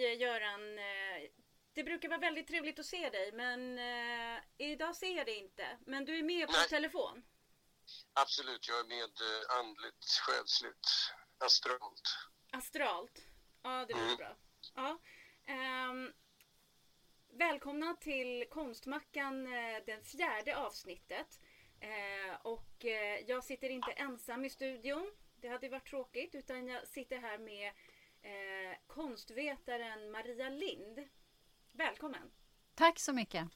Hej 0.00 0.16
Göran! 0.16 0.78
Eh, 0.78 1.30
det 1.72 1.84
brukar 1.84 2.08
vara 2.08 2.18
väldigt 2.18 2.48
trevligt 2.48 2.78
att 2.78 2.86
se 2.86 3.10
dig 3.10 3.32
men 3.32 3.78
eh, 3.78 4.42
idag 4.58 4.96
ser 4.96 5.16
jag 5.16 5.26
dig 5.26 5.36
inte. 5.36 5.78
Men 5.86 6.04
du 6.04 6.18
är 6.18 6.22
med 6.22 6.46
på 6.46 6.52
Nej. 6.52 6.68
telefon. 6.68 7.22
Absolut, 8.12 8.68
jag 8.68 8.80
är 8.80 8.84
med 8.84 9.02
eh, 9.20 9.58
andligt, 9.58 10.04
själsligt, 10.04 10.86
astralt. 11.38 12.16
Astralt. 12.52 13.22
Ja, 13.62 13.84
det 13.88 13.94
låter 13.94 14.04
Mm. 14.04 14.16
bra. 14.16 14.36
Ja. 14.74 14.98
ehm, 15.46 16.12
välkomna 17.32 17.94
till 17.94 18.44
Konstmackan, 18.50 19.46
eh, 19.46 19.82
det 19.86 20.06
fjärde 20.06 20.56
avsnittet. 20.56 21.40
Eh, 21.80 22.34
och 22.42 22.84
eh, 22.84 23.20
jag 23.26 23.44
sitter 23.44 23.68
inte 23.70 23.92
ensam 23.92 24.44
i 24.44 24.50
studion. 24.50 25.12
Det 25.40 25.48
hade 25.48 25.68
varit 25.68 25.86
tråkigt. 25.90 26.34
Utan 26.34 26.68
jag 26.68 26.88
sitter 26.88 27.18
här 27.18 27.38
med 27.38 27.72
eh, 28.22 28.76
konstvetaren 28.86 30.10
Maria 30.10 30.48
Lind. 30.48 31.08
Välkommen! 31.72 32.30
Tack 32.74 32.98
så 32.98 33.12
mycket. 33.12 33.48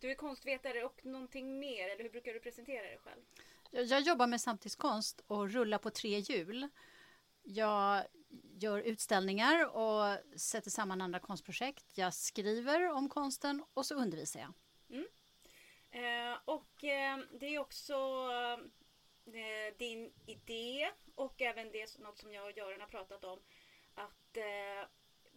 Du 0.00 0.10
är 0.10 0.14
konstvetare 0.14 0.84
och 0.84 1.06
någonting 1.06 1.58
mer, 1.58 1.88
eller 1.88 2.02
hur 2.02 2.10
brukar 2.10 2.32
du 2.32 2.40
presentera 2.40 2.82
dig 2.82 2.98
själv? 2.98 3.20
Jag 3.70 3.84
jag 3.84 4.00
jobbar 4.00 4.26
med 4.26 4.40
samtidskonst 4.40 5.20
och 5.26 5.50
rullar 5.50 5.78
på 5.78 5.90
tre 5.90 6.18
hjul. 6.18 6.68
Jag 7.42 8.04
gör 8.58 8.78
utställningar 8.78 9.76
och 9.76 10.18
sätter 10.40 10.70
samman 10.70 11.00
andra 11.00 11.18
konstprojekt. 11.20 11.98
Jag 11.98 12.14
skriver 12.14 12.90
om 12.90 13.08
konsten 13.08 13.64
och 13.74 13.86
så 13.86 13.94
undervisar 13.94 14.40
jag. 14.40 14.54
Eh, 15.90 16.38
och 16.44 16.84
eh, 16.84 17.18
det 17.40 17.54
är 17.54 17.58
också 17.58 17.94
eh, 19.26 19.76
din 19.78 20.12
idé 20.26 20.90
och 21.14 21.42
även 21.42 21.72
det 21.72 21.98
något 21.98 22.18
som 22.18 22.32
jag 22.32 22.44
och 22.44 22.56
Göran 22.56 22.80
har 22.80 22.88
pratat 22.88 23.24
om. 23.24 23.38
Att 23.98 24.36
eh, 24.36 24.88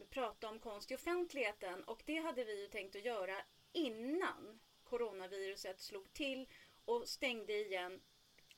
prata 0.10 0.50
om 0.50 0.60
konst 0.60 0.92
i 0.92 0.96
offentligheten 0.96 1.84
och 1.84 2.02
det 2.06 2.18
hade 2.18 2.44
vi 2.44 2.62
ju 2.62 2.68
tänkt 2.68 2.96
att 2.96 3.06
göra 3.06 3.36
innan 3.72 4.60
coronaviruset 4.84 5.80
slog 5.80 6.14
till 6.14 6.48
och 6.86 7.10
stängde 7.10 7.54
igen 7.54 8.02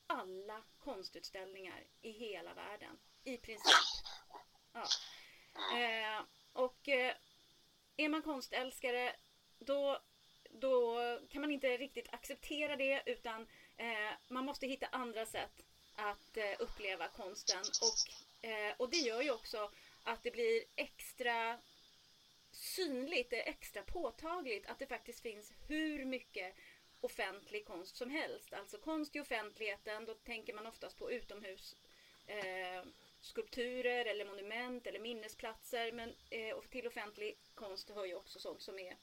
alla 0.06 0.62
konstutställningar 0.78 1.84
i 2.00 2.10
hela 2.10 2.54
världen. 2.54 2.98
I 3.24 3.36
princip. 3.36 3.74
Ja. 4.72 4.86
Eh, 5.78 6.22
och 6.52 6.88
eh, 6.88 7.14
är 7.96 8.08
man 8.08 8.22
konstälskare 8.22 9.16
då, 9.58 10.02
då 10.50 10.98
kan 11.30 11.40
man 11.40 11.50
inte 11.50 11.76
riktigt 11.76 12.14
acceptera 12.14 12.76
det 12.76 13.02
utan 13.06 13.46
eh, 13.76 14.12
man 14.28 14.44
måste 14.44 14.66
hitta 14.66 14.86
andra 14.86 15.26
sätt 15.26 15.64
att 15.94 16.36
eh, 16.36 16.54
uppleva 16.58 17.08
konsten. 17.08 17.62
Och, 17.82 18.48
eh, 18.48 18.74
och 18.76 18.90
det 18.90 18.96
gör 18.96 19.22
ju 19.22 19.30
också 19.30 19.70
att 20.04 20.22
det 20.22 20.30
blir 20.30 20.64
extra 20.76 21.58
synligt, 22.50 23.30
det 23.30 23.42
är 23.42 23.50
extra 23.50 23.82
påtagligt 23.82 24.66
att 24.66 24.78
det 24.78 24.86
faktiskt 24.86 25.20
finns 25.20 25.52
hur 25.68 26.04
mycket 26.04 26.54
offentlig 27.00 27.66
konst 27.66 27.96
som 27.96 28.10
helst. 28.10 28.52
Alltså 28.52 28.78
konst 28.78 29.16
i 29.16 29.20
offentligheten, 29.20 30.04
då 30.04 30.14
tänker 30.14 30.54
man 30.54 30.66
oftast 30.66 30.98
på 30.98 31.12
utomhus 31.12 31.76
eh, 32.26 32.84
skulpturer 33.20 34.04
eller 34.04 34.24
monument 34.24 34.86
eller 34.86 35.00
minnesplatser. 35.00 35.92
Men 35.92 36.14
eh, 36.30 36.54
och 36.54 36.70
till 36.70 36.86
offentlig 36.86 37.36
konst 37.54 37.90
hör 37.90 38.04
ju 38.04 38.14
också 38.14 38.38
sånt 38.38 38.62
som 38.62 38.78
är 38.78 38.96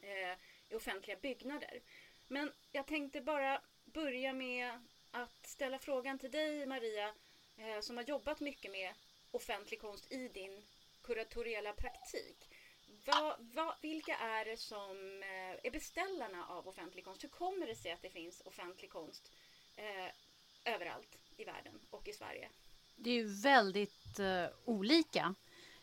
eh, 0.00 0.38
i 0.68 0.74
offentliga 0.74 1.16
byggnader. 1.16 1.80
Men 2.28 2.52
jag 2.72 2.86
tänkte 2.86 3.20
bara 3.20 3.62
börja 3.84 4.32
med 4.32 4.80
att 5.10 5.46
ställa 5.46 5.78
frågan 5.78 6.18
till 6.18 6.30
dig 6.30 6.66
Maria 6.66 7.14
eh, 7.56 7.80
som 7.80 7.96
har 7.96 8.04
jobbat 8.04 8.40
mycket 8.40 8.70
med 8.70 8.94
offentlig 9.32 9.80
konst 9.80 10.12
i 10.12 10.28
din 10.28 10.62
kuratoriella 11.02 11.72
praktik. 11.72 12.48
Va, 13.06 13.36
va, 13.38 13.76
vilka 13.82 14.16
är 14.16 14.44
det 14.44 14.56
som 14.56 15.22
eh, 15.22 15.66
är 15.66 15.70
beställarna 15.70 16.46
av 16.46 16.68
offentlig 16.68 17.04
konst? 17.04 17.24
Hur 17.24 17.28
kommer 17.28 17.66
det 17.66 17.74
sig 17.74 17.92
att 17.92 18.02
det 18.02 18.10
finns 18.10 18.42
offentlig 18.44 18.90
konst 18.90 19.32
eh, 19.76 20.74
överallt 20.74 21.18
i 21.36 21.44
världen 21.44 21.80
och 21.90 22.08
i 22.08 22.12
Sverige? 22.12 22.48
Det 22.96 23.10
är 23.10 23.14
ju 23.14 23.42
väldigt 23.42 24.18
eh, 24.18 24.46
olika. 24.64 25.34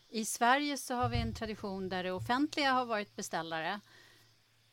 I 0.08 0.24
Sverige 0.24 0.76
så 0.76 0.94
har 0.94 1.08
vi 1.08 1.16
en 1.16 1.34
tradition 1.34 1.88
där 1.88 2.04
det 2.04 2.12
offentliga 2.12 2.72
har 2.72 2.84
varit 2.84 3.16
beställare 3.16 3.80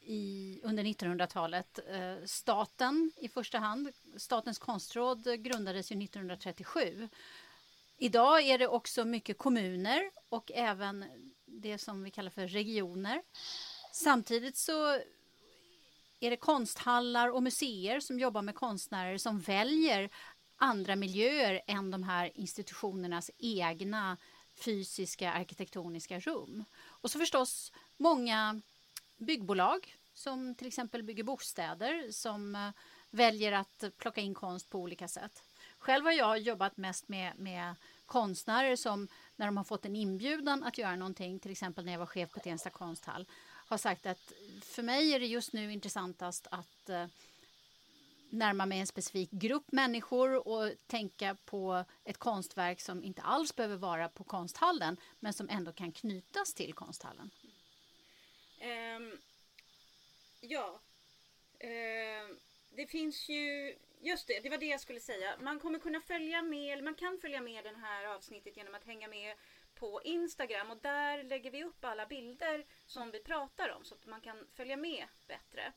i, 0.08 0.60
under 0.64 0.84
1900-talet. 0.84 1.80
Eh, 1.90 2.16
staten 2.26 3.12
i 3.18 3.28
första 3.28 3.58
hand. 3.58 3.90
Statens 4.18 4.60
konstråd 4.60 5.44
grundades 5.44 5.92
ju 5.92 6.04
1937. 6.04 7.10
Idag 8.00 8.41
är 8.41 8.58
det 8.58 8.68
också 8.68 9.06
mycket 9.06 9.38
kommuner 9.38 10.12
och 10.30 10.52
även 10.56 11.06
det 11.46 11.78
som 11.78 12.03
vi 12.03 12.12
kallar 12.12 12.30
för 12.30 12.47
regioner. 12.47 13.22
Samtidigt 13.91 14.58
så 14.58 14.88
är 16.19 16.30
det 16.30 16.38
konsthallar 16.38 17.30
och 17.30 17.44
museer 17.44 18.00
som 18.00 18.19
jobbar 18.19 18.41
med 18.41 18.56
konstnärer 18.56 19.18
som 19.18 19.40
väljer 19.40 20.09
andra 20.57 20.96
miljöer 20.96 21.62
än 21.68 21.91
de 21.91 22.03
här 22.03 22.31
institutionernas 22.36 23.31
egna 23.38 24.18
fysiska 24.56 25.31
arkitektoniska 25.31 26.19
rum. 26.19 26.66
Och 26.80 27.12
så 27.12 27.19
förstås 27.19 27.72
många 27.97 28.62
byggbolag 29.18 29.96
som 30.13 30.56
till 30.56 30.68
exempel 30.68 31.03
bygger 31.03 31.24
bostäder 31.24 32.12
som 32.12 32.56
eh, 32.56 32.69
väljer 33.09 33.52
att 33.52 33.84
plocka 33.97 34.22
in 34.22 34.34
konst 34.34 34.69
på 34.69 34.80
olika 34.80 35.07
sätt. 35.07 35.44
Själv 35.88 36.06
har 36.06 36.12
jag 36.12 36.40
jobbat 36.40 36.78
mest 36.78 37.08
med, 37.08 37.40
med 37.40 37.75
konstnärer 38.06 38.75
som 38.75 39.08
när 39.36 39.46
de 39.46 39.58
har 39.58 39.64
fått 39.64 39.86
en 39.86 39.96
inbjudan 39.96 40.64
att 40.64 40.78
göra 40.78 40.96
någonting, 40.96 41.40
till 41.40 41.52
exempel 41.52 41.86
när 41.86 41.92
jag 41.92 42.00
var 42.00 42.06
chef 42.06 42.31
på 42.31 42.40
Tensta 42.40 42.70
konsthall, 42.70 43.25
har 43.68 43.78
sagt 43.78 44.06
att 44.06 44.31
för 44.62 44.84
mig 44.84 45.14
är 45.14 45.20
det 45.20 45.25
just 45.25 45.53
nu 45.53 45.74
intressantast 45.74 46.48
att 46.52 46.90
eh, 46.90 47.06
närma 48.30 48.66
mig 48.66 48.80
en 48.80 48.88
specifik 48.88 49.31
grupp 49.31 49.72
människor 49.72 50.48
och 50.48 50.72
tänka 50.88 51.38
på 51.46 51.84
ett 52.04 52.18
konstverk 52.18 52.81
som 52.81 53.04
inte 53.04 53.22
alls 53.22 53.56
behöver 53.56 53.78
vara 53.78 54.09
på 54.09 54.24
konsthallen 54.24 54.98
men 55.19 55.34
som 55.34 55.50
ändå 55.50 55.72
kan 55.72 55.92
knytas 55.92 56.54
till 56.54 56.74
konsthallen. 56.74 57.31
Um, 58.62 59.19
ja. 60.42 60.80
uh, 61.64 62.36
det 62.75 62.88
finns 62.88 63.30
ju... 63.30 63.75
Just 64.00 64.28
det, 64.28 64.40
det 64.40 64.50
var 64.50 64.58
det 64.58 64.66
jag 64.66 64.81
skulle 64.81 65.00
säga. 65.00 65.38
Man 65.40 65.59
kommer 65.59 65.80
kunna 65.80 66.02
följa 66.02 66.41
med, 66.41 66.74
eller 66.74 66.84
man 66.84 66.96
kan 66.96 67.18
följa 67.19 67.41
med 67.41 67.63
det 67.63 67.78
här 67.78 68.06
avsnittet 68.06 68.58
genom 68.58 68.75
att 68.75 68.84
hänga 68.84 69.08
med 69.08 69.35
på 69.75 70.02
Instagram 70.03 70.72
och 70.72 70.78
där 70.78 71.24
lägger 71.24 71.52
vi 71.52 71.63
upp 71.63 71.85
alla 71.85 72.06
bilder 72.06 72.66
som 72.86 73.12
vi 73.12 73.19
pratar 73.19 73.69
om 73.69 73.86
så 73.86 73.96
att 73.96 74.06
man 74.06 74.22
kan 74.22 74.47
följa 74.53 74.78
med 74.78 75.07
bättre. 75.28 75.74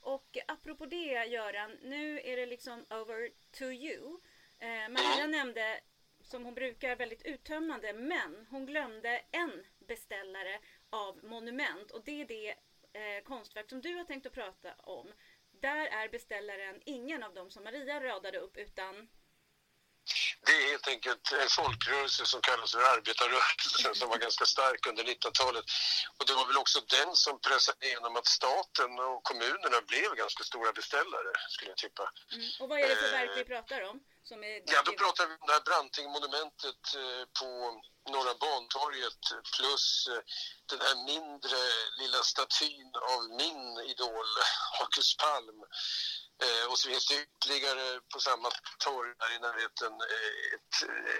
Och 0.00 0.38
apropå 0.46 0.86
det 0.86 1.24
Göran, 1.24 1.78
nu 1.82 2.20
är 2.20 2.36
det 2.36 2.46
liksom 2.46 2.84
over 2.90 3.30
to 3.50 3.64
you. 3.64 4.20
Eh, 4.58 4.88
Maria 4.88 5.26
nämnde, 5.26 5.80
som 6.20 6.44
hon 6.44 6.54
brukar, 6.54 6.96
väldigt 6.96 7.22
uttömmande, 7.22 7.92
men 7.92 8.46
hon 8.50 8.66
glömde 8.66 9.22
en 9.30 9.64
beställare 9.78 10.58
av 10.90 11.24
monument 11.24 11.90
och 11.90 12.04
det 12.04 12.20
är 12.20 12.26
det 12.26 12.54
eh, 12.92 13.22
konstverk 13.24 13.68
som 13.68 13.80
du 13.80 13.94
har 13.94 14.04
tänkt 14.04 14.26
att 14.26 14.32
prata 14.32 14.74
om. 14.74 15.12
Där 15.68 15.86
är 15.86 16.08
beställaren 16.08 16.76
ingen 16.84 17.22
av 17.22 17.34
dem 17.34 17.50
som 17.50 17.64
Maria 17.64 18.00
radade 18.00 18.38
upp 18.38 18.56
utan 18.56 18.94
Det 20.46 20.52
är 20.52 20.70
helt 20.70 20.88
enkelt 20.88 21.32
en 21.42 21.48
folkrörelse 21.48 22.26
som 22.26 22.40
kallas 22.40 22.72
för 22.72 22.82
arbetarrörelsen 22.94 23.94
som 23.94 24.08
var 24.08 24.18
ganska 24.18 24.44
stark 24.44 24.86
under 24.86 25.04
1900-talet. 25.04 25.64
Och 26.18 26.24
det 26.26 26.34
var 26.34 26.46
väl 26.46 26.56
också 26.56 26.78
den 26.80 27.10
som 27.24 27.40
pressade 27.40 27.86
igenom 27.86 28.16
att 28.16 28.26
staten 28.26 28.90
och 28.98 29.22
kommunerna 29.30 29.78
blev 29.90 30.14
ganska 30.14 30.42
stora 30.44 30.72
beställare, 30.72 31.30
skulle 31.48 31.70
jag 31.70 31.80
tippa. 31.84 32.04
mm. 32.32 32.48
Och 32.60 32.68
vad 32.68 32.78
är 32.80 32.88
det 32.88 32.96
för 32.96 33.06
Eh, 33.06 33.18
verk 33.18 33.30
vi 33.36 33.44
pratar 33.44 33.80
om? 33.90 33.96
Som 34.28 34.44
är 34.44 34.62
Ja, 34.66 34.82
då 34.84 34.92
pratar 34.92 35.26
vi 35.26 35.32
om 35.34 35.46
det 35.46 35.52
här 35.52 35.60
Brantingmonumentet 35.60 36.84
eh, 36.94 37.24
på 37.40 37.48
Norra 38.10 38.34
Bantorget 38.34 39.22
plus 39.56 40.06
eh, 40.12 40.22
den 40.70 40.80
här 40.80 40.96
mindre 41.12 41.58
lilla 42.00 42.22
statyn 42.22 42.90
av 43.12 43.20
min 43.40 43.64
idol 43.92 44.26
Marcus 44.80 45.16
Palm. 45.16 45.60
Eh, 46.44 46.64
och 46.70 46.78
så 46.78 46.88
finns 46.88 47.06
det 47.06 47.22
ytterligare 47.22 48.00
på 48.12 48.20
samma 48.20 48.50
torg 48.78 49.14
där 49.18 49.36
i 49.36 49.38
närheten 49.38 49.92
ett 50.54 50.76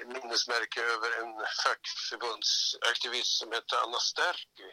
minnesmärke 0.06 0.81
över 0.82 1.11
en 1.20 1.32
fackförbundsaktivist 1.64 3.38
som 3.38 3.52
hette 3.52 3.81
Anna 3.81 3.99
Sterky. 3.99 4.70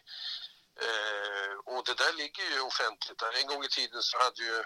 Eh, 0.87 1.53
och 1.65 1.85
det 1.85 1.97
där 2.03 2.13
ligger 2.13 2.43
ju 2.53 2.61
offentligt 2.61 3.19
där. 3.19 3.39
En 3.39 3.47
gång 3.47 3.63
i 3.63 3.69
tiden 3.69 4.03
så 4.03 4.17
hade 4.17 4.43
ju 4.43 4.63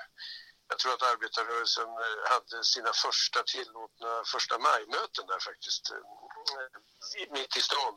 jag 0.68 0.80
tror 0.80 0.94
att 0.94 1.12
arbetarrörelsen 1.14 1.90
eh, 2.06 2.32
hade 2.34 2.64
sina 2.64 2.94
första 2.94 3.44
tillåtna 3.44 4.24
första 4.34 4.60
maj-möten 4.60 5.26
där 5.28 5.40
faktiskt, 5.40 5.92
eh, 5.92 7.32
mitt 7.32 7.58
i 7.58 7.62
stan. 7.62 7.96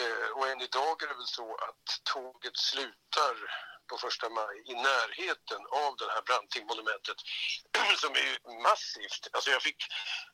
Eh, 0.00 0.28
och 0.36 0.48
än 0.48 0.60
idag 0.60 1.02
är 1.02 1.08
det 1.08 1.14
väl 1.14 1.26
så 1.26 1.54
att 1.54 1.86
tåget 2.14 2.56
slutar 2.56 3.34
på 3.88 3.98
första 3.98 4.28
maj 4.28 4.56
i 4.64 4.74
närheten 4.74 5.62
av 5.84 5.96
det 5.96 6.10
här 6.14 6.22
Brantingmonumentet 6.22 7.16
som 8.02 8.12
är 8.12 8.26
ju 8.30 8.36
massivt. 8.62 9.28
Alltså 9.32 9.50
jag 9.50 9.62
fick 9.62 9.80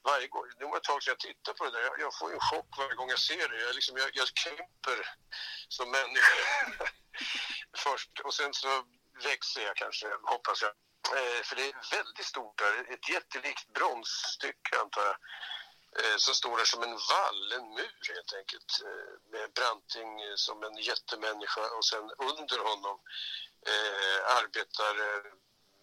varje 0.04 0.28
gång, 0.28 0.44
det 0.58 0.64
var 0.64 0.76
ett 0.76 0.82
tag 0.82 1.02
sedan 1.02 1.12
jag 1.12 1.18
tittade 1.18 1.58
på 1.58 1.64
det 1.64 1.70
där, 1.70 1.82
jag, 1.82 2.00
jag 2.00 2.18
får 2.18 2.32
en 2.32 2.40
chock 2.50 2.70
varje 2.78 2.94
gång 2.94 3.08
jag 3.08 3.18
ser 3.18 3.48
det. 3.48 3.60
Jag, 3.62 3.74
liksom, 3.74 3.96
jag, 3.96 4.10
jag 4.14 4.28
krymper 4.42 4.98
som 5.68 5.90
människa 5.90 6.36
först 7.84 8.20
och 8.24 8.34
sen 8.34 8.54
så 8.54 8.84
växer 9.24 9.60
jag 9.60 9.76
kanske, 9.76 10.06
hoppas 10.22 10.62
jag. 10.62 10.72
Eh, 11.08 11.42
för 11.42 11.56
det 11.56 11.62
är 11.62 11.96
väldigt 11.96 12.26
stort 12.26 12.58
där, 12.58 12.92
ett 12.92 13.08
jättelikt 13.08 13.72
bronsstycke 13.72 14.80
antar 14.80 15.02
jag 15.02 15.16
eh, 15.98 16.16
som 16.16 16.34
står 16.34 16.56
där 16.56 16.64
som 16.64 16.82
en 16.82 16.98
vall, 17.12 17.52
en 17.52 17.68
mur 17.74 18.00
helt 18.14 18.32
enkelt 18.40 18.70
eh, 18.84 19.30
med 19.32 19.52
Branting 19.52 20.36
som 20.36 20.62
en 20.62 20.76
jättemänniska 20.76 21.64
och 21.76 21.84
sen 21.84 22.10
under 22.30 22.58
honom 22.58 23.00
eh, 23.66 24.36
arbetare, 24.38 25.06
eh, 25.16 25.32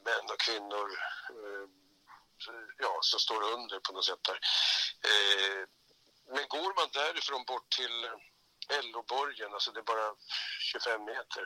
män 0.05 0.25
och 0.33 0.39
kvinnor 0.39 0.87
eh, 1.29 1.67
ja, 2.77 2.99
som 3.01 3.19
står 3.19 3.41
under 3.53 3.79
på 3.79 3.93
något 3.93 4.05
sätt 4.05 4.23
där. 4.23 4.39
Eh, 5.11 5.63
men 6.33 6.47
går 6.47 6.75
man 6.79 6.89
därifrån 6.93 7.43
bort 7.45 7.69
till 7.69 8.09
LO-borgen, 8.69 9.53
alltså 9.53 9.71
det 9.71 9.79
är 9.79 9.83
bara 9.83 10.15
25 10.59 11.05
meter, 11.05 11.43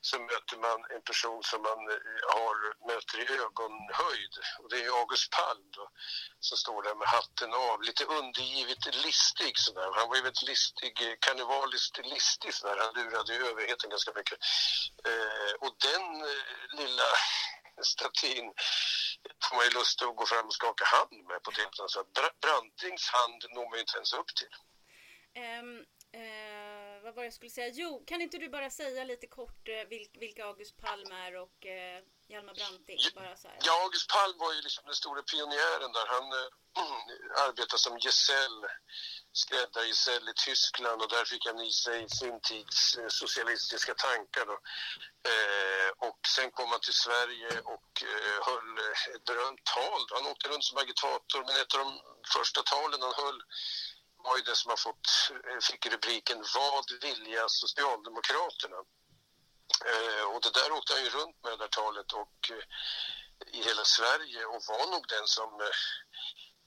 så 0.00 0.18
möter 0.18 0.56
man 0.56 0.78
en 0.94 1.02
person 1.02 1.42
som 1.42 1.62
man 1.62 1.80
eh, 1.90 2.22
har, 2.36 2.56
möter 2.90 3.16
i 3.20 3.26
ögonhöjd. 3.42 4.34
Och 4.60 4.68
det 4.70 4.84
är 4.84 5.00
August 5.00 5.30
Palm 5.30 5.70
då, 5.70 5.88
som 6.40 6.58
står 6.58 6.82
där 6.82 6.94
med 6.94 7.08
hatten 7.08 7.52
av, 7.54 7.82
lite 7.82 8.04
undergivet 8.04 8.82
listig 9.04 9.58
sådär. 9.58 9.90
Han 9.94 10.08
var 10.08 10.16
ju 10.16 10.22
väldigt 10.22 10.48
listig, 10.52 10.92
eh, 11.02 11.14
karnevaliskt 11.20 11.98
listig 12.14 12.54
sådär. 12.54 12.76
Han 12.84 12.94
lurade 12.94 13.34
ju 13.34 13.46
överheten 13.46 13.90
ganska 13.90 14.12
mycket. 14.12 14.38
Eh, 15.08 15.52
och 15.64 15.74
den 15.88 16.04
eh, 16.30 16.44
lilla 16.80 17.08
statyn 17.92 18.52
får 19.44 19.56
man 19.56 19.64
ju 19.64 19.70
lust 19.70 20.02
att 20.02 20.16
gå 20.16 20.26
fram 20.26 20.46
och 20.46 20.54
skaka 20.54 20.84
hand 20.84 21.26
med 21.28 21.42
på 21.42 21.50
det 21.50 21.88
Så 21.88 22.04
Brantings 22.42 23.08
hand 23.08 23.44
når 23.54 23.64
man 23.68 23.74
ju 23.74 23.80
inte 23.80 23.96
ens 23.96 24.12
upp 24.12 24.34
till. 24.34 24.54
Um, 25.42 25.86
Eh, 26.14 27.02
vad 27.02 27.14
var 27.14 27.22
det 27.22 27.26
jag 27.26 27.34
skulle 27.34 27.50
säga? 27.50 27.68
Jo, 27.74 28.04
kan 28.06 28.20
inte 28.20 28.38
du 28.38 28.48
bara 28.48 28.70
säga 28.70 29.04
lite 29.04 29.26
kort 29.26 29.68
eh, 29.68 29.84
vilka 30.20 30.44
August 30.44 30.76
Palm 30.76 31.12
är 31.12 31.36
och 31.36 31.66
eh, 31.66 32.02
Hjalmar 32.28 32.54
Branting? 32.54 32.98
Bara 33.14 33.36
så 33.36 33.48
här. 33.48 33.58
Ja, 33.66 33.82
August 33.84 34.08
Palm 34.08 34.38
var 34.38 34.52
ju 34.54 34.60
liksom 34.60 34.84
den 34.86 34.94
stora 34.94 35.22
pionjären 35.22 35.92
där. 35.92 36.06
Han 36.06 36.26
eh, 36.32 36.48
arbetade 37.46 37.78
som 37.78 37.98
gesäll, 37.98 38.58
skräddargesäll 39.32 40.28
i 40.28 40.34
Tyskland 40.46 41.02
och 41.02 41.08
där 41.08 41.24
fick 41.24 41.46
han 41.46 41.60
i 41.60 41.70
sig 41.70 42.08
sin 42.08 42.40
tids 42.40 42.96
eh, 42.98 43.08
socialistiska 43.08 43.94
tankar. 43.94 44.46
Då. 44.46 44.56
Eh, 45.32 46.08
och 46.08 46.20
sen 46.36 46.50
kom 46.50 46.68
han 46.70 46.80
till 46.80 47.00
Sverige 47.06 47.60
och 47.74 47.90
eh, 48.12 48.38
höll 48.48 48.72
ett 49.14 49.24
berömt 49.24 49.64
tal. 49.64 50.02
Han 50.10 50.26
åkte 50.26 50.48
runt 50.48 50.64
som 50.64 50.78
agitator, 50.78 51.40
men 51.46 51.56
ett 51.62 51.74
av 51.74 51.80
de 51.86 51.90
första 52.36 52.62
talen 52.62 53.02
han 53.02 53.14
höll 53.24 53.40
var 54.24 54.36
ju 54.36 54.42
det 54.42 54.56
som 54.56 54.70
har 54.70 54.76
fått, 54.76 55.08
eh, 55.48 55.60
fick 55.70 55.86
rubriken 55.86 56.44
Vad 56.54 56.86
vilja 57.00 57.48
Socialdemokraterna? 57.48 58.80
Eh, 59.92 60.24
och 60.32 60.40
det 60.42 60.54
där 60.58 60.72
åkte 60.72 60.92
han 60.92 61.04
ju 61.04 61.10
runt 61.10 61.42
med 61.42 61.52
det 61.52 61.62
där 61.64 61.68
talet 61.68 62.12
och 62.12 62.38
eh, 62.50 62.64
i 63.58 63.62
hela 63.62 63.84
Sverige 63.84 64.44
och 64.44 64.62
var 64.68 64.86
nog 64.90 65.04
den 65.08 65.26
som 65.26 65.60
eh, 65.60 65.76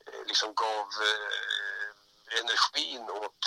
eh 0.08 0.26
liksom 0.28 0.54
gav 0.54 0.88
eh, 1.10 1.92
energin 2.42 3.10
åt 3.24 3.44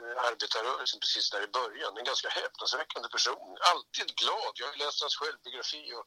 eh, 0.00 0.16
arbetarrörelsen 0.28 1.00
precis 1.00 1.30
där 1.30 1.42
i 1.42 1.56
början. 1.60 1.96
En 1.96 2.04
ganska 2.04 2.28
häpnadsväckande 2.28 3.08
person. 3.08 3.58
Alltid 3.72 4.16
glad. 4.16 4.52
Jag 4.54 4.66
har 4.66 4.76
läst 4.76 5.00
hans 5.00 5.16
självbiografi 5.16 5.92
och 5.98 6.06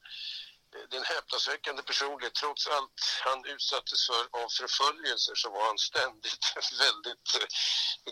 det 0.72 0.96
är 0.96 1.00
en 1.00 1.14
häpnadsväckande 1.16 1.82
personlighet. 1.84 2.34
Trots 2.34 2.68
allt 2.68 2.98
han 3.26 3.46
utsattes 3.46 4.08
för 4.08 4.24
av 4.42 4.50
förföljelser 4.50 5.36
så 5.36 5.50
var 5.50 5.66
han 5.66 5.78
ständigt 5.78 6.46
väldigt 6.86 7.30
eh, 7.40 7.48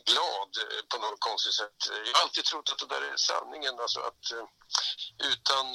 glad 0.09 0.51
eh, 0.63 0.81
på 0.91 0.97
något 1.03 1.19
konstigt 1.19 1.53
sätt. 1.53 1.79
Jag 2.05 2.13
har 2.13 2.21
alltid 2.23 2.45
trott 2.45 2.71
att 2.71 2.79
det 2.79 2.95
där 2.95 3.01
är 3.01 3.17
sanningen. 3.17 3.79
Alltså 3.79 3.99
att 3.99 4.31
eh, 4.31 4.45
utan, 5.31 5.65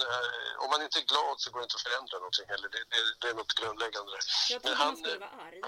om 0.63 0.69
man 0.71 0.83
inte 0.83 0.99
är 0.99 1.07
glad 1.13 1.41
så 1.41 1.51
går 1.51 1.61
det 1.61 1.65
inte 1.65 1.79
att 1.81 1.89
förändra 1.89 2.17
någonting 2.19 2.49
heller. 2.49 2.69
Det, 2.69 2.85
det, 2.93 3.01
det 3.21 3.29
är 3.33 3.35
något 3.35 3.55
grundläggande. 3.55 4.19
Jag 4.51 4.63
trodde 4.63 4.77
han 4.77 4.97
skulle 4.97 5.19
vara 5.19 5.31
arg 5.31 5.61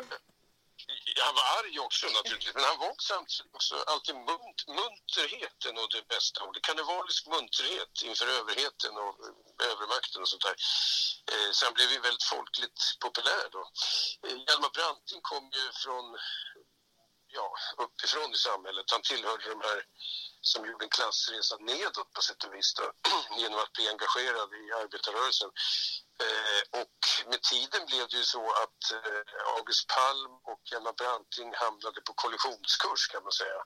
han 1.26 1.35
var 1.35 1.47
arg 1.59 1.79
också 1.79 2.06
naturligtvis, 2.06 2.55
men 2.55 2.65
han 2.65 2.79
var 2.79 2.94
samtidigt 3.12 3.55
också 3.55 3.75
alltid 3.93 4.15
munt, 4.15 4.61
munterheten 4.79 5.79
och 5.81 5.88
det 5.94 6.09
bästa 6.15 6.44
ordet. 6.44 6.62
Karnevalisk 6.62 7.09
liksom 7.09 7.32
munterhet 7.37 7.94
inför 8.11 8.26
överheten 8.38 8.93
och 9.05 9.15
eh, 9.25 9.73
övermakten 9.73 10.23
och 10.23 10.29
sånt 10.29 10.47
där. 10.49 10.56
Eh, 11.32 11.50
sen 11.56 11.67
han 11.67 11.75
blev 11.75 11.91
ju 11.93 12.00
väldigt 12.00 12.31
folkligt 12.35 12.81
populär 13.05 13.47
då. 13.56 13.62
Eh, 14.26 14.37
Hjalmar 14.47 14.73
Branting 14.76 15.23
kom 15.31 15.44
ju 15.59 15.65
från, 15.82 16.06
ja, 17.37 17.47
uppifrån 17.85 18.31
i 18.35 18.41
samhället. 18.49 18.91
Han 18.94 19.03
tillhörde 19.03 19.49
de 19.55 19.61
här 19.69 19.81
som 20.50 20.67
gjorde 20.67 20.85
en 20.85 20.96
klassresa 20.99 21.56
nedåt 21.56 22.12
på 22.12 22.20
sätt 22.23 22.44
och 22.44 22.55
vis 22.55 22.75
då, 22.75 22.87
genom 23.41 23.58
att 23.58 23.73
bli 23.73 23.88
engagerad 23.88 24.50
i 24.62 24.64
arbetarrörelsen. 24.82 25.50
Eh, 26.25 26.81
och 26.81 26.99
med 27.31 27.43
tiden 27.43 27.82
blev 27.87 28.05
det 28.08 28.17
ju 28.17 28.26
så 28.37 28.44
att 28.62 28.81
eh, 28.93 29.23
August 29.56 29.87
Palm 29.96 30.32
och 30.50 30.62
Hjalmar 30.70 30.93
Branting 30.93 31.55
hamnade 31.55 32.00
på 32.00 32.12
kollisionskurs 32.23 33.02
kan 33.12 33.23
man 33.23 33.32
säga. 33.32 33.61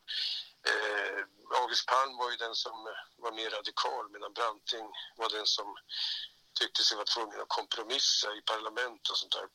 Eh, 0.71 1.21
August 1.63 1.87
Palm 1.87 2.17
var 2.17 2.31
ju 2.31 2.37
den 2.37 2.55
som 2.55 2.77
var 3.17 3.33
mer 3.33 3.51
radikal 3.51 4.11
medan 4.11 4.33
Branting 4.33 4.87
var 5.17 5.29
den 5.29 5.47
som 5.47 5.77
tyckte 6.61 6.83
sig 6.85 6.97
vara 6.97 7.13
tvungen 7.15 7.41
att 7.41 7.49
kompromissa 7.59 8.29
i 8.39 8.41
parlament 8.53 9.09
och 9.11 9.19
sånt 9.19 9.33
där. 9.33 9.49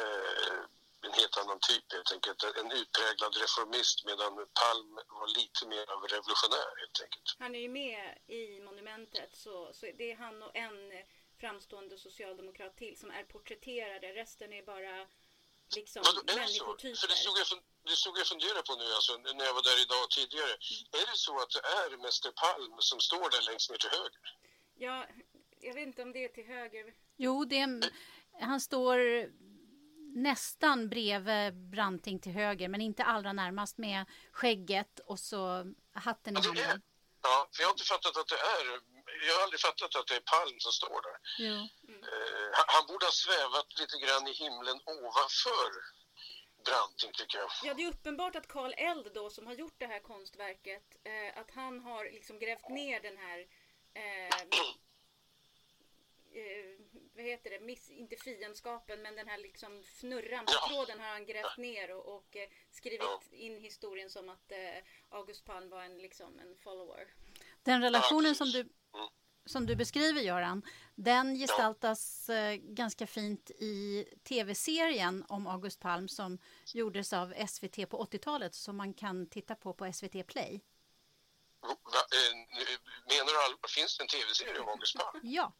Eh, 0.00 0.60
en 1.04 1.12
helt 1.12 1.36
annan 1.36 1.58
typ 1.68 1.92
helt 1.92 2.12
enkelt. 2.12 2.42
En 2.42 2.72
utpräglad 2.80 3.34
reformist 3.44 4.04
medan 4.04 4.32
Palm 4.62 4.94
var 5.18 5.28
lite 5.40 5.66
mer 5.66 5.86
av 5.94 6.00
revolutionär 6.14 6.70
helt 6.82 7.00
enkelt. 7.04 7.28
Han 7.38 7.54
är 7.54 7.62
ju 7.66 7.68
med 7.68 8.18
i 8.26 8.60
monumentet 8.60 9.30
så, 9.44 9.72
så 9.72 9.86
det 9.98 10.12
är 10.12 10.16
han 10.16 10.42
och 10.42 10.56
en 10.56 10.92
framstående 11.40 11.98
socialdemokrat 11.98 12.76
till 12.76 12.96
som 12.98 13.10
är 13.10 13.24
porträtterade. 13.24 14.06
Resten 14.22 14.52
är 14.52 14.62
bara 14.62 15.06
liksom 15.76 16.02
människotyper. 16.36 16.96
För 17.00 17.08
det 17.08 17.20
stod, 17.24 17.38
jag, 17.38 17.46
det 17.90 17.96
stod 18.02 18.18
jag 18.18 18.26
fundera 18.26 18.62
på 18.62 18.74
nu 18.76 18.84
alltså, 18.98 19.12
när 19.16 19.44
jag 19.44 19.54
var 19.54 19.62
där 19.70 19.82
idag 19.86 20.10
tidigare. 20.10 20.54
Mm. 20.70 21.00
Är 21.00 21.06
det 21.10 21.18
så 21.26 21.34
att 21.42 21.50
det 21.56 21.64
är 21.80 22.02
Mäster 22.02 22.32
Palm 22.42 22.74
som 22.78 23.00
står 23.00 23.30
där 23.30 23.42
längst 23.50 23.70
ner 23.70 23.76
till 23.76 23.90
höger? 23.90 24.24
Ja, 24.74 25.06
jag 25.60 25.74
vet 25.74 25.86
inte 25.86 26.02
om 26.02 26.12
det 26.12 26.24
är 26.24 26.28
till 26.28 26.46
höger. 26.46 26.94
Jo, 27.16 27.44
det 27.44 27.58
är, 27.58 27.90
han 28.40 28.60
står 28.60 28.98
nästan 30.14 30.88
bredvid 30.88 31.54
Branting 31.54 32.18
till 32.18 32.32
höger, 32.32 32.68
men 32.68 32.80
inte 32.80 33.04
allra 33.04 33.32
närmast 33.32 33.78
med 33.78 34.04
skägget 34.32 34.98
och 34.98 35.18
så 35.18 35.72
hatten 35.92 36.36
i 36.36 36.40
handen. 36.40 36.82
Ja, 37.22 37.48
för 37.52 37.62
jag 37.62 37.68
har 37.68 37.72
inte 37.72 37.84
fattat 37.84 38.16
att 38.16 38.28
det 38.28 38.34
är 38.34 38.80
jag 39.26 39.34
har 39.34 39.42
aldrig 39.42 39.60
fattat 39.60 39.96
att 39.96 40.06
det 40.06 40.16
är 40.16 40.20
Palm 40.20 40.56
som 40.58 40.72
står 40.72 41.00
där. 41.08 41.18
Ja. 41.48 41.68
Eh, 42.08 42.50
han 42.74 42.86
borde 42.86 43.06
ha 43.06 43.12
svävat 43.12 43.78
lite 43.80 43.96
grann 43.98 44.28
i 44.28 44.32
himlen 44.32 44.80
ovanför 44.84 45.70
Branting 46.64 47.12
tycker 47.12 47.38
jag. 47.38 47.50
Ja, 47.64 47.74
det 47.74 47.82
är 47.82 47.88
uppenbart 47.88 48.36
att 48.36 48.48
Karl 48.48 48.74
Eld 48.76 49.10
då 49.14 49.30
som 49.30 49.46
har 49.46 49.54
gjort 49.54 49.74
det 49.78 49.86
här 49.86 50.00
konstverket, 50.00 50.96
eh, 51.04 51.40
att 51.40 51.50
han 51.50 51.80
har 51.80 52.04
liksom 52.04 52.38
grävt 52.38 52.68
ner 52.68 53.00
den 53.00 53.16
här 53.16 53.38
eh, 53.94 54.26
eh, 56.40 56.83
vad 57.16 57.24
heter 57.24 57.50
det, 57.50 57.60
Miss, 57.60 57.90
inte 57.90 58.16
fiendskapen 58.16 59.02
men 59.02 59.16
den 59.16 59.28
här 59.28 59.38
liksom 59.38 59.80
fnurran 59.80 60.46
på 60.46 60.52
ja. 60.52 60.68
tråden 60.68 61.00
har 61.00 61.08
han 61.08 61.26
grävt 61.26 61.56
ner 61.58 61.90
och, 61.90 62.16
och 62.16 62.36
eh, 62.36 62.48
skrivit 62.70 63.00
ja. 63.00 63.20
in 63.30 63.60
historien 63.60 64.10
som 64.10 64.28
att 64.28 64.52
eh, 64.52 64.58
August 65.08 65.44
Palm 65.44 65.70
var 65.70 65.82
en, 65.82 65.98
liksom, 65.98 66.38
en 66.38 66.56
follower. 66.56 67.14
Den 67.62 67.82
relationen 67.82 68.34
som 68.34 68.50
du, 68.50 68.68
som 69.46 69.66
du 69.66 69.76
beskriver, 69.76 70.20
Göran, 70.20 70.62
den 70.94 71.34
gestaltas 71.34 72.26
ja. 72.28 72.34
Eh, 72.34 72.54
ganska 72.54 73.06
fint 73.06 73.50
i 73.50 74.04
tv-serien 74.24 75.24
om 75.28 75.46
August 75.46 75.80
Palm 75.80 76.08
som 76.08 76.38
gjordes 76.74 77.12
av 77.12 77.34
SVT 77.48 77.88
på 77.90 78.04
80-talet 78.04 78.54
som 78.54 78.76
man 78.76 78.94
kan 78.94 79.26
titta 79.26 79.54
på 79.54 79.74
på 79.74 79.92
SVT 79.92 80.26
Play. 80.26 80.60
Va, 81.60 81.76
menar 83.08 83.32
du 83.32 83.44
allvar? 83.44 83.68
Finns 83.68 83.98
det 83.98 84.04
en 84.04 84.08
tv-serie 84.08 84.60
om 84.60 84.68
August 84.68 84.96
Palm? 84.96 85.20
ja. 85.22 85.52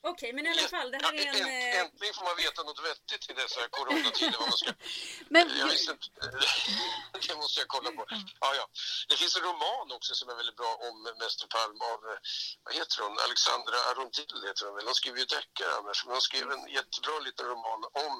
Okej, 0.00 0.32
men 0.32 0.46
i 0.46 0.50
alla 0.50 0.68
fall, 0.68 0.90
det 0.90 0.98
här 1.02 1.14
är 1.14 1.26
en... 1.26 1.46
Eh, 1.46 1.80
äntligen 1.80 2.14
får 2.14 2.24
man 2.24 2.36
veta 2.36 2.62
något 2.62 2.80
vettigt 2.90 3.30
i 3.30 3.32
dessa 3.32 3.68
coronatider. 3.68 4.38
Vad 4.38 4.48
man 4.48 4.58
ska... 4.58 4.72
men... 5.34 5.58
jag 5.58 5.66
visste, 5.66 5.92
det 7.28 7.36
måste 7.36 7.60
jag 7.60 7.68
kolla 7.68 7.90
på. 7.90 8.06
Ja, 8.40 8.54
ja. 8.60 8.66
Det 9.08 9.16
finns 9.16 9.36
en 9.36 9.42
roman 9.42 9.92
också 9.92 10.14
som 10.14 10.28
är 10.28 10.34
väldigt 10.34 10.56
bra 10.56 10.72
om 10.88 10.96
Mäster 11.20 11.46
Palm 11.46 11.78
av, 11.92 11.98
eh, 12.10 12.18
vad 12.64 12.74
heter 12.74 13.02
hon, 13.02 13.18
Alexandra 13.26 13.76
Arundel 13.90 14.46
heter 14.48 14.66
hon 14.66 14.74
väl. 14.76 14.86
Hon 14.90 14.94
skriver 14.94 15.18
ju 15.18 15.24
deckare 15.24 15.72
annars, 15.78 16.04
men 16.04 16.12
hon 16.12 16.26
skrev 16.28 16.46
en 16.50 16.68
jättebra 16.78 17.18
liten 17.18 17.46
roman 17.46 17.82
om 18.04 18.14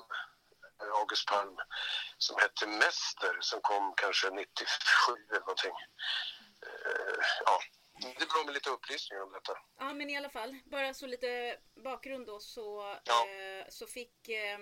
August 1.01 1.27
Palm 1.27 1.57
som 2.19 2.37
hette 2.43 2.67
Mäster 2.67 3.39
som 3.41 3.61
kom 3.61 3.95
kanske 3.97 4.31
97 4.31 5.13
eller 5.31 5.41
någonting. 5.41 5.77
Eh, 6.67 7.19
ja, 7.45 7.61
det 8.01 8.23
är 8.23 8.35
bra 8.35 8.45
med 8.45 8.55
lite 8.55 8.71
upplysningar 8.71 9.23
om 9.23 9.33
detta. 9.33 9.53
Ja, 9.79 9.95
men 9.95 10.11
i 10.11 10.17
alla 10.17 10.31
fall, 10.31 10.57
bara 10.65 10.95
så 10.95 11.07
lite 11.07 11.59
bakgrund 11.75 12.27
då 12.27 12.41
så, 12.41 12.97
ja. 13.05 13.29
eh, 13.29 13.65
så 13.69 13.87
fick 13.87 14.29
eh, 14.29 14.59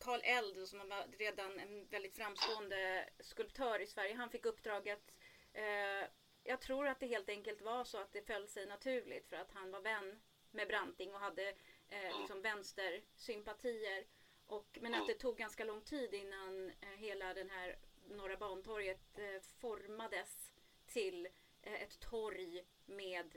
Karl 0.00 0.20
Eld, 0.24 0.68
som 0.68 0.78
var 0.78 1.06
redan 1.18 1.58
en 1.60 1.86
väldigt 1.86 2.16
framstående 2.16 3.08
skulptör 3.20 3.80
i 3.80 3.86
Sverige, 3.86 4.14
han 4.14 4.30
fick 4.30 4.46
uppdraget 4.46 5.12
eh, 5.52 6.08
jag 6.48 6.60
tror 6.60 6.88
att 6.88 7.00
det 7.00 7.06
helt 7.06 7.28
enkelt 7.28 7.62
var 7.62 7.84
så 7.84 7.98
att 7.98 8.12
det 8.12 8.26
föll 8.26 8.48
sig 8.48 8.66
naturligt 8.66 9.28
för 9.28 9.36
att 9.36 9.52
han 9.52 9.70
var 9.70 9.80
vän 9.80 10.20
med 10.50 10.68
Branting 10.68 11.14
och 11.14 11.20
hade 11.20 11.48
eh, 11.88 12.18
liksom 12.18 12.42
vänstersympatier. 12.42 14.06
Och, 14.46 14.78
men 14.80 14.94
att 14.94 15.06
det 15.06 15.14
tog 15.14 15.36
ganska 15.36 15.64
lång 15.64 15.80
tid 15.80 16.14
innan 16.14 16.70
eh, 16.80 16.88
hela 16.96 17.34
den 17.34 17.50
här 17.50 17.78
Norra 18.08 18.36
Bantorget 18.36 19.18
eh, 19.18 19.42
formades 19.60 20.52
till 20.86 21.28
ett 21.76 22.00
torg 22.00 22.64
med 22.86 23.36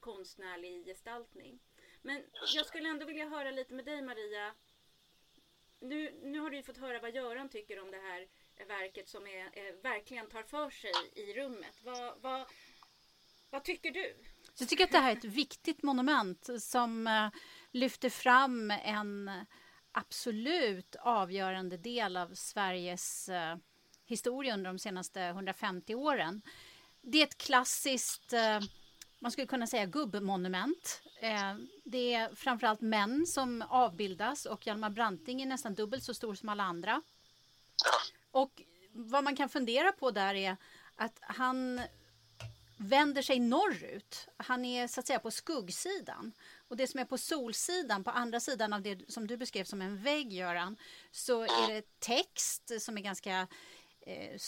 konstnärlig 0.00 0.84
gestaltning. 0.84 1.60
Men 2.02 2.22
jag 2.54 2.66
skulle 2.66 2.88
ändå 2.88 3.06
vilja 3.06 3.28
höra 3.28 3.50
lite 3.50 3.74
med 3.74 3.84
dig 3.84 4.02
Maria. 4.02 4.54
Nu, 5.80 6.20
nu 6.22 6.40
har 6.40 6.50
du 6.50 6.56
ju 6.56 6.62
fått 6.62 6.76
höra 6.76 7.00
vad 7.00 7.14
Göran 7.14 7.48
tycker 7.48 7.82
om 7.82 7.90
det 7.90 8.00
här 8.00 8.28
verket 8.66 9.08
som 9.08 9.26
är, 9.26 9.58
är 9.58 9.82
verkligen 9.82 10.28
tar 10.28 10.42
för 10.42 10.70
sig 10.70 10.92
i 11.14 11.34
rummet. 11.34 11.82
Vad, 11.84 12.20
vad, 12.20 12.46
vad 13.50 13.64
tycker 13.64 13.90
du? 13.90 14.16
Jag 14.58 14.68
tycker 14.68 14.84
att 14.84 14.92
det 14.92 14.98
här 14.98 15.12
är 15.12 15.16
ett 15.16 15.24
viktigt 15.24 15.82
monument 15.82 16.48
som 16.58 17.06
uh, 17.06 17.40
lyfter 17.70 18.10
fram 18.10 18.70
en 18.70 19.30
absolut 19.92 20.96
avgörande 20.96 21.76
del 21.76 22.16
av 22.16 22.34
Sveriges 22.34 23.30
historia 24.06 24.54
under 24.54 24.70
de 24.70 24.78
senaste 24.78 25.20
150 25.22 25.94
åren. 25.94 26.42
Det 27.06 27.18
är 27.18 27.26
ett 27.26 27.38
klassiskt, 27.38 28.32
eh, 28.32 28.60
man 29.18 29.32
skulle 29.32 29.46
kunna 29.46 29.66
säga 29.66 29.86
gubbmonument. 29.86 31.02
Eh, 31.20 31.54
det 31.84 32.14
är 32.14 32.34
framförallt 32.34 32.80
män 32.80 33.26
som 33.26 33.62
avbildas 33.62 34.46
och 34.46 34.66
Hjalmar 34.66 34.90
Branting 34.90 35.42
är 35.42 35.46
nästan 35.46 35.74
dubbelt 35.74 36.04
så 36.04 36.14
stor 36.14 36.34
som 36.34 36.48
alla 36.48 36.62
andra. 36.62 37.02
Och 38.30 38.62
vad 38.92 39.24
man 39.24 39.36
kan 39.36 39.48
fundera 39.48 39.92
på 39.92 40.10
där 40.10 40.34
är 40.34 40.56
att 40.96 41.18
han 41.20 41.80
vänder 42.76 43.22
sig 43.22 43.38
norrut. 43.38 44.28
Han 44.36 44.64
är 44.64 44.86
så 44.86 45.00
att 45.00 45.06
säga 45.06 45.18
på 45.18 45.30
skuggsidan. 45.30 46.32
Och 46.68 46.76
det 46.76 46.86
som 46.86 47.00
är 47.00 47.04
på 47.04 47.18
solsidan, 47.18 48.04
på 48.04 48.10
andra 48.10 48.40
sidan 48.40 48.72
av 48.72 48.82
det 48.82 49.12
som 49.12 49.26
du 49.26 49.36
beskrev 49.36 49.64
som 49.64 49.82
en 49.82 50.02
vägg, 50.02 50.32
Göran, 50.32 50.76
så 51.10 51.42
är 51.42 51.74
det 51.74 52.00
text 52.00 52.82
som 52.82 52.98
är 52.98 53.02
ganska 53.02 53.48
eh, 54.06 54.38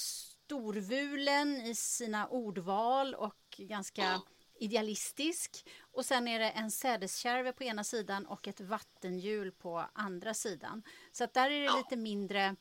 storvulen 0.46 1.56
i 1.56 1.74
sina 1.74 2.28
ordval 2.28 3.14
och 3.14 3.36
ganska 3.58 4.20
idealistisk. 4.60 5.66
Och 5.80 6.04
sen 6.04 6.28
är 6.28 6.38
det 6.38 6.50
en 6.50 6.70
sädeskärve 6.70 7.52
på 7.52 7.64
ena 7.64 7.84
sidan 7.84 8.26
och 8.26 8.48
ett 8.48 8.60
vattenhjul 8.60 9.52
på 9.52 9.84
andra 9.92 10.34
sidan. 10.34 10.82
Så 11.12 11.24
att 11.24 11.34
där 11.34 11.50
är 11.50 11.60
det 11.60 11.76
lite 11.76 11.96
mindre 11.96 12.56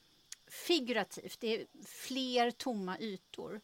figurativt. 0.48 1.40
Det 1.40 1.62
är 1.62 1.68
fler 1.86 2.52
tomma 2.52 3.00
ytor. 3.00 3.62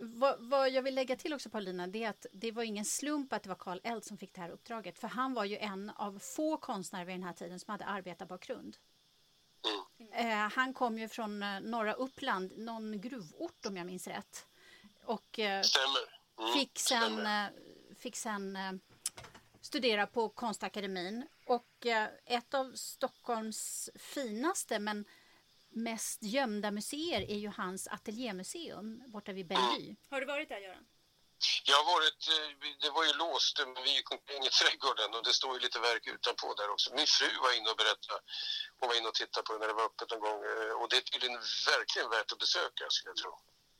Vad, 0.00 0.36
vad, 0.38 0.70
jag 0.70 0.82
vill 0.82 0.94
lägga 0.94 1.16
till 1.16 1.34
också 1.34 1.50
Paulina, 1.50 1.86
det 1.86 2.04
är 2.04 2.10
att 2.10 2.26
det 2.32 2.52
var 2.52 2.62
ingen 2.62 2.84
slump 2.84 3.32
att 3.32 3.42
det 3.42 3.48
var 3.48 3.56
Karl 3.56 3.80
Eld 3.82 4.04
som 4.04 4.18
fick 4.18 4.34
det 4.34 4.40
här 4.40 4.50
uppdraget. 4.50 4.98
För 4.98 5.08
han 5.08 5.34
var 5.34 5.44
ju 5.44 5.56
en 5.56 5.90
av 5.90 6.18
få 6.18 6.56
konstnärer 6.56 7.04
vid 7.04 7.14
den 7.14 7.22
här 7.22 7.32
tiden 7.32 7.60
som 7.60 7.72
hade 7.72 7.84
arbetarbakgrund. 7.84 8.76
Eh, 10.12 10.48
han 10.52 10.74
kom 10.74 10.98
ju 10.98 11.08
från 11.08 11.42
eh, 11.42 11.60
norra 11.60 11.92
Uppland, 11.92 12.58
någon 12.58 13.00
gruvort 13.00 13.66
om 13.66 13.76
jag 13.76 13.86
minns 13.86 14.06
rätt. 14.06 14.46
Och 15.04 15.38
eh, 15.38 15.62
mm, 16.38 16.52
fick 16.54 16.78
sen, 16.78 17.26
eh, 17.26 17.46
fick 17.98 18.16
sen 18.16 18.56
eh, 18.56 18.72
studera 19.60 20.06
på 20.06 20.28
Konstakademin. 20.28 21.26
Och 21.46 21.86
eh, 21.86 22.08
ett 22.26 22.54
av 22.54 22.72
Stockholms 22.74 23.90
finaste 23.94 24.78
men 24.78 25.04
mest 25.68 26.22
gömda 26.22 26.70
museer 26.70 27.20
är 27.20 27.38
ju 27.38 27.48
hans 27.48 27.88
ateljémuseum 27.88 29.02
borta 29.06 29.32
vid 29.32 29.46
Bellevue. 29.46 29.96
Har 30.08 30.20
du 30.20 30.26
varit 30.26 30.48
där 30.48 30.58
Göran? 30.58 30.86
Jag 31.64 31.76
har 31.76 31.86
varit, 31.94 32.20
eh, 32.34 32.48
det 32.84 32.90
var 32.90 33.04
ju 33.04 33.12
låst 33.12 33.58
men 33.58 33.84
vi 33.84 33.90
gick 33.96 34.10
omkring 34.12 34.42
i 34.44 34.52
trädgården 34.60 35.14
och 35.14 35.24
det 35.24 35.32
står 35.32 35.54
ju 35.54 35.60
lite 35.60 35.80
verk 35.80 36.06
utanpå 36.06 36.54
där 36.54 36.68
också. 36.70 36.94
Min 36.94 37.06
fru 37.06 37.30
var 37.44 37.52
inne 37.58 37.70
och 37.70 37.76
berättade, 37.76 38.20
hon 38.78 38.88
var 38.88 38.96
inne 38.98 39.08
och 39.08 39.14
tittade 39.14 39.44
på 39.46 39.52
det 39.52 39.58
när 39.58 39.68
det 39.68 39.78
var 39.80 39.84
öppet 39.84 40.12
en 40.12 40.20
gång 40.20 40.40
eh, 40.50 40.72
och 40.80 40.88
det 40.90 40.96
är 40.96 41.00
tydligen 41.00 41.38
verkligen 41.72 42.10
värt 42.10 42.32
att 42.32 42.38
besöka 42.38 42.84
skulle 42.90 43.10
jag 43.10 43.16
tro. 43.16 43.32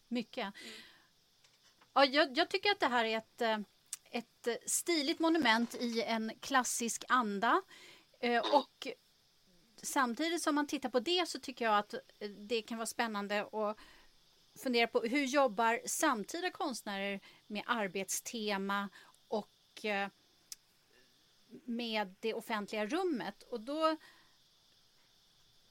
Mycket. 0.08 0.54
Ja, 1.94 2.04
jag, 2.04 2.36
jag 2.38 2.50
tycker 2.50 2.70
att 2.70 2.80
det 2.80 2.92
här 2.96 3.04
är 3.04 3.18
ett, 3.18 3.40
eh, 3.40 3.58
ett 4.20 4.70
stiligt 4.70 5.20
monument 5.20 5.74
i 5.74 6.02
en 6.02 6.32
klassisk 6.40 7.04
anda 7.08 7.62
och 8.52 8.86
samtidigt 9.82 10.42
som 10.42 10.54
man 10.54 10.66
tittar 10.66 10.88
på 10.88 11.00
det 11.00 11.28
så 11.28 11.38
tycker 11.40 11.64
jag 11.64 11.78
att 11.78 11.94
det 12.48 12.62
kan 12.62 12.78
vara 12.78 12.86
spännande 12.86 13.40
att 13.40 13.76
fundera 14.60 14.86
på 14.86 15.00
hur 15.00 15.24
jobbar 15.24 15.80
samtida 15.86 16.50
konstnärer 16.50 17.20
med 17.46 17.62
arbetstema 17.66 18.88
och 19.28 19.84
eh, 19.84 20.08
med 21.64 22.14
det 22.20 22.34
offentliga 22.34 22.86
rummet. 22.86 23.42
Och 23.42 23.60
då 23.60 23.96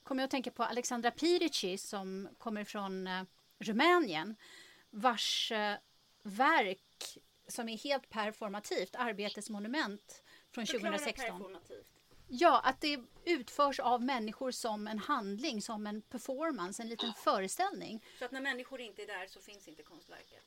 kommer 0.04 0.22
jag 0.22 0.28
att 0.28 0.32
tänka 0.32 0.52
på 0.52 0.64
Alexandra 0.64 1.12
Pirici 1.12 1.78
som 1.78 2.30
kommer 2.38 2.64
från 2.64 3.08
eh, 3.08 3.24
Rumänien 3.60 4.36
vars 4.90 5.52
verk 6.24 7.18
som 7.48 7.70
är 7.70 7.78
helt 7.78 8.10
performativt, 8.10 8.96
Arbetets 8.96 9.50
monument 9.50 10.24
från 10.52 10.66
Förklara 10.66 10.98
2016. 10.98 11.40
Performativt. 11.40 11.99
Ja, 12.32 12.60
att 12.60 12.82
det 12.82 13.00
utförs 13.26 13.80
av 13.80 14.02
människor 14.02 14.52
som 14.52 14.88
en 14.88 15.00
handling, 15.00 15.62
som 15.62 15.88
en 15.88 16.02
performance, 16.02 16.82
en 16.82 16.90
liten 16.90 17.14
föreställning. 17.14 18.06
Så 18.20 18.26
att 18.26 18.32
när 18.32 18.42
människor 18.42 18.82
inte 18.82 19.02
är 19.02 19.08
där 19.08 19.28
så 19.28 19.42
finns 19.42 19.68
inte 19.68 19.84
konstverket? 19.84 20.44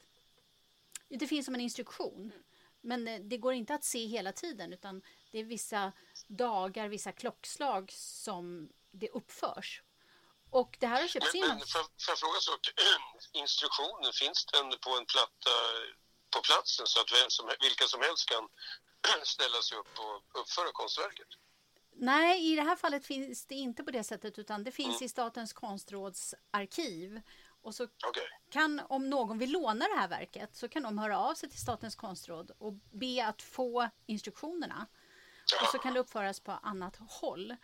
Det 1.08 1.26
finns 1.26 1.46
som 1.46 1.54
en 1.54 1.60
instruktion. 1.60 2.20
Mm. 2.20 2.42
Men 2.80 3.08
eh, 3.08 3.20
det 3.20 3.36
går 3.36 3.54
inte 3.54 3.74
att 3.74 3.84
se 3.84 4.06
hela 4.06 4.32
tiden 4.32 4.72
utan 4.72 5.02
det 5.30 5.38
är 5.38 5.44
vissa 5.44 5.92
dagar, 6.26 6.88
vissa 6.88 7.12
klockslag 7.12 7.92
som 7.92 8.68
det 8.90 9.08
uppförs. 9.08 9.82
Och 10.50 10.76
det 10.80 10.86
här 10.86 11.00
har 11.00 11.08
köpts 11.08 11.34
in. 11.34 11.40
Men, 11.40 11.58
men 11.58 11.66
får, 11.66 11.82
jag 12.08 12.18
fråga 12.18 12.40
så, 12.40 12.52
instruktionen, 13.32 14.12
finns 14.12 14.46
den 14.46 14.78
på 14.80 14.90
en 14.98 15.06
platta 15.06 15.50
på 16.30 16.40
platsen 16.40 16.86
så 16.86 17.00
att 17.00 17.12
vem 17.12 17.30
som, 17.30 17.50
vilka 17.60 17.84
som 17.86 18.00
helst 18.00 18.28
kan 18.28 18.48
ställa 19.34 19.62
sig 19.62 19.78
upp 19.78 19.98
och 19.98 20.40
uppföra 20.40 20.72
konstverket? 20.72 21.28
Nej, 21.94 22.52
i 22.52 22.56
det 22.56 22.62
här 22.62 22.76
fallet 22.76 23.06
finns 23.06 23.46
det 23.46 23.54
inte 23.54 23.82
på 23.82 23.90
det 23.90 24.04
sättet 24.04 24.38
utan 24.38 24.64
det 24.64 24.70
finns 24.70 25.00
mm. 25.00 25.04
i 25.04 25.08
Statens 25.08 25.52
konstråds 25.52 26.34
arkiv. 26.50 27.20
Och 27.62 27.74
så 27.74 27.84
okay. 27.84 28.22
kan, 28.50 28.80
om 28.88 29.10
någon 29.10 29.38
vill 29.38 29.52
låna 29.52 29.84
det 29.88 30.00
här 30.00 30.08
verket, 30.08 30.56
så 30.56 30.68
kan 30.68 30.82
de 30.82 30.98
höra 30.98 31.18
av 31.18 31.34
sig 31.34 31.50
till 31.50 31.60
Statens 31.60 31.94
konstråd 31.94 32.50
och 32.58 32.72
be 32.90 33.26
att 33.26 33.42
få 33.42 33.88
instruktionerna. 34.06 34.86
Och 35.62 35.68
så 35.68 35.78
kan 35.78 35.94
det 35.94 36.00
uppföras 36.00 36.40
på 36.40 36.52
annat 36.52 36.96
håll. 36.96 37.44
Mm. 37.44 37.60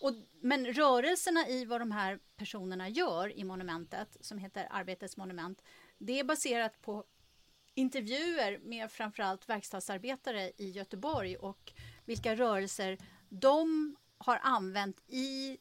Och, 0.00 0.12
men 0.40 0.66
rörelserna 0.66 1.48
i 1.48 1.64
vad 1.64 1.80
de 1.80 1.90
här 1.90 2.18
personerna 2.36 2.88
gör 2.88 3.38
i 3.38 3.44
monumentet, 3.44 4.16
som 4.20 4.38
heter 4.38 4.68
Arbetets 4.70 5.16
monument, 5.16 5.62
det 5.98 6.20
är 6.20 6.24
baserat 6.24 6.80
på 6.80 7.04
intervjuer 7.74 8.58
med 8.58 8.92
framförallt 8.92 9.48
verkstadsarbetare 9.48 10.52
i 10.56 10.70
Göteborg 10.70 11.36
och 11.36 11.72
vilka 12.04 12.34
rörelser 12.34 12.98
de 13.30 13.96
har 14.18 14.38
använt 14.42 15.02
i 15.06 15.58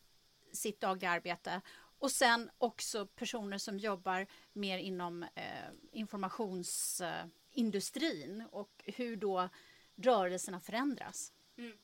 sitt 0.52 0.80
dagliga 0.80 1.12
arbete. 1.12 1.62
Och 2.00 2.12
sen 2.12 2.50
också 2.58 3.06
personer 3.06 3.58
som 3.58 3.80
jobbar 3.80 4.28
mer 4.54 4.78
inom 4.78 5.24
eh, 5.24 5.70
informationsindustrin 5.92 8.44
och 8.52 8.84
hur 8.86 9.16
då 9.16 9.50
rörelserna 9.96 10.60
förändras. 10.60 11.34
Mm. 11.58 11.78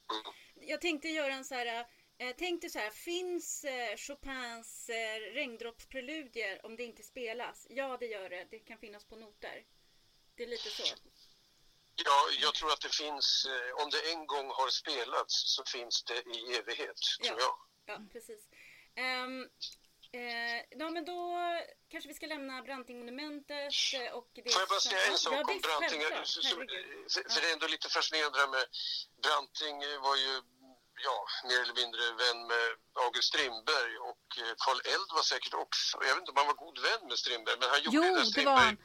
Jag 0.56 0.82
tänkte 0.82 1.08
göra 1.08 1.34
en 1.34 1.46
så 1.46 1.56
här 1.56 1.65
eh, 1.65 1.86
jag 2.18 2.38
tänkte 2.38 2.70
så 2.70 2.80
här, 2.80 2.89
finns 2.89 3.63
eh, 3.63 3.96
Chopins 3.98 4.89
eh, 4.89 5.34
regndroppspreludier 5.34 6.65
om 6.65 6.75
det 6.75 6.84
inte 6.84 7.04
spelas? 7.04 7.68
Ja, 7.70 7.98
det 8.00 8.06
gör 8.06 8.30
det. 8.30 8.48
Det 8.50 8.60
kan 8.60 8.77
finnas 8.77 9.06
på 9.06 9.15
noter. 9.15 9.65
Det 10.36 10.44
är 10.44 10.48
lite 10.48 10.70
så. 10.70 10.84
Ja, 11.96 12.28
jag 12.42 12.54
tror 12.54 12.72
att 12.72 12.82
det 12.82 12.96
finns, 12.96 13.46
eh, 13.46 13.84
om 13.84 13.90
det 13.90 14.12
en 14.12 14.28
gång 14.28 14.48
har 14.50 14.70
spelats 14.70 15.56
så 15.56 15.64
finns 15.66 16.04
det 16.04 16.20
i 16.36 16.56
evighet, 16.58 17.00
ja. 17.20 17.28
tror 17.28 17.40
jag. 17.40 17.56
Ja, 17.86 18.02
precis. 18.14 18.42
Um, 18.98 19.50
eh, 20.12 20.60
ja, 20.70 20.90
men 20.90 21.06
då 21.06 21.20
kanske 21.92 22.08
vi 22.08 22.14
ska 22.14 22.25
lämna 22.25 22.62
Brantingmonumentet 22.62 23.74
eh, 23.94 24.14
och 24.18 24.30
det 24.34 24.54
Får 24.54 24.62
jag 24.62 24.70
bara 24.70 24.80
säga 24.80 25.06
en 25.12 25.18
sak 25.18 25.34
ja, 25.34 25.40
om 25.54 25.60
Branting? 25.66 26.02
För, 26.02 27.42
det 27.42 27.48
är 27.50 27.54
ändå 27.54 27.68
lite 27.68 27.90
fascinerande 27.90 28.40
det 28.42 28.48
med 28.48 28.66
Branting 29.24 29.78
var 30.08 30.16
ju 30.16 30.34
ja, 31.08 31.18
mer 31.50 31.60
eller 31.64 31.78
mindre 31.82 32.04
vän 32.24 32.48
med 32.48 32.68
August 33.06 33.28
Strindberg 33.28 33.98
och 34.10 34.28
Karl 34.64 34.80
Eld 34.94 35.10
var 35.18 35.25
säkert 35.34 35.54
också, 35.54 35.98
jag 36.02 36.14
vet 36.16 36.20
inte 36.20 36.32
om 36.32 36.38
han 36.38 36.48
var 36.48 36.60
god 36.66 36.80
vän 36.80 37.08
med 37.10 37.18
Strindberg, 37.18 37.58
men 37.60 37.70
han 37.70 37.82
gjorde 37.82 37.98
jo, 37.98 38.25
Strindberg, 38.25 38.78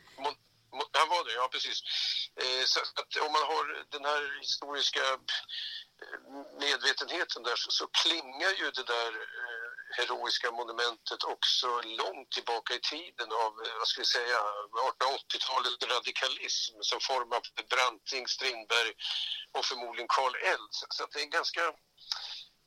han 1.01 1.09
var 1.09 1.25
det, 1.25 1.33
ja 1.33 1.49
precis. 1.53 1.83
Eh, 2.37 2.65
så 2.65 2.81
att 2.81 3.17
om 3.27 3.33
man 3.33 3.43
har 3.43 3.85
den 3.91 4.05
här 4.05 4.39
historiska 4.41 5.05
eh, 6.03 6.19
medvetenheten 6.61 7.43
där 7.43 7.57
så, 7.57 7.71
så 7.71 7.87
klingar 7.87 8.53
ju 8.61 8.71
det 8.71 8.87
där 8.97 9.13
eh, 9.43 9.71
heroiska 9.99 10.51
monumentet 10.51 11.25
också 11.25 11.81
långt 11.81 12.31
tillbaka 12.31 12.75
i 12.75 12.81
tiden 12.81 13.33
av, 13.33 13.53
eh, 13.65 13.75
vad 13.79 13.89
ska 13.89 14.01
vi 14.01 14.07
säga, 14.07 14.39
1880-talets 14.89 15.87
radikalism 15.95 16.75
som 16.81 17.01
formar 17.01 17.41
Branting, 17.73 18.29
Strindberg 18.29 18.93
och 19.53 19.65
förmodligen 19.65 20.09
Karl 20.09 20.35
Eld. 20.53 20.71
Så 20.71 21.05
att 21.05 21.13
det 21.13 21.23
är 21.23 21.27
ganska... 21.27 21.63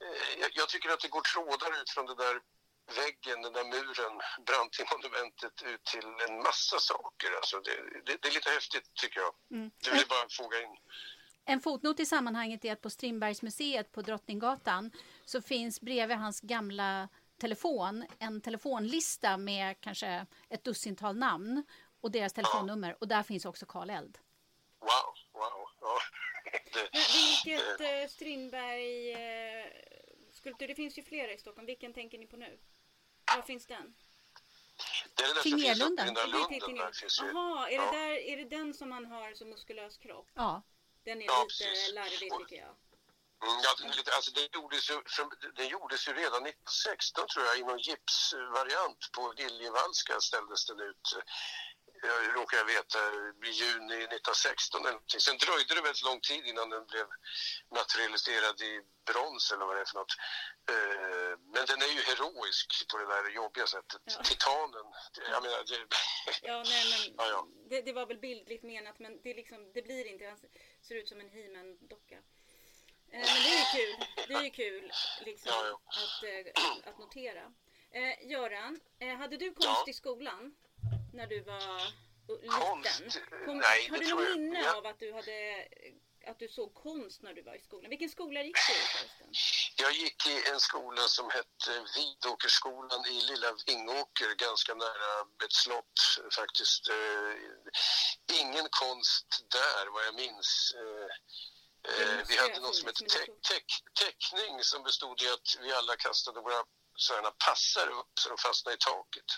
Eh, 0.03 0.48
jag 0.53 0.70
tycker 0.70 0.89
att 0.89 1.00
det 1.00 1.15
går 1.15 1.22
trådar 1.22 1.82
ut 1.82 1.89
från 1.89 2.05
det 2.05 2.15
där 2.15 2.41
väggen, 2.86 3.42
den 3.42 3.54
där 3.54 3.63
muren, 3.63 4.22
Branting-monumentet 4.46 5.63
ut 5.63 5.84
till 5.84 6.10
en 6.30 6.36
massa 6.38 6.80
saker. 6.80 7.36
Alltså 7.36 7.60
det, 7.60 7.75
det, 8.06 8.18
det 8.22 8.28
är 8.28 8.34
lite 8.34 8.50
häftigt 8.50 8.94
tycker 8.94 9.20
jag. 9.20 9.34
Mm. 9.52 9.72
Det 9.84 9.90
vill 9.90 10.00
jag 10.00 10.08
bara 10.08 10.30
foga 10.30 10.62
in. 10.62 10.78
En 11.46 11.62
fotnot 11.62 12.00
i 12.00 12.06
sammanhanget 12.06 12.66
är 12.66 12.74
att 12.74 12.82
på 12.82 12.90
Strindbergsmuseet 12.90 13.92
på 13.92 14.02
Drottninggatan 14.02 14.92
så 15.25 15.42
finns 15.42 15.82
bredvid 15.82 16.18
hans 16.18 16.42
gamla 16.42 17.10
telefon 17.38 18.06
en 18.20 18.42
telefonlista 18.42 19.38
med 19.38 19.82
kanske 19.82 20.25
ett 20.50 20.63
dussintal 20.63 21.18
namn 21.18 21.63
och 22.02 22.12
deras 22.12 22.34
telefonnummer. 22.34 22.96
Och 23.00 23.08
där 23.08 23.24
finns 23.24 23.46
också 23.46 23.66
Karl 23.66 23.90
Eld. 23.90 24.18
Wow, 24.80 24.90
wow. 25.34 25.70
Ja. 25.82 26.00
Det, 26.74 26.90
Vilket 26.92 27.82
eh, 27.82 28.10
Strindberg... 28.10 29.12
Eh, 29.12 29.66
skulptur, 30.32 30.68
det 30.68 30.75
finns 30.75 30.98
ju 30.98 31.04
flera 31.04 31.32
i 31.32 31.38
Stockholm. 31.38 31.66
Vilken 31.66 31.94
tänker 31.94 32.18
ni 32.18 32.28
på 32.28 32.38
nu? 32.38 32.60
Var 33.36 33.42
finns 33.42 33.65
den? 33.65 33.96
Det 35.15 35.24
är 35.24 35.27
den 35.27 35.36
där 35.36 35.42
som 35.42 35.60
finns 35.60 35.82
uppe 35.82 36.56
i 36.56 36.60
den 36.60 36.75
där. 36.75 36.94
Jaha, 37.34 37.70
är, 37.70 37.75
ja. 37.75 37.96
är 38.32 38.38
det 38.38 38.58
den 38.58 38.74
som 38.74 38.89
man 38.89 39.06
har 39.06 39.34
som 39.34 39.50
muskulös 39.50 39.98
kropp? 39.98 40.30
Ja. 40.34 40.62
Den 41.03 41.22
är 41.22 41.25
ja, 41.25 41.44
lite 41.44 41.63
precis. 41.63 41.94
larvig 41.94 42.32
tycker 42.39 42.56
jag. 42.56 42.75
Mm, 43.44 43.60
ja, 43.63 43.70
alltså, 44.15 44.32
den, 44.32 44.48
gjordes 44.53 44.89
ju, 44.89 44.96
den 45.56 45.68
gjordes 45.68 46.08
ju 46.08 46.13
redan 46.13 46.46
1916 46.46 47.27
tror 47.27 47.46
jag 47.46 47.60
i 47.60 47.63
någon 47.63 47.80
gipsvariant 47.80 49.12
på 49.15 49.34
Liljevalchska 49.38 50.20
ställdes 50.20 50.65
den 50.65 50.80
ut 50.80 51.06
jag 52.08 52.36
råkar 52.40 52.58
jag 52.58 52.66
veta, 52.66 53.00
i 53.50 53.52
juni 53.62 54.00
1916 54.04 54.82
eller 54.82 54.92
någonting. 54.92 55.20
Sen 55.20 55.38
dröjde 55.38 55.76
det 55.76 55.82
väldigt 55.82 56.10
lång 56.10 56.22
tid 56.22 56.44
innan 56.46 56.70
den 56.70 56.86
blev 56.92 57.08
materialiserad 57.80 58.62
i 58.62 58.74
brons 59.10 59.52
eller 59.52 59.66
vad 59.66 59.76
det 59.76 59.82
är 59.82 59.90
för 59.92 60.00
något. 60.02 60.16
Eh, 60.74 61.34
men 61.54 61.64
den 61.72 61.80
är 61.86 61.92
ju 61.98 62.02
heroisk 62.10 62.68
på 62.90 62.98
det 62.98 63.08
där 63.14 63.30
jobbiga 63.42 63.68
sättet. 63.76 64.02
Ja. 64.06 64.24
Titanen, 64.24 64.88
jag 65.34 65.44
menar... 65.44 65.60
Det... 65.72 65.80
Ja, 66.50 66.64
nej, 66.66 66.84
men 66.92 67.16
ja, 67.18 67.26
ja. 67.36 67.48
Det, 67.70 67.82
det, 67.82 67.94
var 67.94 68.06
väl 68.06 68.20
bildligt 68.20 68.64
menat 68.64 69.00
men 69.00 69.22
det, 69.24 69.34
liksom, 69.34 69.72
det 69.74 69.82
blir 69.82 70.06
inte, 70.06 70.26
han 70.26 70.40
ser 70.82 70.96
ut 70.96 71.10
som 71.10 71.20
en 71.20 71.30
he 71.30 71.44
docka 71.94 72.16
eh, 72.16 72.22
Men 73.12 73.40
det 73.46 73.52
är 73.56 73.60
ju 73.64 73.68
kul, 73.78 73.96
det 74.28 74.34
är 74.34 74.44
ju 74.44 74.50
kul 74.50 74.92
liksom, 75.22 75.52
ja, 75.52 75.82
Att, 75.86 76.24
äh, 76.24 76.90
att 76.90 76.98
notera. 77.00 77.54
Eh, 77.92 78.32
Göran, 78.32 78.80
eh, 79.00 79.16
hade 79.18 79.38
du 79.38 79.54
konst 79.54 79.88
i 79.88 79.94
skolan? 79.94 80.56
När 81.13 81.27
du 81.27 81.41
var 81.41 82.03
liten? 82.41 83.22
Kom, 83.46 83.58
Nej, 83.58 83.89
har 83.89 83.98
du 83.98 84.10
något 84.10 84.38
minne 84.38 84.60
jag... 84.60 84.77
av 84.77 84.86
att 84.86 85.00
du, 85.00 85.13
hade, 85.13 85.67
att 86.27 86.39
du 86.39 86.48
såg 86.48 86.74
konst 86.74 87.22
när 87.22 87.34
du 87.34 87.41
var 87.41 87.55
i 87.55 87.62
skolan? 87.62 87.89
Vilken 87.89 88.10
skola 88.10 88.43
gick 88.43 88.58
du 88.67 88.74
i 88.74 88.75
förresten? 88.75 89.27
Jag 89.75 89.91
gick 89.91 90.27
i 90.27 90.50
en 90.51 90.60
skola 90.60 91.01
som 91.01 91.29
hette 91.29 91.72
Vidåkerskolan 91.96 93.05
i 93.05 93.22
Lilla 93.22 93.48
Vingåker, 93.67 94.36
ganska 94.36 94.74
nära 94.74 95.12
ett 95.46 95.53
slott 95.53 96.00
faktiskt. 96.39 96.89
Eh, 96.89 97.34
ingen 98.41 98.67
konst 98.70 99.27
där 99.51 99.93
vad 99.93 100.05
jag 100.05 100.15
minns. 100.15 100.75
Eh, 100.82 101.10
eh, 101.91 102.17
vi 102.27 102.38
hade 102.38 102.60
något 102.60 102.75
som 102.75 102.88
hette 102.88 103.05
te 103.05 103.25
te 103.25 103.58
teckning 104.03 104.63
som 104.63 104.84
bestod 104.84 105.22
i 105.22 105.29
att 105.29 105.58
vi 105.62 105.74
alla 105.74 105.96
kastade 105.96 106.41
våra 106.41 106.63
sådana 106.96 107.32
passar 107.32 107.88
upp 107.90 108.20
så 108.20 108.30
de 108.30 108.38
fastnade 108.38 108.76
i 108.76 108.80
taket. 108.80 109.30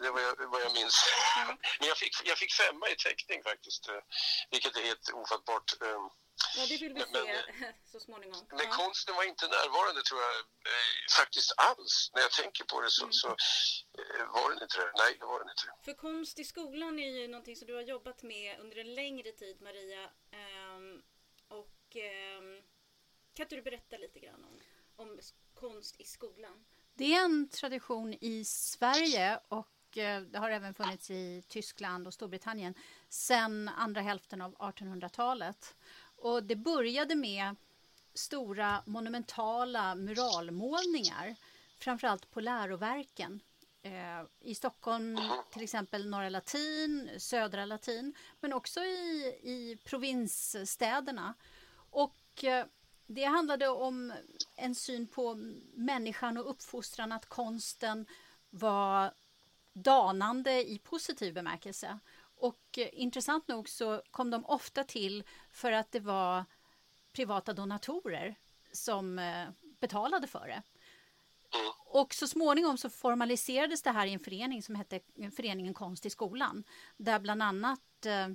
Det 0.00 0.10
var 0.10 0.20
jag, 0.20 0.50
vad 0.50 0.60
jag 0.60 0.72
minns. 0.72 0.96
Mm. 1.36 1.56
Men 1.78 1.88
jag 1.88 1.98
fick, 1.98 2.14
jag 2.24 2.38
fick 2.38 2.52
femma 2.52 2.88
i 2.88 2.96
teckning 2.96 3.42
faktiskt, 3.42 3.88
eh, 3.88 4.02
vilket 4.50 4.76
är 4.76 4.82
helt 4.82 5.08
ofattbart. 5.12 5.82
Ehm, 5.82 6.08
ja, 6.56 6.66
det 6.68 6.76
vill 6.76 6.94
vi 6.94 7.00
men, 7.00 7.08
se 7.12 7.44
så 7.92 8.00
småningom. 8.00 8.46
Men 8.50 8.66
ja. 8.70 8.76
konsten 8.76 9.14
var 9.14 9.24
inte 9.24 9.46
närvarande 9.46 10.02
tror 10.02 10.20
jag 10.22 10.34
eh, 10.72 10.96
faktiskt 11.18 11.52
alls. 11.56 12.10
När 12.14 12.22
jag 12.22 12.32
tänker 12.32 12.64
på 12.64 12.80
det 12.80 12.90
så, 12.90 13.02
mm. 13.02 13.12
så 13.12 13.28
eh, 13.28 14.26
var 14.34 14.50
den 14.50 14.62
inte 14.62 14.78
det. 14.78 14.92
Nej, 15.02 15.16
det 15.20 15.26
var 15.26 15.38
den 15.38 15.48
inte. 15.50 15.84
För 15.84 15.94
konst 15.94 16.38
i 16.38 16.44
skolan 16.44 16.98
är 16.98 17.10
ju 17.18 17.28
någonting 17.28 17.56
som 17.56 17.66
du 17.66 17.74
har 17.74 17.82
jobbat 17.82 18.22
med 18.22 18.60
under 18.60 18.76
en 18.78 18.94
längre 18.94 19.32
tid, 19.32 19.60
Maria. 19.60 20.10
Um, 20.32 21.02
och 21.48 21.96
um, 22.38 22.62
kan 23.34 23.44
inte 23.44 23.56
du 23.56 23.62
berätta 23.62 23.96
lite 23.96 24.20
grann 24.20 24.44
om, 24.44 24.60
om 24.96 25.18
konst 25.54 26.00
i 26.00 26.04
skolan? 26.04 26.64
Det 26.94 27.14
är 27.14 27.24
en 27.24 27.48
tradition 27.48 28.14
i 28.20 28.44
Sverige 28.44 29.40
och 29.48 29.98
eh, 29.98 30.20
det 30.20 30.38
har 30.38 30.50
även 30.50 30.74
funnits 30.74 31.10
i 31.10 31.42
Tyskland 31.48 32.06
och 32.06 32.14
Storbritannien 32.14 32.74
sedan 33.08 33.68
andra 33.68 34.00
hälften 34.00 34.42
av 34.42 34.54
1800-talet. 34.54 35.76
Och 36.16 36.42
det 36.42 36.56
började 36.56 37.14
med 37.14 37.56
stora 38.14 38.82
monumentala 38.86 39.94
muralmålningar, 39.94 41.36
framförallt 41.78 42.30
på 42.30 42.40
läroverken. 42.40 43.40
Eh, 43.82 44.24
I 44.40 44.54
Stockholm 44.54 45.18
till 45.50 45.62
exempel 45.62 46.08
Norra 46.08 46.28
Latin, 46.28 47.10
Södra 47.18 47.64
Latin, 47.64 48.14
men 48.40 48.52
också 48.52 48.80
i, 48.80 49.40
i 49.42 49.78
provinsstäderna. 49.84 51.34
Och 51.90 52.44
eh, 52.44 52.66
det 53.06 53.24
handlade 53.24 53.68
om 53.68 54.12
en 54.56 54.74
syn 54.74 55.06
på 55.06 55.34
människan 55.74 56.38
och 56.38 56.50
uppfostran, 56.50 57.12
att 57.12 57.26
konsten 57.26 58.06
var 58.50 59.12
danande 59.72 60.70
i 60.70 60.78
positiv 60.78 61.34
bemärkelse. 61.34 61.98
Och 62.36 62.78
eh, 62.78 62.88
intressant 62.92 63.48
nog 63.48 63.68
så 63.68 64.02
kom 64.10 64.30
de 64.30 64.44
ofta 64.44 64.84
till 64.84 65.24
för 65.50 65.72
att 65.72 65.92
det 65.92 66.00
var 66.00 66.44
privata 67.12 67.52
donatorer 67.52 68.34
som 68.72 69.18
eh, 69.18 69.48
betalade 69.80 70.26
för 70.26 70.46
det. 70.46 70.62
Och 71.86 72.14
så 72.14 72.28
småningom 72.28 72.78
så 72.78 72.90
formaliserades 72.90 73.82
det 73.82 73.90
här 73.90 74.06
i 74.06 74.12
en 74.12 74.20
förening 74.20 74.62
som 74.62 74.74
hette 74.74 75.00
Föreningen 75.36 75.74
Konst 75.74 76.06
i 76.06 76.10
skolan. 76.10 76.64
Där 76.96 77.18
bland 77.18 77.42
annat 77.42 78.06
eh, 78.06 78.28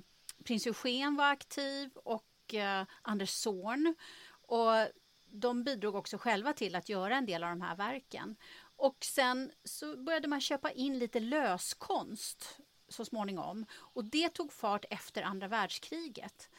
prins 0.44 0.66
Eugen 0.66 1.16
var 1.16 1.30
aktiv 1.30 1.90
och 1.94 2.54
eh, 2.54 2.86
Anders 3.02 3.30
Zorn. 3.30 3.94
Och 4.52 4.88
de 5.30 5.64
bidrog 5.64 5.94
också 5.94 6.18
själva 6.18 6.52
till 6.52 6.74
att 6.74 6.88
göra 6.88 7.16
en 7.16 7.26
del 7.26 7.44
av 7.44 7.50
de 7.50 7.60
här 7.60 7.76
verken. 7.76 8.36
Och 8.76 8.96
sen 9.04 9.52
så 9.64 9.96
började 9.96 10.28
man 10.28 10.40
köpa 10.40 10.70
in 10.70 10.98
lite 10.98 11.20
löskonst 11.20 12.58
så 12.88 13.04
småningom. 13.04 13.66
Och 13.72 14.04
det 14.04 14.28
tog 14.28 14.52
fart 14.52 14.84
efter 14.90 15.22
andra 15.22 15.48
världskriget. 15.48 16.50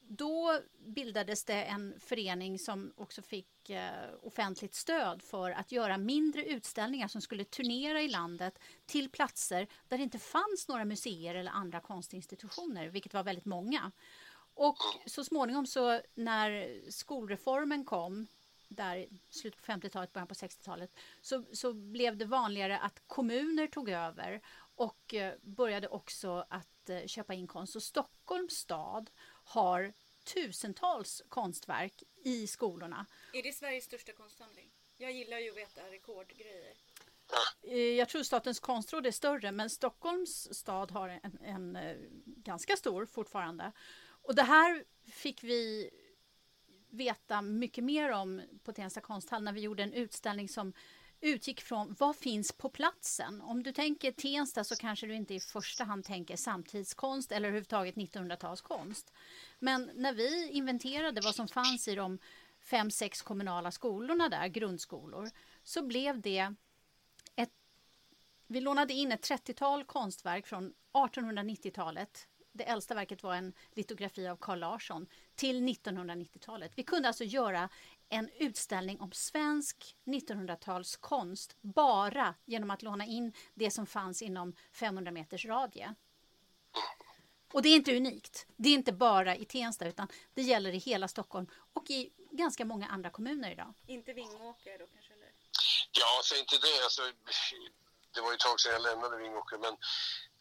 Då 0.00 0.60
bildades 0.78 1.44
det 1.44 1.64
en 1.64 2.00
förening 2.00 2.58
som 2.58 2.92
också 2.96 3.22
fick 3.22 3.70
eh, 3.70 3.90
offentligt 4.22 4.74
stöd 4.74 5.22
för 5.22 5.50
att 5.50 5.72
göra 5.72 5.98
mindre 5.98 6.44
utställningar 6.44 7.08
som 7.08 7.20
skulle 7.20 7.44
turnera 7.44 8.02
i 8.02 8.08
landet 8.08 8.58
till 8.86 9.10
platser 9.10 9.66
där 9.88 9.98
det 9.98 10.04
inte 10.04 10.18
fanns 10.18 10.68
några 10.68 10.84
museer 10.84 11.34
eller 11.34 11.50
andra 11.50 11.80
konstinstitutioner, 11.80 12.88
vilket 12.88 13.14
var 13.14 13.22
väldigt 13.22 13.44
många. 13.44 13.92
Och 14.56 14.78
så 15.06 15.24
småningom 15.24 15.66
så 15.66 16.00
när 16.14 16.80
skolreformen 16.90 17.84
kom 17.84 18.26
där 18.68 18.96
i 18.96 19.20
slutet 19.30 19.62
på 19.62 19.72
50-talet, 19.72 20.12
början 20.12 20.28
på 20.28 20.34
60-talet 20.34 20.90
så, 21.20 21.44
så 21.52 21.72
blev 21.72 22.16
det 22.16 22.24
vanligare 22.24 22.78
att 22.78 23.02
kommuner 23.06 23.66
tog 23.66 23.88
över 23.88 24.40
och 24.76 25.14
eh, 25.14 25.34
började 25.42 25.88
också 25.88 26.46
att 26.48 26.90
eh, 26.90 27.06
köpa 27.06 27.34
in 27.34 27.46
konst. 27.46 27.72
Så 27.72 27.80
Stockholms 27.80 28.52
stad 28.52 29.10
har 29.44 29.92
tusentals 30.24 31.22
konstverk 31.28 32.02
i 32.24 32.46
skolorna. 32.46 33.06
Är 33.32 33.42
det 33.42 33.52
Sveriges 33.52 33.84
största 33.84 34.12
konstsamling? 34.12 34.70
Jag 34.96 35.12
gillar 35.12 35.38
ju 35.38 35.50
att 35.50 35.56
veta 35.56 35.80
rekordgrejer. 35.90 36.74
Eh, 37.62 37.78
jag 37.78 38.08
tror 38.08 38.22
Statens 38.22 38.60
konstråd 38.60 39.06
är 39.06 39.10
större 39.10 39.52
men 39.52 39.70
Stockholms 39.70 40.54
stad 40.54 40.90
har 40.90 41.08
en, 41.08 41.38
en, 41.42 41.76
en 41.76 41.96
ganska 42.24 42.76
stor 42.76 43.06
fortfarande. 43.06 43.72
Och 44.26 44.34
det 44.34 44.42
här 44.42 44.84
fick 45.04 45.44
vi 45.44 45.90
veta 46.90 47.42
mycket 47.42 47.84
mer 47.84 48.10
om 48.10 48.42
på 48.64 48.72
Tensta 48.72 49.00
konsthall 49.00 49.42
när 49.42 49.52
vi 49.52 49.60
gjorde 49.60 49.82
en 49.82 49.92
utställning 49.92 50.48
som 50.48 50.72
utgick 51.20 51.60
från 51.60 51.96
vad 51.98 52.16
finns 52.16 52.52
på 52.52 52.68
platsen. 52.68 53.40
Om 53.40 53.62
du 53.62 53.72
tänker 53.72 54.12
Tensta 54.12 54.64
så 54.64 54.76
kanske 54.76 55.06
du 55.06 55.14
inte 55.14 55.34
i 55.34 55.40
första 55.40 55.84
hand 55.84 56.04
tänker 56.04 56.36
samtidskonst 56.36 57.32
eller 57.32 57.48
överhuvudtaget 57.48 57.94
1900-talskonst. 57.94 59.12
Men 59.58 59.90
när 59.94 60.12
vi 60.12 60.48
inventerade 60.50 61.20
vad 61.20 61.34
som 61.34 61.48
fanns 61.48 61.88
i 61.88 61.94
de 61.94 62.18
fem, 62.60 62.90
sex 62.90 63.22
kommunala 63.22 63.70
skolorna 63.70 64.28
där, 64.28 64.48
grundskolor, 64.48 65.30
så 65.62 65.82
blev 65.82 66.20
det 66.20 66.54
ett... 67.36 67.52
Vi 68.46 68.60
lånade 68.60 68.94
in 68.94 69.12
ett 69.12 69.30
30-tal 69.30 69.84
konstverk 69.84 70.46
från 70.46 70.74
1890-talet 70.92 72.28
det 72.56 72.64
äldsta 72.64 72.94
verket 72.94 73.22
var 73.22 73.34
en 73.34 73.52
litografi 73.72 74.28
av 74.28 74.36
Carl 74.36 74.58
Larsson, 74.58 75.06
till 75.34 75.68
1990-talet. 75.68 76.72
Vi 76.74 76.82
kunde 76.82 77.08
alltså 77.08 77.24
göra 77.24 77.68
en 78.08 78.30
utställning 78.38 79.00
om 79.00 79.12
svensk 79.12 79.96
1900-talskonst 80.04 81.56
bara 81.60 82.34
genom 82.44 82.70
att 82.70 82.82
låna 82.82 83.06
in 83.06 83.32
det 83.54 83.70
som 83.70 83.86
fanns 83.86 84.22
inom 84.22 84.54
500 84.72 85.12
meters 85.12 85.44
radie. 85.44 85.94
Och 87.52 87.62
det 87.62 87.68
är 87.68 87.76
inte 87.76 87.96
unikt. 87.96 88.46
Det 88.56 88.68
är 88.68 88.74
inte 88.74 88.92
bara 88.92 89.36
i 89.36 89.44
Tensta 89.44 89.86
utan 89.86 90.08
det 90.34 90.42
gäller 90.42 90.72
i 90.72 90.78
hela 90.78 91.08
Stockholm 91.08 91.46
och 91.72 91.90
i 91.90 92.12
ganska 92.30 92.64
många 92.64 92.86
andra 92.86 93.10
kommuner 93.10 93.50
idag. 93.50 93.74
Inte 93.86 94.12
Vingåker 94.12 94.78
då 94.78 94.86
kanske? 94.86 95.12
Eller? 95.12 95.32
Ja, 95.92 96.20
säg 96.24 96.40
inte 96.40 96.58
det. 96.58 96.84
Alltså, 96.84 97.02
det 98.14 98.20
var 98.20 98.30
ju 98.30 98.34
ett 98.34 98.40
tag 98.40 98.60
sedan 98.60 98.72
jag 98.72 98.82
lämnade 98.82 99.16
Vingåker 99.16 99.58
men 99.58 99.72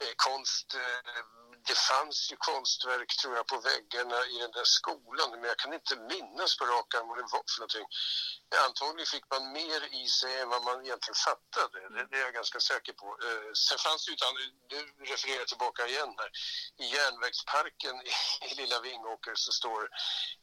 eh, 0.02 0.14
konst 0.16 0.76
eh, 0.76 1.24
det 1.68 1.78
fanns 1.78 2.32
ju 2.32 2.36
konstverk 2.36 3.12
tror 3.22 3.36
jag 3.36 3.48
på 3.48 3.60
väggarna 3.60 4.20
i 4.34 4.38
den 4.40 4.52
där 4.52 4.64
skolan 4.64 5.32
men 5.32 5.44
jag 5.44 5.58
kan 5.58 5.74
inte 5.74 5.96
minnas 5.96 6.58
på 6.58 6.66
rak 6.66 6.96
arm 6.96 7.08
vad 7.08 7.18
det 7.18 7.34
var 7.36 7.44
för 7.54 7.60
någonting. 7.62 7.88
Antagligen 8.68 9.14
fick 9.16 9.28
man 9.34 9.52
mer 9.60 9.82
i 10.04 10.08
sig 10.08 10.34
än 10.42 10.50
vad 10.50 10.64
man 10.64 10.86
egentligen 10.86 11.20
fattade. 11.30 11.80
Det, 11.94 12.08
det 12.10 12.16
är 12.20 12.24
jag 12.28 12.34
ganska 12.34 12.60
säker 12.60 12.94
på. 12.94 13.08
Eh, 13.26 13.52
sen 13.68 13.78
fanns 13.86 14.06
det 14.06 14.12
ju 14.12 14.18
nu 14.74 15.06
refererar 15.12 15.40
jag 15.40 15.48
tillbaka 15.48 15.88
igen 15.88 16.14
här. 16.22 16.32
I 16.84 16.86
järnvägsparken 16.96 17.96
i, 18.10 18.12
i 18.50 18.56
Lilla 18.56 18.80
Vingåker 18.80 19.36
så 19.36 19.52
står 19.52 19.82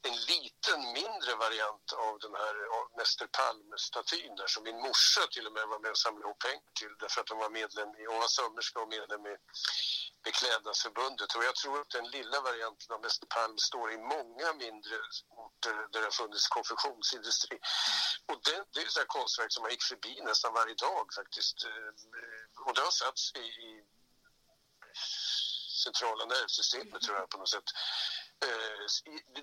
en 0.07 0.17
liten 0.31 0.79
mindre 0.99 1.35
variant 1.45 1.87
av 2.05 2.13
den 2.19 2.35
här 2.41 2.55
Mäster 2.97 3.27
Palm-statyn 3.37 4.35
där 4.35 4.47
som 4.47 4.63
min 4.63 4.79
morsa 4.87 5.21
till 5.31 5.47
och 5.47 5.53
med 5.53 5.67
var 5.67 5.79
med 5.79 5.91
och 5.91 5.97
samlade 5.97 6.25
ihop 6.25 6.39
pengar 6.39 6.71
till 6.79 6.93
därför 6.99 7.21
att 7.21 7.29
hon 7.29 7.39
var 7.45 7.49
medlem 7.49 7.89
i, 7.99 8.05
hon 8.11 8.19
var 8.25 8.27
sömmerska 8.27 8.79
och 8.79 8.89
medlem 8.97 9.25
i 9.33 9.35
Beklädnadsförbundet 10.23 11.12
och 11.21 11.43
jag 11.43 11.55
tror 11.55 11.81
att 11.81 11.89
den 11.89 12.07
lilla 12.07 12.41
varianten 12.41 12.95
av 12.95 13.01
Mäster 13.01 13.27
Palm 13.27 13.57
står 13.57 13.91
i 13.91 13.97
många 13.97 14.53
mindre 14.53 14.95
orter 15.29 15.75
där 15.91 15.99
det 15.99 16.05
har 16.05 16.11
funnits 16.11 16.47
konfektionsindustri. 16.47 17.59
Och 18.25 18.39
det, 18.43 18.65
det 18.73 18.81
är 18.81 18.89
så 18.89 19.05
konstverk 19.05 19.51
som 19.51 19.61
man 19.63 19.71
gick 19.71 19.83
förbi 19.83 20.21
nästan 20.21 20.53
varje 20.53 20.75
dag 20.75 21.05
faktiskt. 21.15 21.65
Eh, 21.65 21.91
och 22.65 22.73
det 22.75 22.81
har 22.81 22.91
satts 22.91 23.31
i, 23.35 23.39
i 23.39 23.85
centrala 25.83 26.25
nervsystemet 26.25 27.01
tror 27.01 27.17
jag 27.17 27.29
på 27.29 27.37
något 27.37 27.49
sätt. 27.49 27.69
Eh, 28.45 28.79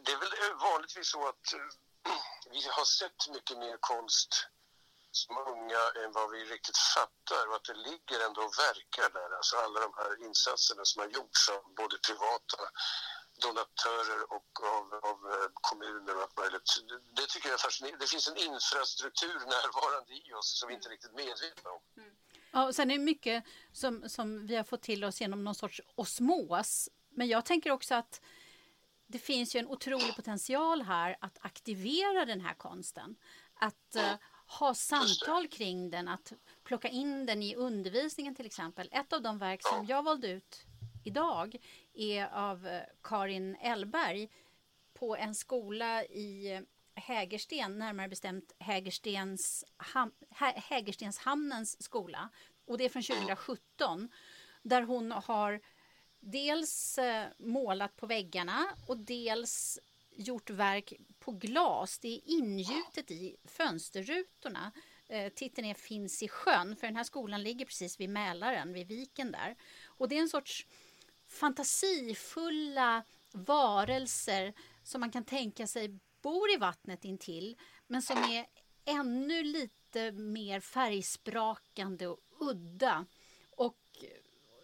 det 0.05 0.13
är 0.13 0.21
väl 0.25 0.55
vanligtvis 0.55 1.09
så 1.11 1.29
att 1.29 1.53
eh, 1.53 1.69
vi 2.51 2.69
har 2.69 2.85
sett 2.85 3.29
mycket 3.29 3.59
mer 3.59 3.77
konst 3.81 4.47
som 5.11 5.39
unga 5.39 5.83
än 6.05 6.13
vad 6.13 6.31
vi 6.31 6.45
riktigt 6.45 6.81
fattar 6.97 7.49
och 7.49 7.55
att 7.55 7.65
det 7.65 7.75
ligger 7.75 8.27
ändå 8.27 8.41
och 8.43 8.55
verkar 8.69 9.09
där. 9.19 9.37
Alltså 9.37 9.57
alla 9.57 9.81
de 9.81 9.93
här 10.01 10.27
insatserna 10.27 10.85
som 10.85 11.01
har 11.03 11.09
gjorts 11.09 11.49
av 11.49 11.75
både 11.75 11.97
privata 11.99 12.63
donatörer 13.45 14.21
och 14.37 14.51
av, 14.77 14.87
av 15.11 15.19
eh, 15.33 15.49
kommuner 15.69 16.17
och 16.17 16.23
allt 16.23 16.37
möjligt. 16.37 16.69
Det, 16.89 17.21
det 17.21 17.27
tycker 17.29 17.49
jag 17.49 17.55
är 17.55 17.65
fascinerande. 17.69 18.05
Det 18.05 18.11
finns 18.15 18.29
en 18.29 18.37
infrastruktur 18.37 19.39
närvarande 19.57 20.13
i 20.15 20.33
oss 20.39 20.59
som 20.59 20.69
vi 20.69 20.75
inte 20.75 20.89
är 20.89 20.91
riktigt 20.91 21.15
medvetna 21.15 21.71
om. 21.71 21.83
Mm. 21.97 22.15
Ja, 22.53 22.67
och 22.67 22.75
sen 22.75 22.91
är 22.91 22.99
det 22.99 23.05
mycket 23.05 23.45
som, 23.73 24.09
som 24.09 24.47
vi 24.47 24.57
har 24.57 24.65
fått 24.65 24.83
till 24.83 25.05
oss 25.05 25.21
genom 25.21 25.45
någon 25.45 25.55
sorts 25.55 25.81
osmos. 25.95 26.89
Men 27.11 27.29
jag 27.29 27.45
tänker 27.45 27.71
också 27.71 27.95
att 27.95 28.21
det 29.07 29.19
finns 29.19 29.57
ju 29.57 29.61
en 29.61 29.67
otrolig 29.67 30.17
potential 30.17 30.83
här 30.83 31.17
att 31.21 31.39
aktivera 31.41 32.25
den 32.25 32.41
här 32.41 32.55
konsten. 32.55 33.17
Att 33.55 33.95
mm 33.95 34.19
ha 34.59 34.75
samtal 34.75 35.49
kring 35.49 35.91
den, 35.91 36.09
att 36.09 36.33
plocka 36.65 36.89
in 36.89 37.27
den 37.27 37.43
i 37.43 37.55
undervisningen 37.55 38.35
till 38.35 38.47
exempel. 38.47 38.89
Ett 38.93 39.13
av 39.13 39.23
de 39.23 39.39
verk 39.39 39.61
som 39.63 39.87
jag 39.87 40.03
valde 40.03 40.29
ut 40.29 40.67
idag 41.05 41.57
är 41.95 42.27
av 42.27 42.67
eh, 42.67 42.83
Karin 43.03 43.57
Elberg 43.57 44.29
på 44.95 45.17
en 45.17 45.35
skola 45.35 46.05
i 46.05 46.61
Hägersten, 46.95 47.79
närmare 47.79 48.09
bestämt 48.09 48.53
Hägerstens, 48.59 49.65
ham, 49.77 50.13
Hägerstenshamnens 50.55 51.83
skola. 51.83 52.29
Och 52.67 52.79
det 52.79 52.85
är 52.85 52.89
från 52.89 53.03
2017 53.03 54.09
där 54.63 54.83
hon 54.83 55.13
har 55.13 55.61
dels 56.21 56.99
eh, 56.99 57.27
målat 57.39 57.97
på 57.97 58.07
väggarna 58.07 58.67
och 58.87 58.97
dels 58.97 59.79
gjort 60.21 60.51
verk 60.51 60.93
på 61.19 61.33
glas. 61.33 61.99
Det 61.99 62.09
är 62.09 62.21
ingjutet 62.25 63.11
i 63.11 63.37
fönsterrutorna. 63.45 64.73
Eh, 65.09 65.33
titeln 65.33 65.67
är 65.67 65.75
Finns 65.75 66.23
i 66.23 66.29
sjön, 66.29 66.77
för 66.77 66.87
den 66.87 66.97
här 66.97 67.05
skolan 67.05 67.43
ligger 67.43 67.67
precis 67.67 68.01
vid 68.01 68.11
Mälaren, 68.11 68.73
vid 68.73 68.87
viken 68.87 69.33
där. 69.33 69.57
Och 69.87 70.09
det 70.09 70.17
är 70.17 70.21
en 70.21 70.29
sorts 70.29 70.67
fantasifulla 71.27 73.05
varelser 73.33 74.55
som 74.83 75.01
man 75.01 75.11
kan 75.11 75.25
tänka 75.25 75.67
sig 75.67 75.99
bor 76.23 76.51
i 76.55 76.57
vattnet 76.57 77.05
intill, 77.05 77.57
men 77.87 78.03
som 78.03 78.19
är 78.19 78.47
ännu 78.85 79.43
lite 79.43 80.13
mer 80.13 80.61
färgsprakande 80.61 82.07
och 82.07 82.21
udda. 82.41 83.07
Och 83.51 83.79
eh, 84.03 84.09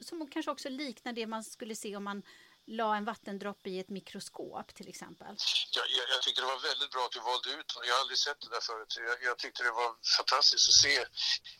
som 0.00 0.28
kanske 0.28 0.50
också 0.50 0.68
liknar 0.68 1.12
det 1.12 1.26
man 1.26 1.44
skulle 1.44 1.74
se 1.74 1.96
om 1.96 2.04
man 2.04 2.22
la 2.66 2.96
en 2.96 3.04
vattendroppe 3.04 3.70
i 3.70 3.78
ett 3.78 3.88
mikroskop 3.88 4.74
till 4.74 4.88
exempel? 4.88 5.36
Ja, 5.70 5.82
jag, 5.88 6.10
jag 6.10 6.22
tyckte 6.22 6.40
det 6.40 6.46
var 6.46 6.58
väldigt 6.58 6.90
bra 6.90 7.04
att 7.04 7.12
du 7.12 7.20
valde 7.20 7.50
ut 7.50 7.72
Jag 7.86 7.94
har 7.94 8.00
aldrig 8.00 8.18
sett 8.18 8.40
det 8.40 8.48
där 8.48 8.60
förut. 8.60 8.96
Jag, 8.96 9.22
jag 9.22 9.38
tyckte 9.38 9.62
det 9.62 9.70
var 9.70 9.90
fantastiskt 10.18 10.68
att 10.68 10.74
se. 10.74 11.06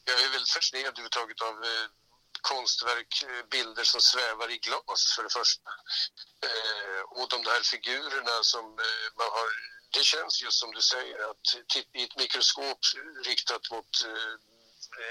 Jag 0.04 0.22
är 0.22 0.28
väldigt 0.30 0.50
fascinerad 0.50 0.92
överhuvudtaget 0.92 1.40
av 1.42 1.64
eh, 1.64 1.86
konstverk, 2.40 3.12
eh, 3.22 3.42
bilder 3.50 3.84
som 3.84 4.00
svävar 4.00 4.48
i 4.50 4.58
glas 4.58 5.12
för 5.16 5.22
det 5.22 5.32
första. 5.40 5.70
Eh, 6.48 7.00
och 7.16 7.28
de 7.28 7.42
där 7.42 7.60
figurerna 7.72 8.36
som 8.42 8.64
eh, 8.64 9.06
man 9.18 9.30
har 9.36 9.48
det 9.96 10.04
känns 10.04 10.42
just 10.42 10.58
som 10.58 10.70
du 10.74 10.82
säger 10.82 11.30
att 11.30 11.46
i 11.92 12.02
ett 12.04 12.16
mikroskop 12.16 12.78
riktat 13.24 13.70
mot 13.70 14.04
eh, 14.04 14.34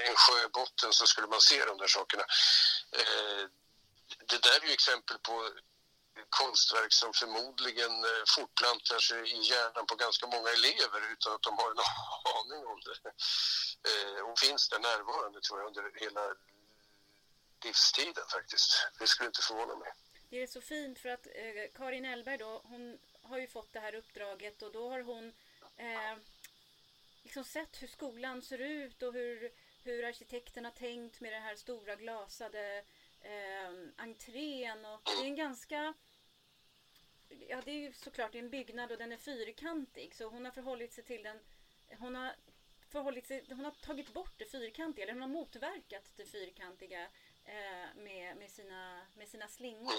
en 0.10 0.16
sjöbotten 0.16 0.94
så 0.94 1.08
skulle 1.08 1.28
man 1.28 1.42
se 1.42 1.66
de 1.66 1.78
där 1.78 1.88
sakerna. 1.88 2.26
Eh, 2.92 3.44
det 4.30 4.42
där 4.44 4.64
är 4.64 4.68
ju 4.68 4.74
exempel 4.74 5.18
på 5.18 5.52
konstverk 6.30 6.94
som 6.94 7.14
förmodligen 7.14 7.94
eh, 8.04 8.24
fortplantar 8.36 9.00
sig 9.00 9.22
i 9.38 9.40
hjärnan 9.52 9.86
på 9.86 9.96
ganska 9.96 10.28
många 10.28 10.50
elever 10.50 11.12
utan 11.14 11.34
att 11.36 11.44
de 11.48 11.58
har 11.62 11.70
en 11.72 11.84
aning 12.38 12.68
om 12.74 12.80
det. 12.88 12.98
Eh, 13.90 14.20
och 14.28 14.40
finns 14.40 14.70
där 14.70 14.80
närvarande 14.80 15.42
tror 15.42 15.60
jag 15.60 15.68
under 15.68 15.84
hela 16.06 16.24
livstiden 17.64 18.26
faktiskt. 18.32 18.88
Det 19.00 19.08
skulle 19.08 19.28
inte 19.28 19.42
förvåna 19.42 19.76
mig. 19.76 19.92
Det 20.30 20.44
är 20.44 20.48
så 20.48 20.62
fint 20.62 21.00
för 21.00 21.10
att 21.10 21.28
eh, 21.28 21.78
Karin 21.78 22.06
Elberg 22.06 22.38
då, 22.38 22.62
hon 22.64 23.00
har 23.22 23.38
ju 23.38 23.48
fått 23.48 23.74
det 23.74 23.80
här 23.80 23.96
uppdraget 23.96 24.62
och 24.62 24.72
då 24.72 24.90
har 24.90 25.02
hon 25.02 25.34
eh, 25.78 26.18
liksom 27.24 27.44
sett 27.44 27.82
hur 27.82 27.88
skolan 27.88 28.42
ser 28.42 28.62
ut 28.62 29.04
och 29.04 29.14
hur, 29.14 29.52
hur 29.84 30.06
arkitekten 30.06 30.66
har 30.66 30.72
tänkt 30.72 31.20
med 31.20 31.34
det 31.34 31.40
här 31.40 31.56
stora 31.56 31.96
glasade 31.96 32.84
eh, 33.26 33.72
entrén 33.98 34.86
och 34.86 35.02
det 35.06 35.12
är 35.12 35.26
en 35.26 35.36
ganska 35.36 35.94
Ja 37.30 37.62
det 37.66 37.72
är 37.72 37.76
ju 37.76 37.94
såklart 37.94 38.36
en 38.36 38.50
byggnad 38.50 38.92
och 38.92 38.98
den 38.98 39.12
är 39.12 39.18
fyrkantig 39.18 40.16
så 40.16 40.30
hon 40.30 40.46
har 40.46 40.52
förhållit 40.52 40.94
sig 40.94 41.04
till 41.04 41.24
den 41.24 41.40
Hon 42.00 42.16
har 42.16 42.36
förhållit 42.88 43.28
sig, 43.28 43.46
hon 43.50 43.66
har 43.66 43.72
tagit 43.72 44.14
bort 44.14 44.34
det 44.38 44.46
fyrkantiga, 44.46 45.04
eller 45.04 45.14
hon 45.14 45.22
har 45.22 45.30
motverkat 45.30 46.12
det 46.16 46.26
fyrkantiga 46.26 47.04
eh, 47.46 47.96
med, 47.96 48.38
med, 48.38 48.52
sina, 48.52 49.02
med 49.16 49.28
sina 49.28 49.48
slingor. 49.48 49.94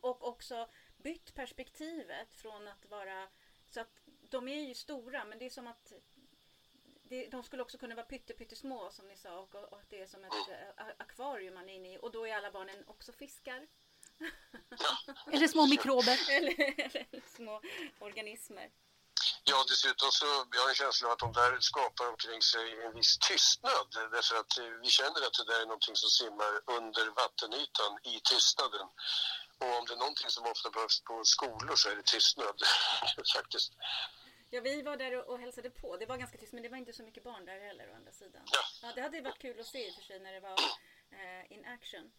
Och 0.00 0.28
också 0.28 0.68
bytt 0.96 1.34
perspektivet 1.34 2.34
från 2.34 2.68
att 2.68 2.86
vara 2.86 3.28
så 3.66 3.80
att 3.80 4.00
de 4.30 4.48
är 4.48 4.62
ju 4.62 4.74
stora 4.74 5.24
men 5.24 5.38
det 5.38 5.46
är 5.46 5.50
som 5.50 5.66
att 5.66 5.92
det, 7.08 7.28
de 7.30 7.42
skulle 7.42 7.62
också 7.62 7.78
kunna 7.78 7.94
vara 7.94 8.06
pyttesmå 8.06 8.90
som 8.90 9.08
ni 9.08 9.16
sa 9.16 9.38
och, 9.38 9.54
och 9.54 9.78
att 9.78 9.90
det 9.90 10.00
är 10.00 10.06
som 10.06 10.24
ett 10.24 10.32
äh, 10.78 10.86
akvarium 10.98 11.54
man 11.54 11.68
är 11.68 11.74
inne 11.74 11.94
i 11.94 11.98
och 12.02 12.12
då 12.12 12.26
är 12.26 12.36
alla 12.36 12.50
barnen 12.50 12.84
också 12.86 13.12
fiskar. 13.12 13.66
eller 15.32 15.48
små 15.48 15.66
mikrober. 15.66 16.18
eller, 16.30 16.60
eller, 16.78 17.22
små 17.36 17.60
organismer. 17.98 18.70
Ja, 19.44 19.64
dessutom 19.68 20.10
så 20.12 20.26
jag 20.54 20.60
har 20.62 20.68
en 20.68 20.74
känsla 20.74 21.08
av 21.08 21.12
att 21.12 21.18
de 21.18 21.32
där 21.32 21.60
skapar 21.60 22.08
omkring 22.08 22.42
sig 22.42 22.84
en 22.84 22.94
viss 22.94 23.18
tystnad 23.18 23.88
därför 24.12 24.36
att 24.36 24.58
vi 24.82 24.88
känner 24.88 25.20
att 25.26 25.36
det 25.38 25.44
där 25.52 25.60
är 25.60 25.66
någonting 25.66 25.96
som 25.96 26.10
simmar 26.10 26.52
under 26.78 27.06
vattenytan 27.20 27.92
i 28.02 28.20
tystnaden. 28.20 28.86
Och 29.58 29.78
om 29.78 29.86
det 29.86 29.92
är 29.92 30.04
någonting 30.06 30.30
som 30.30 30.46
ofta 30.46 30.70
behövs 30.70 31.00
på 31.00 31.24
skolor 31.24 31.76
så 31.76 31.88
är 31.88 31.96
det 31.96 32.06
tystnad 32.06 32.56
faktiskt. 33.36 33.72
Ja, 34.50 34.60
vi 34.60 34.82
var 34.82 34.96
där 34.96 35.28
och 35.28 35.38
hälsade 35.38 35.70
på. 35.70 35.96
Det 35.96 36.06
var 36.06 36.16
ganska 36.16 36.38
tyst, 36.38 36.52
men 36.52 36.62
det 36.62 36.68
var 36.68 36.78
inte 36.78 36.92
så 36.92 37.02
mycket 37.02 37.24
barn 37.24 37.44
där 37.44 37.60
heller 37.60 37.90
å 37.90 37.94
andra 37.94 38.12
sidan. 38.12 38.42
Ja. 38.52 38.58
ja 38.82 38.92
det 38.94 39.00
hade 39.00 39.20
varit 39.20 39.38
kul 39.38 39.60
att 39.60 39.66
se 39.66 39.86
i 39.86 39.90
och 39.90 39.94
för 39.94 40.02
sig 40.02 40.20
när 40.20 40.32
det 40.32 40.40
var 40.40 40.58
eh, 41.10 41.52
in 41.52 41.64
action. 41.64 42.12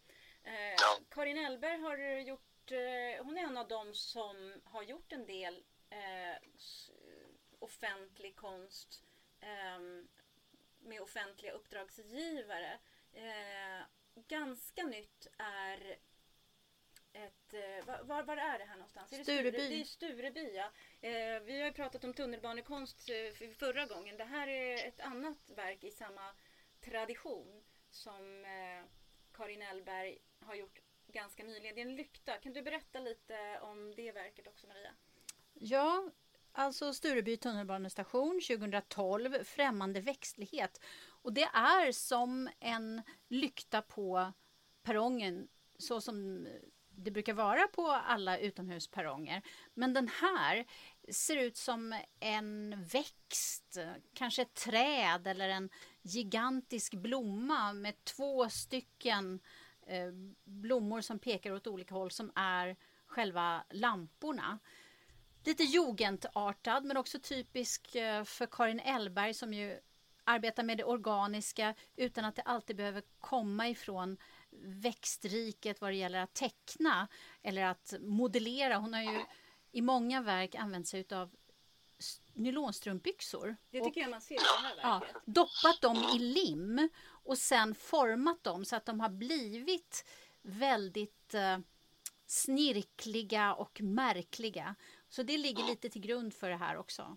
Eh, 0.44 0.72
ja. 0.72 0.98
Karin 1.10 1.38
Elberg 1.38 1.80
har 1.80 1.98
gjort, 1.98 2.72
eh, 2.72 3.24
hon 3.24 3.38
är 3.38 3.42
en 3.42 3.56
av 3.56 3.68
dem 3.68 3.94
som 3.94 4.60
har 4.64 4.82
gjort 4.82 5.12
en 5.12 5.26
del 5.26 5.64
eh, 5.90 6.36
offentlig 7.58 8.36
konst 8.36 9.02
ehm, 9.40 10.08
med 10.80 11.00
offentliga 11.00 11.52
uppdragsgivare. 11.52 12.78
Eh, 13.12 13.86
ganska 14.14 14.82
nytt 14.82 15.26
är 15.38 15.96
ett 17.24 17.54
eh, 17.54 17.86
Var, 17.86 18.22
var, 18.22 18.36
är 18.36 18.58
det 18.58 18.64
här 18.64 18.76
någonstans? 18.76 19.12
Är 19.12 19.18
det 19.18 19.24
Stureby. 19.24 19.50
Sture, 19.50 19.68
det 19.68 19.80
är 19.80 19.84
Stureby 19.84 20.52
ja. 20.54 20.70
Eh, 21.08 21.40
vi 21.40 21.58
har 21.60 21.66
ju 21.66 21.72
pratat 21.72 22.04
om 22.04 22.14
tunnelbanekonst 22.14 23.10
eh, 23.10 23.48
förra 23.58 23.86
gången. 23.86 24.16
Det 24.16 24.24
här 24.24 24.48
är 24.48 24.88
ett 24.88 25.00
annat 25.00 25.50
verk 25.56 25.84
i 25.84 25.90
samma 25.90 26.34
tradition 26.80 27.64
som 27.90 28.44
eh, 28.44 28.86
Karin 29.32 29.62
Elberg 29.62 30.18
har 30.40 30.54
gjort 30.54 30.80
ganska 31.06 31.42
nyligen. 31.42 31.74
Det 31.74 31.80
är 31.80 31.86
en 31.86 31.96
lykta. 31.96 32.36
Kan 32.36 32.52
du 32.52 32.62
berätta 32.62 33.00
lite 33.00 33.58
om 33.62 33.94
det 33.96 34.12
verket 34.12 34.46
också 34.46 34.66
Maria? 34.66 34.94
Ja, 35.54 36.10
alltså 36.52 36.94
Stureby 36.94 37.36
tunnelbanestation 37.36 38.40
2012, 38.48 39.44
Främmande 39.44 40.00
växtlighet. 40.00 40.80
Och 41.06 41.32
det 41.32 41.48
är 41.52 41.92
som 41.92 42.48
en 42.60 43.02
lykta 43.28 43.82
på 43.82 44.32
perrongen 44.82 45.48
så 45.78 46.00
som 46.00 46.48
det 47.04 47.10
brukar 47.10 47.32
vara 47.32 47.68
på 47.68 47.90
alla 47.90 48.38
utomhusperronger. 48.38 49.42
Men 49.74 49.94
den 49.94 50.08
här 50.08 50.64
ser 51.08 51.36
ut 51.36 51.56
som 51.56 52.00
en 52.20 52.84
växt, 52.84 53.78
kanske 54.14 54.42
ett 54.42 54.54
träd 54.54 55.26
eller 55.26 55.48
en 55.48 55.70
gigantisk 56.02 56.94
blomma 56.94 57.72
med 57.72 58.04
två 58.04 58.48
stycken 58.48 59.40
eh, 59.86 60.12
blommor 60.44 61.00
som 61.00 61.18
pekar 61.18 61.52
åt 61.52 61.66
olika 61.66 61.94
håll 61.94 62.10
som 62.10 62.32
är 62.34 62.76
själva 63.06 63.64
lamporna. 63.70 64.58
Lite 65.44 65.62
jugendartad 65.62 66.84
men 66.84 66.96
också 66.96 67.18
typisk 67.18 67.94
eh, 67.94 68.24
för 68.24 68.46
Karin 68.46 68.80
Elberg 68.80 69.34
som 69.34 69.54
ju 69.54 69.80
arbetar 70.24 70.62
med 70.62 70.78
det 70.78 70.84
organiska 70.84 71.74
utan 71.96 72.24
att 72.24 72.36
det 72.36 72.42
alltid 72.42 72.76
behöver 72.76 73.02
komma 73.20 73.68
ifrån 73.68 74.16
växtriket 74.60 75.80
vad 75.80 75.90
det 75.90 75.96
gäller 75.96 76.18
att 76.18 76.34
teckna 76.34 77.08
eller 77.42 77.64
att 77.64 77.94
modellera. 78.00 78.76
Hon 78.76 78.94
har 78.94 79.02
ju 79.02 79.24
i 79.72 79.82
många 79.82 80.22
verk 80.22 80.54
använt 80.54 80.88
sig 80.88 81.06
av 81.12 81.30
nylonstrumpbyxor. 82.32 83.56
Det 83.70 83.80
tycker 83.80 84.00
och, 84.00 84.04
jag 84.04 84.10
man 84.10 84.20
ser 84.20 84.34
i 84.34 84.38
det 84.38 84.66
här 84.66 84.76
verket. 84.76 85.14
Ja, 85.14 85.20
doppat 85.24 85.80
dem 85.80 85.96
i 86.16 86.18
lim 86.18 86.88
och 87.06 87.38
sen 87.38 87.74
format 87.74 88.44
dem 88.44 88.64
så 88.64 88.76
att 88.76 88.86
de 88.86 89.00
har 89.00 89.08
blivit 89.08 90.04
väldigt 90.42 91.34
eh, 91.34 91.58
snirkliga 92.26 93.54
och 93.54 93.80
märkliga. 93.80 94.74
Så 95.08 95.22
det 95.22 95.38
ligger 95.38 95.64
lite 95.64 95.90
till 95.90 96.02
grund 96.02 96.34
för 96.34 96.50
det 96.50 96.56
här 96.56 96.76
också. 96.76 97.16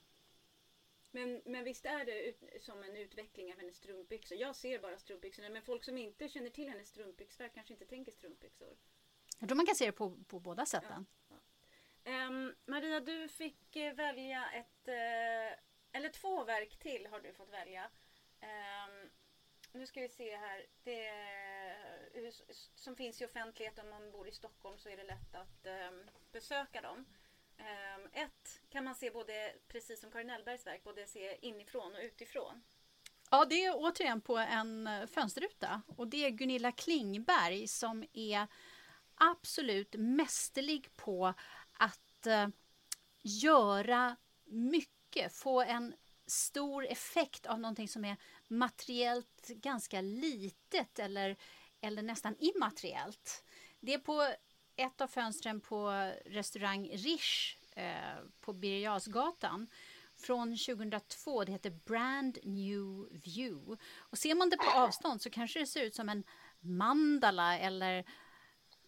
Men, 1.11 1.41
men 1.45 1.63
visst 1.63 1.85
är 1.85 2.05
det 2.05 2.23
ut, 2.29 2.43
som 2.59 2.83
en 2.83 2.95
utveckling 2.95 3.53
av 3.53 3.59
hennes 3.59 3.75
strumpbyxor? 3.75 4.37
Jag 4.37 4.55
ser 4.55 4.79
bara 4.79 4.97
strumpbyxorna 4.97 5.49
men 5.49 5.61
folk 5.61 5.83
som 5.83 5.97
inte 5.97 6.29
känner 6.29 6.49
till 6.49 6.69
hennes 6.69 6.89
strumpbyxverk 6.89 7.53
kanske 7.53 7.73
inte 7.73 7.85
tänker 7.85 8.11
strumpbyxor. 8.11 8.77
Jag 9.39 9.49
tror 9.49 9.55
man 9.55 9.65
kan 9.65 9.75
se 9.75 9.85
det 9.85 9.91
på, 9.91 10.17
på 10.27 10.39
båda 10.39 10.65
sätten. 10.65 11.05
Ja, 11.29 11.35
ja. 12.03 12.27
Um, 12.27 12.55
Maria, 12.65 12.99
du 12.99 13.27
fick 13.27 13.75
uh, 13.75 13.93
välja 13.93 14.51
ett, 14.51 14.87
uh, 14.87 15.59
eller 15.91 16.09
två 16.09 16.43
verk 16.43 16.79
till 16.79 17.07
har 17.07 17.19
du 17.19 17.33
fått 17.33 17.49
välja. 17.49 17.89
Um, 18.41 19.09
nu 19.71 19.87
ska 19.87 20.01
vi 20.01 20.09
se 20.09 20.37
här. 20.37 20.65
Det 20.83 21.11
uh, 22.15 22.31
som 22.75 22.95
finns 22.95 23.21
i 23.21 23.25
offentlighet 23.25 23.79
om 23.79 23.89
man 23.89 24.11
bor 24.11 24.27
i 24.27 24.31
Stockholm 24.31 24.77
så 24.77 24.89
är 24.89 24.97
det 24.97 25.03
lätt 25.03 25.35
att 25.35 25.67
um, 25.89 26.09
besöka 26.31 26.81
dem. 26.81 27.05
Um, 27.61 28.09
ett 28.13 28.61
kan 28.69 28.83
man 28.83 28.95
se 28.95 29.11
både, 29.11 29.53
precis 29.67 30.01
som 30.01 30.11
Karin 30.11 30.29
Ellbergs 30.29 30.67
verk, 30.67 30.83
både 30.83 31.07
se 31.07 31.37
inifrån 31.41 31.91
och 31.93 32.01
utifrån. 32.01 32.61
Ja, 33.29 33.45
det 33.45 33.65
är 33.65 33.73
återigen 33.75 34.21
på 34.21 34.37
en 34.37 34.87
eh, 34.87 35.05
fönsterruta 35.05 35.81
och 35.97 36.07
det 36.07 36.25
är 36.25 36.29
Gunilla 36.29 36.71
Klingberg 36.71 37.67
som 37.67 38.05
är 38.13 38.47
absolut 39.15 39.95
mästerlig 39.97 40.95
på 40.95 41.33
att 41.73 42.27
uh, 42.27 42.47
göra 43.21 44.15
mycket, 44.45 45.33
få 45.33 45.61
en 45.61 45.93
stor 46.25 46.85
effekt 46.87 47.45
av 47.45 47.59
någonting 47.59 47.87
som 47.87 48.05
är 48.05 48.17
materiellt 48.47 49.47
ganska 49.47 50.01
litet 50.01 50.99
eller, 50.99 51.37
eller 51.81 52.01
nästan 52.01 52.35
immateriellt. 52.39 53.43
Det 53.79 53.93
är 53.93 53.99
på 53.99 54.33
ett 54.81 55.01
av 55.01 55.07
fönstren 55.07 55.61
på 55.61 56.11
restaurang 56.25 56.89
Rish 56.93 57.57
eh, 57.75 58.17
på 58.41 58.53
Birger 58.53 58.99
från 60.17 60.57
2002. 60.57 61.43
Det 61.43 61.51
heter 61.51 61.69
Brand 61.69 62.37
New 62.43 63.07
View. 63.11 63.77
Och 63.97 64.17
ser 64.17 64.35
man 64.35 64.49
det 64.49 64.57
på 64.57 64.71
avstånd 64.71 65.21
så 65.21 65.29
kanske 65.29 65.59
det 65.59 65.65
ser 65.65 65.83
ut 65.83 65.95
som 65.95 66.09
en 66.09 66.23
mandala 66.59 67.59
eller 67.59 68.05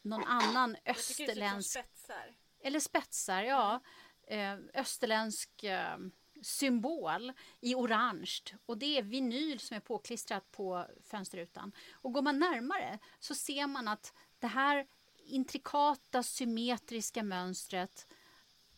någon 0.02 0.24
annan 0.24 0.78
österländsk... 0.86 1.72
spetsar. 1.72 2.36
Eller 2.60 2.80
spetsar, 2.80 3.44
ja. 3.44 3.80
Eh, 4.28 4.56
österländsk 4.74 5.64
eh, 5.64 5.98
symbol 6.42 7.34
i 7.60 7.76
orange 7.76 8.42
och 8.66 8.78
det 8.78 8.98
är 8.98 9.02
vinyl 9.02 9.60
som 9.60 9.78
är 9.78 9.82
påklistrat 9.82 10.52
på 10.52 10.86
fönsterrutan. 11.04 11.72
Och 11.92 12.14
går 12.14 12.22
man 12.22 12.40
närmare 12.40 13.00
så 13.20 13.36
ser 13.36 13.68
man 13.68 13.88
att 13.88 14.14
det 14.40 14.48
här 14.48 14.88
intrikata 15.26 16.24
symmetriska 16.24 17.24
mönstret 17.24 18.08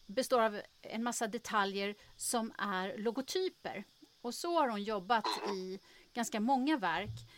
består 0.06 0.42
av 0.42 0.62
en 0.82 1.04
massa 1.04 1.28
detaljer 1.28 1.96
som 2.16 2.54
är 2.58 2.98
logotyper. 2.98 3.84
Och 4.22 4.34
så 4.34 4.60
har 4.60 4.70
hon 4.70 4.84
jobbat 4.84 5.28
i 5.58 5.80
ganska 6.14 6.40
många 6.40 6.78
verk 6.78 7.30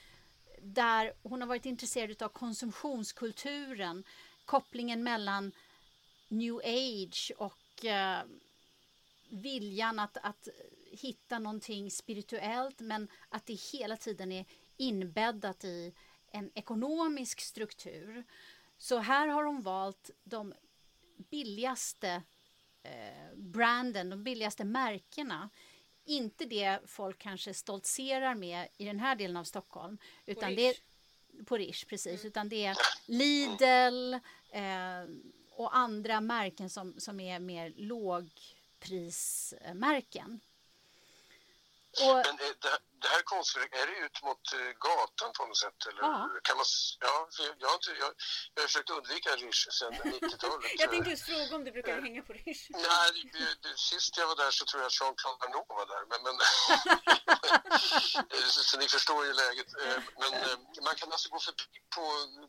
där 0.62 1.14
hon 1.24 1.42
har 1.42 1.48
varit 1.48 1.66
intresserad 1.66 2.24
av 2.24 2.30
konsumtionskulturen, 2.30 4.04
kopplingen 4.46 5.04
mellan 5.04 5.52
new 6.28 6.56
age 6.64 7.32
och 7.38 7.86
eh, 7.86 8.20
viljan 9.30 10.00
att, 10.00 10.18
att 10.18 10.48
hitta 10.92 11.40
någonting 11.40 11.92
spirituellt 11.92 12.80
men 12.80 13.08
att 13.30 13.46
det 13.46 13.54
hela 13.54 13.98
tiden 13.98 14.32
är 14.32 14.46
inbäddat 14.78 15.64
i 15.64 15.94
en 16.32 16.52
ekonomisk 16.56 17.42
struktur. 17.42 18.24
Så 18.78 18.98
här 18.98 19.28
har 19.28 19.44
hon 19.44 19.62
valt 19.62 20.10
de 20.24 20.54
billigaste 21.18 22.24
eh, 22.84 23.36
branden, 23.36 24.10
de 24.10 24.24
billigaste 24.24 24.64
märkena. 24.64 25.50
Inte 26.06 26.46
det 26.46 26.80
folk 26.86 27.20
kanske 27.20 27.54
stoltserar 27.54 28.36
med 28.36 28.68
i 28.78 28.86
den 28.86 29.00
här 29.00 29.16
delen 29.16 29.38
av 29.38 29.44
Stockholm. 29.44 29.98
Utan 30.26 30.56
det 30.56 30.68
är, 30.68 30.76
på 31.46 31.58
Rish, 31.58 31.86
precis. 31.88 32.22
Mm. 32.22 32.28
Utan 32.28 32.50
det 32.50 32.66
är 32.66 32.78
Lidl 33.06 34.14
eh, 34.52 35.04
och 35.52 35.78
andra 35.78 36.22
märken 36.22 36.70
som, 36.70 37.00
som 37.00 37.20
är 37.20 37.40
mer 37.40 37.74
lågprismärken. 37.76 40.40
Och, 41.92 42.16
Men 42.16 42.38
det, 42.38 42.54
det 43.02 43.10
här 43.16 43.22
konstverket, 43.34 43.80
är 43.82 43.88
det 43.92 43.98
ut 44.06 44.18
mot 44.28 44.44
eh, 44.54 44.72
gatan 44.86 45.30
på 45.38 45.46
något 45.46 45.62
sätt? 45.66 45.80
Eller? 45.90 46.02
Kan 46.48 46.56
man, 46.60 46.66
ja 47.08 47.16
jag, 47.62 47.68
har 47.72 47.78
inte, 47.82 47.92
jag, 48.04 48.12
jag 48.54 48.62
har 48.62 48.68
försökt 48.68 48.90
undvika 48.98 49.30
Rish 49.44 49.64
sedan 49.78 49.94
90-talet. 50.22 50.72
jag 50.84 50.90
tänkte 50.92 51.10
just 51.10 51.26
fråga 51.32 51.56
om 51.58 51.64
du 51.68 51.72
brukar 51.78 52.02
hänga 52.08 52.22
på 52.28 52.34
Rish. 52.34 52.64
Nej, 52.70 53.10
sist 53.76 54.18
jag 54.18 54.28
var 54.32 54.38
där 54.44 54.52
så 54.52 54.66
tror 54.66 54.82
jag 54.86 54.92
Jean-Claude 54.98 55.42
Arnault 55.46 55.70
var 55.80 55.88
där. 55.94 56.04
Men, 56.12 56.20
men 56.28 56.36
så, 58.56 58.62
så, 58.70 58.78
ni 58.82 58.88
förstår 58.88 59.22
ju 59.26 59.34
läget. 59.44 59.70
Eh, 59.84 60.00
men 60.22 60.32
eh, 60.46 60.58
man 60.88 60.96
kan 61.00 61.12
alltså 61.12 61.30
gå 61.36 61.40
förbi 61.40 61.78
på 61.96 62.04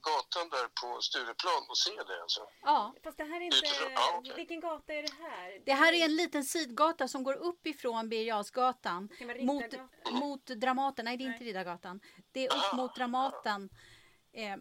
gatan 0.09 0.47
där 0.55 0.67
på 0.81 0.89
Stureplan 1.09 1.63
och 1.71 1.79
se 1.79 1.95
det 2.11 2.23
alltså? 2.23 2.43
Ja, 2.63 2.95
fast 3.05 3.17
det 3.19 3.25
här 3.25 3.41
är 3.41 3.45
inte... 3.45 3.67
Ja, 3.95 4.19
okay. 4.19 4.35
Vilken 4.41 4.61
gata 4.61 4.93
är 4.93 5.03
det 5.03 5.17
här? 5.25 5.63
Det 5.67 5.77
här 5.83 5.93
är 5.93 6.05
en 6.05 6.17
liten 6.17 6.45
sidgata 6.45 7.09
som 7.09 7.23
går 7.23 7.35
upp 7.35 7.67
ifrån 7.67 8.09
Birger 8.09 8.39
mot, 9.45 9.65
mot 10.11 10.38
mot 10.39 10.61
Dramaten. 10.61 11.05
Nej, 11.05 11.17
det 11.17 11.25
är 11.25 11.33
inte 11.33 11.45
Riddargatan. 11.45 12.01
Det 12.33 12.47
är 12.47 12.57
upp 12.57 12.77
mot 12.77 12.97
Dramaten. 12.97 13.69
Eh, 14.33 14.57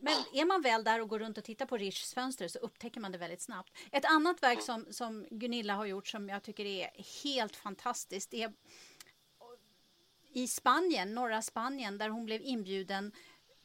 men 0.00 0.14
är 0.34 0.46
man 0.46 0.62
väl 0.62 0.84
där 0.84 1.00
och 1.00 1.08
går 1.08 1.18
runt 1.18 1.38
och 1.38 1.44
tittar 1.44 1.66
på 1.66 1.76
Riches 1.76 2.14
fönster 2.14 2.48
så 2.48 2.58
upptäcker 2.58 3.00
man 3.00 3.12
det 3.12 3.18
väldigt 3.18 3.42
snabbt. 3.42 3.72
Ett 3.92 4.04
annat 4.04 4.42
verk 4.42 4.62
som, 4.62 4.86
som 4.90 5.26
Gunilla 5.30 5.74
har 5.74 5.86
gjort 5.86 6.08
som 6.08 6.28
jag 6.28 6.42
tycker 6.42 6.64
är 6.64 6.90
helt 7.24 7.56
fantastiskt 7.56 8.34
är 8.34 8.52
i 10.32 10.48
Spanien, 10.48 11.14
norra 11.14 11.42
Spanien, 11.42 11.98
där 11.98 12.08
hon 12.08 12.24
blev 12.24 12.42
inbjuden 12.42 13.12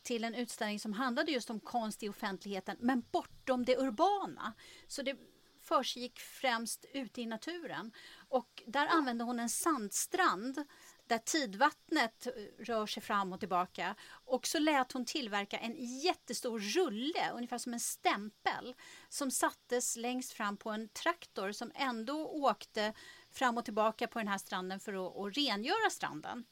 till 0.03 0.23
en 0.23 0.35
utställning 0.35 0.79
som 0.79 0.93
handlade 0.93 1.31
just 1.31 1.49
om 1.49 1.59
konst 1.59 2.03
i 2.03 2.09
offentligheten, 2.09 2.77
men 2.79 3.03
bortom 3.11 3.65
det 3.65 3.77
urbana. 3.77 4.53
Så 4.87 5.01
det 5.01 5.17
försiggick 5.61 6.19
främst 6.19 6.85
ute 6.93 7.21
i 7.21 7.25
naturen. 7.25 7.91
Och 8.29 8.63
där 8.67 8.87
använde 8.87 9.23
hon 9.23 9.39
en 9.39 9.49
sandstrand 9.49 10.65
där 11.07 11.17
tidvattnet 11.17 12.27
rör 12.59 12.85
sig 12.85 13.03
fram 13.03 13.33
och 13.33 13.39
tillbaka. 13.39 13.95
Och 14.25 14.47
så 14.47 14.59
lät 14.59 14.91
hon 14.91 15.05
tillverka 15.05 15.57
en 15.57 15.75
jättestor 15.99 16.59
rulle, 16.59 17.31
ungefär 17.33 17.57
som 17.57 17.73
en 17.73 17.79
stämpel, 17.79 18.75
som 19.09 19.31
sattes 19.31 19.95
längst 19.95 20.33
fram 20.33 20.57
på 20.57 20.69
en 20.69 20.89
traktor 20.89 21.51
som 21.51 21.71
ändå 21.75 22.27
åkte 22.27 22.93
fram 23.31 23.57
och 23.57 23.65
tillbaka 23.65 24.07
på 24.07 24.19
den 24.19 24.27
här 24.27 24.37
stranden 24.37 24.79
för 24.79 24.93
att, 24.93 25.17
att 25.17 25.37
rengöra 25.37 25.89
stranden. 25.89 26.45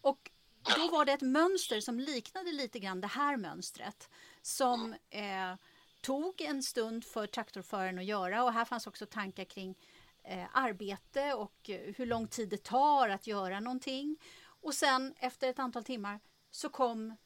Och 0.00 0.30
då 0.76 0.88
var 0.88 1.04
det 1.04 1.12
ett 1.12 1.20
mönster 1.20 1.80
som 1.80 2.00
liknade 2.00 2.52
lite 2.52 2.78
grann 2.78 3.00
det 3.00 3.06
här 3.06 3.36
mönstret 3.36 4.10
som 4.42 4.94
eh, 5.10 5.54
tog 6.00 6.40
en 6.40 6.62
stund 6.62 7.04
för 7.04 7.26
traktorföraren 7.26 7.98
att 7.98 8.04
göra 8.04 8.44
och 8.44 8.52
här 8.52 8.64
fanns 8.64 8.86
också 8.86 9.06
tankar 9.06 9.44
kring 9.44 9.76
eh, 10.22 10.46
arbete 10.52 11.34
och 11.34 11.70
eh, 11.70 11.94
hur 11.94 12.06
lång 12.06 12.28
tid 12.28 12.48
det 12.48 12.64
tar 12.64 13.08
att 13.08 13.26
göra 13.26 13.60
någonting. 13.60 14.18
Och 14.44 14.74
sen 14.74 15.14
efter 15.18 15.48
ett 15.48 15.58
antal 15.58 15.84
timmar 15.84 16.20
så 16.50 16.68
kom 16.68 17.16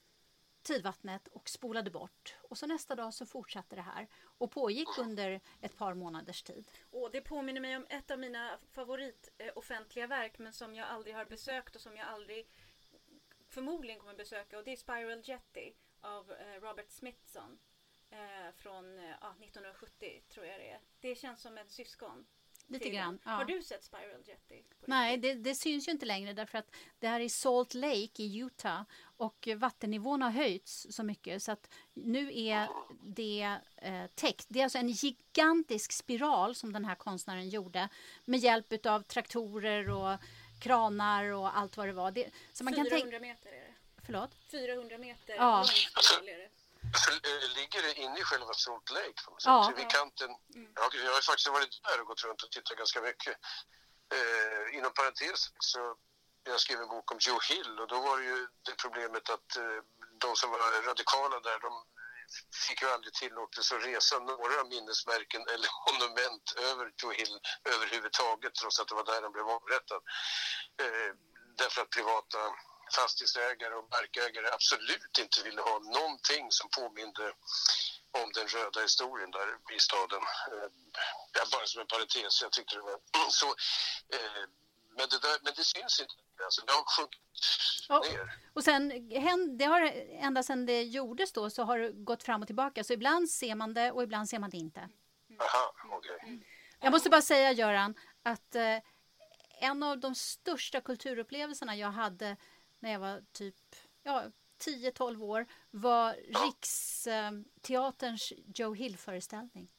tidvattnet 0.61 1.27
och 1.27 1.49
spolade 1.49 1.91
bort. 1.91 2.35
Och 2.41 2.57
så 2.57 2.67
nästa 2.67 2.95
dag 2.95 3.13
så 3.13 3.25
fortsatte 3.25 3.75
det 3.75 3.81
här 3.81 4.07
och 4.23 4.51
pågick 4.51 4.97
under 4.97 5.41
ett 5.61 5.77
par 5.77 5.93
månaders 5.93 6.43
tid. 6.43 6.71
Och 6.91 7.11
det 7.11 7.21
påminner 7.21 7.61
mig 7.61 7.77
om 7.77 7.85
ett 7.89 8.11
av 8.11 8.19
mina 8.19 8.59
favorit 8.71 9.29
eh, 9.37 9.51
offentliga 9.55 10.07
verk 10.07 10.39
men 10.39 10.53
som 10.53 10.75
jag 10.75 10.87
aldrig 10.87 11.15
har 11.15 11.25
besökt 11.25 11.75
och 11.75 11.81
som 11.81 11.95
jag 11.95 12.07
aldrig 12.07 12.47
förmodligen 13.49 13.99
kommer 13.99 14.13
besöka 14.13 14.57
och 14.57 14.63
det 14.63 14.71
är 14.71 14.77
Spiral 14.77 15.21
Jetty 15.23 15.73
av 16.01 16.31
eh, 16.31 16.61
Robert 16.61 16.91
Smithson 16.91 17.59
eh, 18.09 18.51
från 18.55 18.99
eh, 18.99 19.15
1970 19.41 20.23
tror 20.29 20.45
jag 20.45 20.59
det 20.59 20.69
är. 20.69 20.79
Det 20.99 21.15
känns 21.15 21.41
som 21.41 21.57
en 21.57 21.69
syskon. 21.69 22.27
Lite 22.67 22.83
till 22.83 22.93
grann. 22.93 23.19
Ja. 23.23 23.31
Har 23.31 23.45
du 23.45 23.61
sett 23.61 23.83
Spiral 23.83 24.21
Jetty? 24.25 24.61
Nej, 24.85 25.17
det, 25.17 25.33
det 25.33 25.55
syns 25.55 25.87
ju 25.87 25.91
inte 25.91 26.05
längre 26.05 26.33
därför 26.33 26.57
att 26.57 26.75
det 26.99 27.07
här 27.07 27.19
är 27.19 27.29
Salt 27.29 27.73
Lake 27.73 28.23
i 28.23 28.37
Utah 28.37 28.81
och 29.17 29.47
vattennivån 29.57 30.21
har 30.21 30.29
höjts 30.29 30.87
så 30.89 31.03
mycket 31.03 31.43
så 31.43 31.51
att 31.51 31.69
nu 31.93 32.39
är 32.39 32.67
det 33.01 33.57
eh, 33.75 34.07
täckt. 34.15 34.45
Det 34.49 34.59
är 34.59 34.63
alltså 34.63 34.77
en 34.77 34.89
gigantisk 34.89 35.91
spiral 35.91 36.55
som 36.55 36.73
den 36.73 36.85
här 36.85 36.95
konstnären 36.95 37.49
gjorde 37.49 37.89
med 38.25 38.39
hjälp 38.39 38.85
av 38.85 39.01
traktorer 39.01 39.89
och 39.89 40.19
kranar 40.61 41.23
och 41.23 41.57
allt 41.57 41.77
vad 41.77 41.87
det 41.87 41.93
var. 41.93 42.11
Det, 42.11 42.29
så 42.53 42.63
man 42.63 42.73
kan 42.73 42.85
400 42.85 42.99
tänka... 43.11 43.19
meter 43.19 43.49
är 43.49 43.61
det. 43.61 43.73
Förlåt? 44.05 44.35
400 44.51 44.97
meter 44.97 45.35
Ja. 45.35 45.57
lång 45.57 45.65
spiral 45.65 46.29
är 46.29 46.37
det. 46.37 46.49
Eh, 47.27 47.49
ligger 47.57 47.81
det 47.81 47.93
inne 47.93 48.19
i 48.19 48.23
själva 48.23 48.53
Salt 48.53 48.89
Lake? 48.91 49.19
På 49.25 49.31
något 49.31 49.41
sätt? 49.41 49.49
Ja. 49.49 49.73
Vid 49.75 49.89
kanten? 49.89 50.29
Ja, 50.75 50.89
jag 50.93 51.11
har 51.11 51.21
ju 51.21 51.21
faktiskt 51.21 51.47
varit 51.47 51.83
där 51.83 52.01
och 52.01 52.07
gått 52.07 52.23
runt 52.23 52.43
och 52.43 52.51
tittat 52.51 52.77
ganska 52.77 53.01
mycket. 53.01 53.35
Eh, 54.15 54.77
inom 54.77 54.93
parentes 54.93 55.39
så 55.59 55.95
jag 56.43 56.59
skrev 56.59 56.81
en 56.81 56.87
bok 56.87 57.11
om 57.11 57.17
Joe 57.21 57.39
Hill 57.49 57.79
och 57.79 57.87
då 57.87 57.99
var 58.07 58.17
det 58.17 58.25
ju 58.25 58.47
det 58.65 58.75
problemet 58.83 59.29
att 59.29 59.49
eh, 59.57 59.79
de 60.23 60.35
som 60.35 60.51
var 60.51 60.87
radikala 60.89 61.39
där 61.39 61.59
de 61.59 61.71
fick 62.67 62.81
ju 62.81 62.87
aldrig 62.89 63.13
tillåtelse 63.13 63.75
att 63.75 63.85
resa 63.85 64.19
några 64.19 64.63
minnesmärken 64.63 65.41
eller 65.53 65.69
monument 65.87 66.47
över 66.69 66.85
Joe 67.01 67.11
Hill 67.11 67.39
överhuvudtaget 67.73 68.55
trots 68.55 68.79
att 68.79 68.87
det 68.87 68.95
var 68.95 69.05
där 69.05 69.21
han 69.21 69.31
blev 69.31 69.47
avrättad. 69.47 70.01
Eh, 70.83 71.11
därför 71.57 71.81
att 71.81 71.89
privata 71.89 72.39
fastighetsägare 72.95 73.73
och 73.73 73.89
markägare 73.89 74.47
absolut 74.57 75.17
inte 75.19 75.43
ville 75.43 75.61
ha 75.61 75.79
någonting 75.79 76.51
som 76.51 76.69
påminde 76.69 77.33
om 78.11 78.31
den 78.33 78.47
röda 78.47 78.81
historien 78.81 79.31
där 79.31 79.75
i 79.75 79.79
staden. 79.79 80.23
Eh, 80.51 80.69
ja, 81.33 81.41
bara 81.51 81.65
som 81.65 81.81
en 81.81 81.87
parentes, 81.87 82.41
jag 82.41 82.51
tyckte 82.51 82.75
det 82.75 82.81
var 82.81 82.99
så. 83.29 83.47
Eh, 84.15 84.43
men, 84.97 85.09
det 85.09 85.19
där, 85.21 85.37
men 85.43 85.53
det 85.55 85.63
syns 85.63 85.99
inte. 85.99 86.13
Alltså, 86.45 86.61
det 86.65 86.71
har 86.71 86.85
sjunkit 86.97 87.21
ner. 88.13 88.33
Och 88.53 88.63
sen, 88.63 89.07
det 89.57 89.65
har, 89.65 89.81
ända 90.09 90.43
sedan 90.43 90.65
det 90.65 90.83
gjordes 90.83 91.31
då 91.31 91.49
så 91.49 91.63
har 91.63 91.79
det 91.79 91.91
gått 91.91 92.23
fram 92.23 92.41
och 92.41 92.47
tillbaka. 92.47 92.83
Så 92.83 92.93
ibland 92.93 93.29
ser 93.29 93.55
man 93.55 93.73
det 93.73 93.91
och 93.91 94.03
ibland 94.03 94.29
ser 94.29 94.39
man 94.39 94.49
det 94.49 94.57
inte. 94.57 94.89
Aha, 95.39 95.73
okej. 95.91 96.43
Jag 96.79 96.91
måste 96.91 97.09
bara 97.09 97.21
säga 97.21 97.51
Göran 97.51 97.95
att 98.23 98.55
eh, 98.55 98.77
en 99.59 99.83
av 99.83 99.99
de 99.99 100.15
största 100.15 100.81
kulturupplevelserna 100.81 101.75
jag 101.75 101.91
hade 101.91 102.37
när 102.79 102.91
jag 102.91 102.99
var 102.99 103.23
typ 103.33 103.55
ja, 104.03 104.23
10-12 104.65 105.21
år 105.21 105.47
var 105.71 106.13
Riksteaterns 106.45 108.33
Joe 108.55 108.73
Hill-föreställning. 108.73 109.69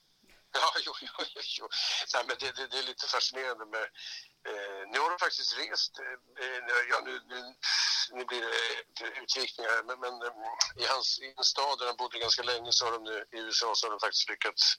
Ja, 0.53 0.73
jo, 0.87 0.93
jo, 1.01 1.11
jo. 1.59 1.69
Nej, 2.15 2.25
men 2.27 2.37
det, 2.41 2.57
det, 2.57 2.67
det 2.67 2.79
är 2.79 2.83
lite 2.83 3.07
fascinerande 3.07 3.67
med... 3.67 3.83
Eh, 4.49 4.83
nu 4.91 4.99
har 4.99 5.11
de 5.11 5.19
faktiskt 5.19 5.59
rest... 5.59 5.99
Eh, 5.99 6.59
ja, 6.91 7.01
nu, 7.05 7.21
nu, 7.29 7.55
nu 8.13 8.25
blir 8.25 8.41
det 8.41 9.05
eh, 9.05 9.23
utvikningar, 9.23 9.83
men, 9.83 10.01
men 10.01 10.15
eh, 10.23 10.33
i, 10.83 10.87
hans, 10.87 11.19
i 11.21 11.35
en 11.37 11.45
stad 11.45 11.79
där 11.79 11.87
han 11.87 11.97
bodde 11.97 12.19
ganska 12.19 12.43
länge 12.43 12.73
så 12.73 12.85
har 12.85 12.93
de 12.93 13.05
nu, 13.05 13.25
i 13.33 13.39
USA 13.39 13.75
så 13.75 13.87
har 13.87 13.91
de 13.91 14.01
faktiskt 14.01 14.29
lyckats 14.29 14.77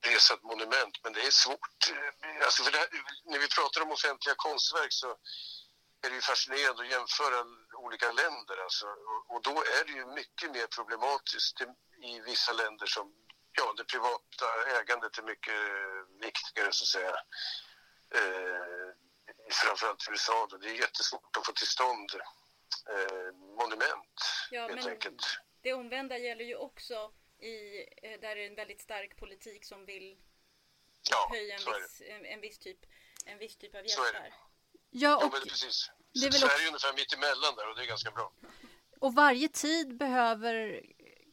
resa 0.00 0.34
ett 0.34 0.42
monument. 0.42 0.94
Men 1.02 1.12
det 1.12 1.26
är 1.26 1.30
svårt. 1.30 1.90
Eh, 1.90 2.44
Alltså 2.44 2.62
för 2.62 2.72
det 2.72 2.78
här, 2.78 2.88
när 3.24 3.38
vi 3.38 3.48
pratar 3.48 3.80
om 3.80 3.92
offentliga 3.92 4.34
konstverk 4.34 4.92
så 4.92 5.16
är 6.02 6.08
det 6.10 6.14
ju 6.14 6.20
fascinerande 6.20 6.82
att 6.82 6.90
jämföra 6.90 7.44
olika 7.72 8.12
länder. 8.12 8.56
Alltså. 8.64 8.86
Och, 9.28 9.42
då 9.42 9.50
är 9.50 9.84
det 9.86 9.92
ju 9.92 10.06
mycket 10.06 10.50
mer 10.50 10.66
problematiskt 10.66 11.60
i, 12.02 12.20
vissa 12.20 12.52
länder 12.52 12.86
som 12.86 13.14
ja, 13.52 13.74
det 13.76 13.84
privata 13.84 14.46
ägandet 14.80 15.18
är 15.18 15.22
mycket 15.22 15.60
viktigare 16.20 16.72
så 16.72 16.82
att 16.84 16.88
säga. 16.88 17.16
Eh, 18.14 18.94
framförallt 19.50 20.08
i 20.08 20.10
USA. 20.10 20.46
Då. 20.50 20.56
Det 20.56 20.68
är 20.68 20.74
jättesvårt 20.74 21.36
att 21.36 21.46
få 21.46 21.52
till 21.52 21.66
stånd 21.66 22.10
eh, 22.88 23.32
monument 23.34 24.20
Ja, 24.50 24.60
helt 24.60 24.74
men 24.74 24.88
enkelt. 24.88 25.40
det 25.62 25.72
omvända 25.72 26.18
gäller 26.18 26.44
ju 26.44 26.56
också 26.56 27.12
i, 27.38 27.84
eh, 28.02 28.20
där 28.20 28.36
det 28.36 28.44
är 28.44 28.46
en 28.46 28.54
väldigt 28.54 28.80
stark 28.80 29.16
politik 29.16 29.64
som 29.64 29.84
vill 29.84 30.18
Ja, 31.10 31.28
höja 31.30 31.54
en 31.54 31.80
viss, 31.82 32.02
en, 32.06 32.26
en, 32.26 32.40
viss 32.40 32.58
typ, 32.58 32.78
en 33.26 33.38
viss 33.38 33.56
typ 33.56 33.74
av 33.74 33.84
Så 33.86 34.02
Ja, 34.90 35.08
Ja, 35.10 35.16
och, 35.26 35.32
men 35.32 35.40
precis. 35.42 35.90
det 36.12 36.18
är 36.26 36.30
väl 36.30 36.40
Sverige 36.40 36.64
är 36.64 36.68
ungefär 36.68 36.92
mitt 36.94 37.12
emellan 37.12 37.54
där 37.56 37.68
och 37.70 37.76
det 37.76 37.82
är 37.82 37.86
ganska 37.86 38.10
bra. 38.10 38.32
och 39.00 39.14
varje 39.14 39.48
tid 39.48 39.96
behöver 39.96 40.82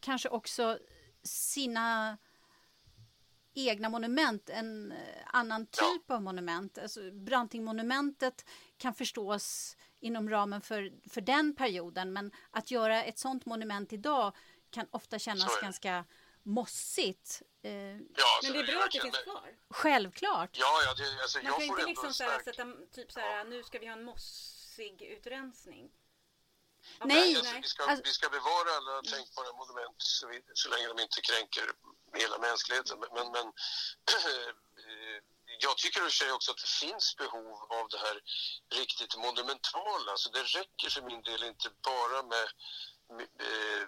kanske 0.02 0.30
också 0.30 0.80
sina 1.24 2.18
egna 3.54 3.90
monument, 3.90 4.50
en 4.50 4.92
eh, 4.92 4.98
annan 5.26 5.68
Ja. 5.78 5.84
typ 5.94 6.12
av 6.12 6.22
monument. 6.22 6.78
Alltså, 6.78 7.12
Brantingmonumentet 7.12 8.46
kan 8.78 8.94
förstås 8.94 9.78
inom 10.00 10.30
ramen 10.30 10.62
för, 10.62 11.10
för 11.10 11.22
den 11.22 11.56
perioden 11.56 12.14
men 12.14 12.32
att 12.52 12.72
göra 12.72 13.04
ett 13.04 13.20
sånt 13.20 13.46
monument 13.46 13.94
idag 13.94 14.36
kan 14.70 14.88
ofta 14.92 15.20
kännas 15.20 15.62
ganska 15.62 16.06
mossigt. 16.48 17.42
Eh, 17.64 17.72
Ja, 17.72 17.98
alltså, 18.36 18.52
Men 18.54 18.66
det 18.66 18.72
är 18.72 18.76
bra 18.76 18.84
att 18.84 18.92
det 18.92 18.98
känner- 18.98 19.12
finns 19.12 19.24
kvar. 19.24 19.56
självklart. 19.70 20.50
Ja, 20.54 20.82
ja, 20.86 20.94
det, 20.94 21.22
alltså, 21.22 21.38
Man 21.38 21.46
jag 21.46 21.60
kan 21.60 21.68
får 21.68 21.80
inte 21.80 21.90
liksom 21.90 22.14
så 22.14 22.24
här, 22.24 22.40
sätta 22.44 22.66
typ 22.96 23.12
så 23.12 23.20
här, 23.20 23.38
Ja. 23.38 23.44
nu 23.44 23.64
ska 23.64 23.80
vi 23.80 23.86
ha 23.86 23.94
en 23.94 24.04
mossig 24.04 25.02
utrensning. 25.02 25.92
Ja, 27.00 27.06
Nej, 27.06 27.36
Alltså, 27.36 27.52
nej. 27.52 27.62
vi, 27.62 27.68
ska, 27.68 27.84
Alltså- 27.84 28.04
vi 28.04 28.14
ska 28.14 28.30
bevara 28.30 28.70
alla 28.78 29.02
tänkbara 29.02 29.54
monument 29.54 29.96
så, 29.98 30.28
vi, 30.28 30.42
så 30.54 30.70
länge 30.70 30.88
de 30.88 31.00
inte 31.00 31.22
kränker 31.22 31.72
hela 32.14 32.38
mänskligheten. 32.38 33.00
Men, 33.00 33.10
men, 33.14 33.32
men 33.32 33.54
jag 35.60 35.78
tycker 35.78 36.00
i 36.00 36.02
och 36.02 36.06
för 36.06 36.12
sig 36.12 36.32
också 36.32 36.52
att 36.52 36.58
det 36.58 36.68
finns 36.86 37.16
behov 37.18 37.58
av 37.80 37.88
det 37.90 37.98
här 37.98 38.22
riktigt 38.80 39.18
monumentala. 39.18 40.12
Alltså 40.12 40.30
det 40.30 40.44
räcker 40.44 40.90
för 40.90 41.02
min 41.02 41.22
del 41.22 41.44
inte 41.44 41.70
bara 41.82 42.24
med 42.24 42.48
eh, 43.40 43.88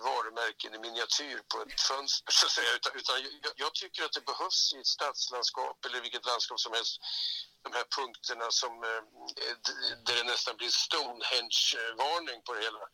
varumärken 0.00 0.74
i 0.74 0.78
miniatyr 0.78 1.38
på 1.50 1.56
ett 1.62 1.80
fönster 1.80 2.32
så 2.32 2.46
att 2.46 2.52
säga. 2.52 2.70
Utan, 2.78 2.92
utan 3.00 3.16
jag, 3.44 3.52
jag 3.56 3.74
tycker 3.74 4.04
att 4.04 4.12
det 4.12 4.24
behövs 4.32 4.72
i 4.74 4.78
ett 4.80 4.86
stadslandskap 4.96 5.84
eller 5.84 6.00
vilket 6.00 6.26
landskap 6.26 6.60
som 6.60 6.72
helst 6.72 6.94
de 7.64 7.72
här 7.78 7.86
punkterna 7.98 8.46
som 8.50 8.72
eh, 8.90 9.02
där 10.06 10.16
det 10.16 10.26
nästan 10.32 10.56
blir 10.56 10.68
Stonehenge-varning 10.68 12.40
på 12.46 12.54
det 12.54 12.62
hela. 12.68 12.84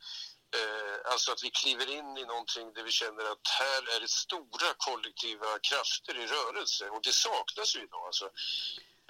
Eh, 0.59 0.97
alltså 1.13 1.33
att 1.33 1.45
vi 1.45 1.51
kliver 1.51 1.89
in 1.99 2.11
i 2.23 2.25
någonting 2.25 2.73
där 2.75 2.83
vi 2.83 2.91
känner 2.91 3.25
att 3.33 3.47
här 3.61 3.83
är 3.97 4.01
det 4.01 4.11
stora 4.11 4.71
kollektiva 4.89 5.51
krafter 5.69 6.15
i 6.23 6.27
rörelse 6.27 6.85
och 6.89 7.03
det 7.03 7.13
saknas 7.13 7.77
ju 7.77 7.81
idag. 7.83 8.07
Alltså. 8.07 8.31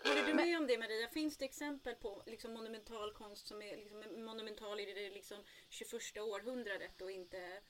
Håller 0.05 0.23
du 0.23 0.31
Eh, 0.31 0.37
med 0.37 0.57
om 0.57 0.67
det 0.67 0.79
Maria? 0.79 1.09
Finns 1.09 1.37
det 1.37 1.45
exempel 1.45 1.95
på 1.95 2.23
liksom, 2.27 2.53
monumental 2.55 3.12
konst 3.12 3.47
som 3.47 3.62
är 3.62 3.77
liksom, 3.77 4.25
monumental 4.25 4.81
i 4.81 4.85
det 4.95 5.11
liksom, 5.11 5.45
21 5.69 6.17
århundradet 6.19 7.01
och 7.03 7.11
inte 7.11 7.61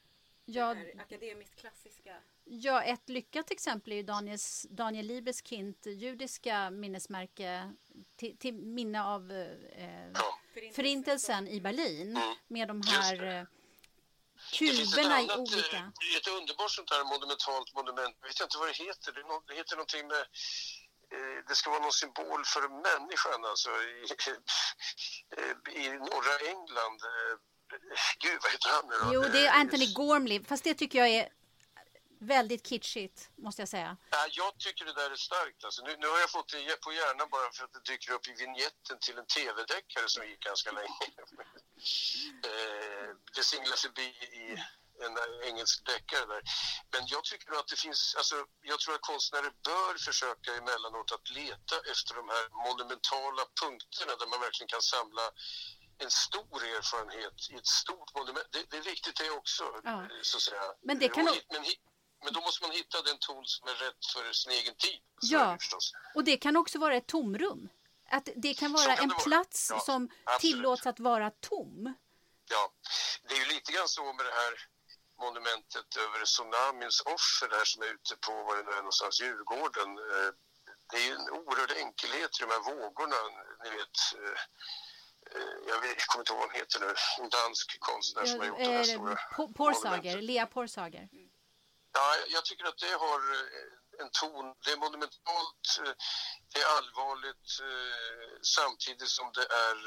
Ja, 0.45 0.73
det 0.73 0.79
här 0.79 1.01
akademiskt 1.01 1.55
klassiska? 1.55 2.15
Ja, 2.43 2.83
ett 2.83 3.09
lyckat 3.09 3.51
exempel 3.51 3.93
är 3.93 3.97
ju 3.97 4.03
Daniels, 4.03 4.65
Daniel 4.69 5.05
Libeskind 5.05 5.75
judiska 5.85 6.69
minnesmärke 6.69 7.71
till, 8.15 8.37
till 8.37 8.53
minne 8.53 9.03
av 9.03 9.31
eh, 9.31 10.11
ja. 10.13 10.39
Förintelsen 10.73 11.47
i 11.47 11.61
Berlin 11.61 12.17
Mm. 12.17 12.35
med 12.47 12.67
de 12.67 12.81
här 12.87 13.23
eh, 13.39 13.43
kuberna 14.53 15.21
i 15.21 15.23
annat, 15.23 15.37
olika... 15.37 15.77
eh, 15.77 16.17
ett 16.17 16.27
underbart 16.27 16.71
sånt 16.71 16.89
här 16.89 17.03
monumentalt 17.03 17.73
monument, 17.73 18.15
jag 18.21 18.27
vet 18.27 18.41
inte 18.41 18.57
vad 18.57 18.67
det 18.67 18.73
heter, 18.73 19.13
det, 19.47 19.53
heter 19.55 19.75
någonting 19.75 20.07
med 20.07 20.17
eh, 20.17 20.27
det 21.47 21.55
ska 21.55 21.69
vara 21.69 21.81
någon 21.81 21.91
symbol 21.91 22.45
för 22.45 22.61
människan 22.87 23.45
alltså 23.45 23.69
i, 23.69 24.05
eh, 25.37 25.83
i 25.83 25.89
norra 25.89 26.35
England. 26.51 26.99
Eh, 27.03 27.37
Gud, 28.19 28.39
vad 28.43 28.51
heter 28.51 28.69
han 28.69 28.85
nu 28.89 28.95
då? 29.03 29.13
Jo, 29.13 29.21
det 29.21 29.45
är 29.45 29.53
Eh, 29.53 29.59
Anthony 29.59 29.93
Gormley, 29.93 30.43
fast 30.43 30.63
det 30.63 30.73
tycker 30.73 30.99
jag 30.99 31.09
är 31.09 31.29
väldigt 32.19 32.67
kitschigt, 32.67 33.29
måste 33.35 33.61
jag 33.61 33.69
säga. 33.69 33.97
Ja, 34.09 34.27
jag 34.31 34.57
tycker 34.57 34.85
det 34.85 34.93
där 34.93 35.11
är 35.11 35.15
starkt. 35.15 35.63
Alltså, 35.63 35.83
nu, 35.83 35.95
nu 35.99 36.07
har 36.07 36.19
jag 36.19 36.31
fått 36.31 36.49
det 36.51 36.81
på 36.81 36.93
hjärnan 36.93 37.27
bara 37.31 37.51
för 37.51 37.63
att 37.63 37.73
det 37.73 37.91
dyker 37.91 38.11
upp 38.11 38.27
i 38.27 38.33
vignetten 38.33 38.99
till 38.99 39.17
en 39.17 39.25
tv-deckare 39.25 40.07
som 40.07 40.27
gick 40.27 40.39
ganska 40.39 40.71
länge. 40.71 41.05
eh, 42.49 43.09
det 43.35 43.43
singlar 43.43 43.75
förbi 43.75 44.07
i 44.43 44.63
en 45.05 45.13
engelsk 45.49 45.85
deckare 45.85 46.25
där. 46.25 46.41
Men 46.93 47.01
jag 47.07 47.23
tycker 47.23 47.53
att 47.59 47.67
det 47.67 47.75
finns, 47.85 48.15
alltså, 48.17 48.35
jag 48.61 48.79
tror 48.79 48.95
att 48.95 49.01
konstnärer 49.01 49.51
bör 49.63 49.93
försöka 50.09 50.53
emellanåt 50.55 51.11
att 51.11 51.29
leta 51.29 51.75
efter 51.91 52.11
de 52.15 52.29
här 52.29 52.45
monumentala 52.67 53.43
punkterna 53.61 54.15
där 54.19 54.27
man 54.27 54.39
verkligen 54.39 54.67
kan 54.67 54.81
samla 54.81 55.21
en 55.97 56.11
stor 56.11 56.63
erfarenhet 56.77 57.37
i 57.51 57.55
ett 57.55 57.67
stort 57.67 58.15
monument. 58.15 58.47
Det, 58.51 58.63
det 58.69 58.77
är 58.77 58.81
viktigt 58.81 59.15
det 59.15 59.29
också, 59.29 59.63
Ja. 59.83 60.07
så 60.21 60.37
att 60.37 60.43
säga. 60.43 60.61
Men 60.83 60.99
det 60.99 61.09
kan 61.09 61.25
men, 61.25 61.65
men 62.23 62.33
då 62.33 62.41
måste 62.41 62.61
man 62.63 62.71
hitta 62.71 63.01
den 63.01 63.17
ton 63.19 63.45
som 63.45 63.67
är 63.67 63.73
rätt 63.73 64.05
för 64.13 64.33
sin 64.33 64.51
egen 64.51 64.75
tid. 64.75 64.99
Ja. 65.21 65.57
Och 66.15 66.23
det 66.23 66.37
kan 66.37 66.57
också 66.57 66.79
vara 66.79 66.95
ett 66.95 67.07
tomrum. 67.07 67.69
Att 68.09 68.29
det 68.35 68.53
kan 68.53 68.71
vara 68.73 68.95
kan 68.95 69.03
en 69.03 69.09
vara. 69.09 69.19
plats 69.19 69.67
Ja, 69.73 69.79
som 69.79 70.09
absolut. 70.23 70.41
tillåts 70.41 70.85
att 70.85 70.99
vara 70.99 71.31
tom. 71.31 71.93
Ja, 72.49 72.73
det 73.27 73.35
är 73.35 73.39
ju 73.39 73.45
lite 73.45 73.71
grann 73.71 73.87
så 73.87 74.13
med 74.13 74.25
det 74.25 74.31
här 74.31 74.53
monumentet 75.19 75.97
över 75.97 76.25
tsunamins 76.25 77.01
offer 77.01 77.47
där 77.49 77.65
som 77.65 77.81
är 77.83 77.87
ute 77.87 78.15
på, 78.15 78.43
vad 78.43 78.57
det 78.57 78.63
nu 78.63 78.71
är 78.71 78.75
någonstans, 78.75 79.21
Djurgården. 79.21 79.89
Eh, 79.97 80.31
Det 80.91 80.97
är 80.97 81.05
ju 81.09 81.11
en 81.15 81.29
oerhörd 81.29 81.71
enkelhet 81.71 82.39
i 82.39 82.43
de 82.43 82.49
här 82.51 82.63
vågorna, 82.75 83.15
ni 83.63 83.69
vet. 83.69 83.97
eh, 84.21 84.39
eh, 85.35 85.53
Jag 85.67 85.79
vet, 85.81 85.95
jag 85.97 86.07
kommer 86.07 86.21
inte 86.21 86.31
ihåg 86.33 86.39
vad 86.41 86.49
hon 86.49 86.59
heter 86.59 86.79
nu, 86.79 86.93
en 87.23 87.29
dansk 87.29 87.79
konstnär 87.79 88.25
som 88.25 88.39
har 88.39 88.47
gjort 88.47 88.57
den 88.57 88.73
här 88.73 88.83
stora 88.83 89.11
Eh, 89.11 89.17
Po- 89.37 89.53
Porsager. 89.53 90.21
Lea 90.21 90.45
Porsager. 90.47 91.09
Ja, 91.91 92.15
jag 92.27 92.45
tycker 92.45 92.65
att 92.65 92.77
det 92.77 92.91
har 93.05 93.19
eh, 93.33 94.01
en 94.01 94.09
ton, 94.11 94.55
det 94.65 94.71
är 94.71 94.77
monumentalt, 94.77 95.65
eh, 95.85 95.93
det 96.53 96.59
är 96.59 96.77
allvarligt 96.77 97.49
eh, 97.61 98.39
samtidigt 98.41 99.09
som 99.09 99.31
det 99.33 99.45
är 99.67 99.77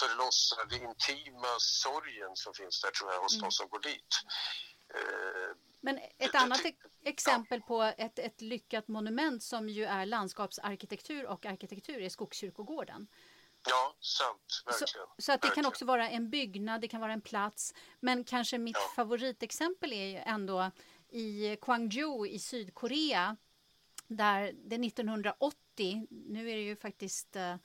förlossar 0.00 0.66
den 0.70 0.82
intima 0.88 1.48
sorgen 1.58 2.30
som 2.36 2.54
finns 2.54 2.80
där 2.82 2.90
tror 2.90 3.12
jag 3.12 3.20
hos 3.20 3.40
de 3.40 3.50
som 3.50 3.68
går 3.68 3.80
dit. 3.80 4.14
Eh, 4.94 5.56
Men 5.80 5.98
ett 6.18 6.34
annat 6.34 6.60
exempel 7.04 7.62
på 7.62 7.82
ett, 7.82 8.18
ett 8.18 8.40
lyckat 8.40 8.88
monument 8.88 9.42
som 9.42 9.68
ju 9.68 9.84
är 9.84 10.06
landskapsarkitektur 10.06 11.26
och 11.26 11.46
arkitektur 11.46 12.00
är 12.00 12.08
Skogskyrkogården. 12.08 13.06
Ja, 13.68 13.96
sant, 14.00 14.40
Så, 14.46 14.64
verkligen. 14.70 15.06
så 15.18 15.32
att 15.32 15.42
det 15.42 15.48
kan 15.48 15.66
också 15.66 15.84
vara 15.84 16.08
en 16.10 16.30
byggnad, 16.30 16.80
det 16.80 16.88
kan 16.88 17.00
vara 17.00 17.12
en 17.12 17.20
plats. 17.20 17.74
Men 18.00 18.24
kanske 18.24 18.58
mitt 18.58 18.76
Ja. 18.76 18.92
favoritexempel 18.96 19.92
är 19.92 20.06
ju 20.06 20.16
ändå 20.16 20.70
i 21.08 21.56
Gwangju 21.60 22.26
i 22.28 22.38
Sydkorea. 22.38 23.36
Där 24.08 24.52
det 24.52 24.76
1980, 24.76 26.06
nu 26.10 26.50
är 26.50 26.56
det 26.56 26.62
ju 26.62 26.76
faktiskt 26.76 27.36
eh, 27.36 27.56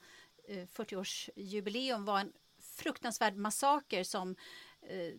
40-årsjubileum, 0.48 2.04
var 2.04 2.20
en 2.20 2.32
fruktansvärd 2.60 3.36
massaker 3.36 4.04
som 4.04 4.36
eh, 4.82 5.14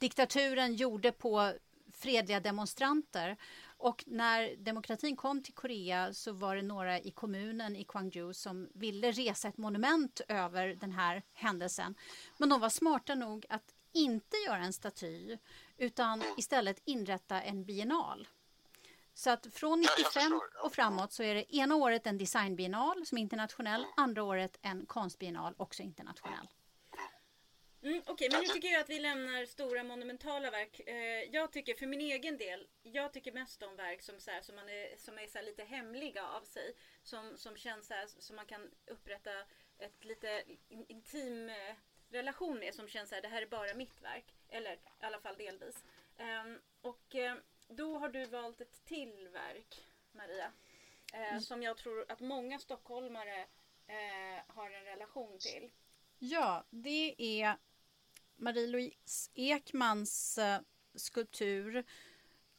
diktaturen 0.00 0.74
gjorde 0.74 1.12
på 1.12 1.52
fredliga 1.92 2.40
demonstranter. 2.40 3.36
Och 3.78 4.04
när 4.06 4.56
demokratin 4.56 5.16
kom 5.16 5.42
till 5.42 5.54
Korea 5.54 6.14
så 6.14 6.32
var 6.32 6.56
det 6.56 6.62
några 6.62 7.00
i 7.00 7.10
kommunen 7.10 7.76
i 7.76 7.84
Gwangju 7.84 8.32
som 8.32 8.68
ville 8.74 9.10
resa 9.12 9.48
ett 9.48 9.56
monument 9.56 10.20
över 10.28 10.78
den 10.80 10.92
här 10.92 11.22
händelsen. 11.32 11.94
Men 12.38 12.48
de 12.48 12.60
var 12.60 12.68
smarta 12.68 13.14
nog 13.14 13.46
att 13.48 13.74
inte 13.92 14.36
göra 14.36 14.64
en 14.64 14.72
staty 14.72 15.38
utan 15.76 16.22
istället 16.36 16.82
inrätta 16.84 17.42
en 17.42 17.64
biennal. 17.64 18.28
Så 19.16 19.30
att 19.30 19.46
från 19.52 19.82
Ja, 19.82 19.90
jag 19.96 19.98
95 19.98 20.22
förstår, 20.22 20.50
ja. 20.54 20.66
och 20.66 20.74
framåt 20.74 21.12
så 21.12 21.22
är 21.22 21.34
det 21.34 21.56
ena 21.56 21.76
året 21.76 22.06
en 22.06 22.18
designbiennal 22.18 23.06
som 23.06 23.18
är 23.18 23.22
internationell, 23.22 23.86
andra 23.96 24.22
året 24.22 24.58
en 24.62 24.86
konstbiennal 24.86 25.54
också 25.56 25.82
internationell. 25.82 26.48
Mm, 27.82 28.02
Okej, 28.06 28.28
men 28.32 28.40
nu 28.40 28.46
tycker 28.46 28.68
jag 28.68 28.80
att 28.80 28.90
vi 28.90 28.98
lämnar 28.98 29.44
stora 29.44 29.84
monumentala 29.84 30.50
verk. 30.50 30.80
Eh, 30.86 31.22
jag 31.32 31.52
tycker 31.52 31.74
för 31.74 31.86
min 31.86 32.00
egen 32.00 32.38
del, 32.38 32.66
jag 32.82 33.12
tycker 33.12 33.32
mest 33.32 33.62
om 33.62 33.76
verk 33.76 34.02
som, 34.02 34.20
så 34.20 34.30
här, 34.30 34.40
som, 34.40 34.56
man 34.56 34.68
är, 34.68 34.96
som 34.96 35.18
är 35.18 35.26
så 35.26 35.38
här 35.38 35.44
lite 35.44 35.64
hemliga 35.64 36.26
av 36.26 36.42
sig. 36.42 36.74
Som, 37.02 37.36
som 37.36 37.56
känns 37.56 37.86
så 37.86 37.94
här, 37.94 38.06
som 38.06 38.36
man 38.36 38.46
kan 38.46 38.70
upprätta 38.86 39.30
ett 39.78 40.04
lite 40.04 40.42
in, 40.68 40.86
intim 40.88 41.48
eh, 41.48 41.74
relation 42.10 42.58
med. 42.58 42.74
Som 42.74 42.88
känns 42.88 43.08
så 43.08 43.14
här, 43.14 43.22
det 43.22 43.28
här 43.28 43.42
är 43.42 43.46
bara 43.46 43.74
mitt 43.74 44.02
verk. 44.02 44.34
Eller 44.48 44.72
i 44.72 44.78
alla 45.00 45.20
fall 45.20 45.36
delvis. 45.36 45.84
Ehm, 46.18 46.58
och 46.80 47.14
eh, 47.14 47.36
då 47.68 47.98
har 47.98 48.08
du 48.08 48.24
valt 48.24 48.60
ett 48.60 48.84
till 48.84 49.28
verk, 49.32 49.84
Maria. 50.12 50.52
Eh, 51.12 51.38
som 51.38 51.62
jag 51.62 51.76
tror 51.76 52.04
att 52.08 52.20
många 52.20 52.58
stockholmare 52.58 53.40
eh, 53.86 54.42
har 54.46 54.70
en 54.70 54.84
relation 54.84 55.38
till. 55.38 55.70
Ja, 56.18 56.64
det 56.70 57.14
är 57.18 57.56
Marie-Louise 58.36 59.30
Ekmans 59.34 60.38
eh, 60.38 60.60
skulptur 60.94 61.84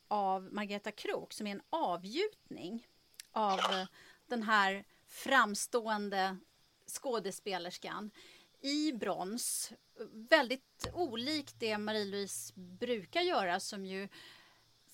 av 0.08 0.54
Margareta 0.54 0.92
Krook 0.92 1.34
som 1.34 1.48
är 1.48 1.52
en 1.52 1.62
avgjutning 1.70 2.88
av 3.32 3.60
eh, 3.60 3.88
den 4.28 4.44
här 4.44 4.86
framstående 5.08 6.38
skådespelerskan 6.88 8.12
i 8.62 8.92
brons. 8.92 9.74
Väldigt 10.30 10.90
olikt 10.94 11.56
det 11.60 11.78
Marie-Louise 11.78 12.54
brukar 12.56 13.22
göra 13.22 13.60
som 13.60 13.86
ju 13.86 14.08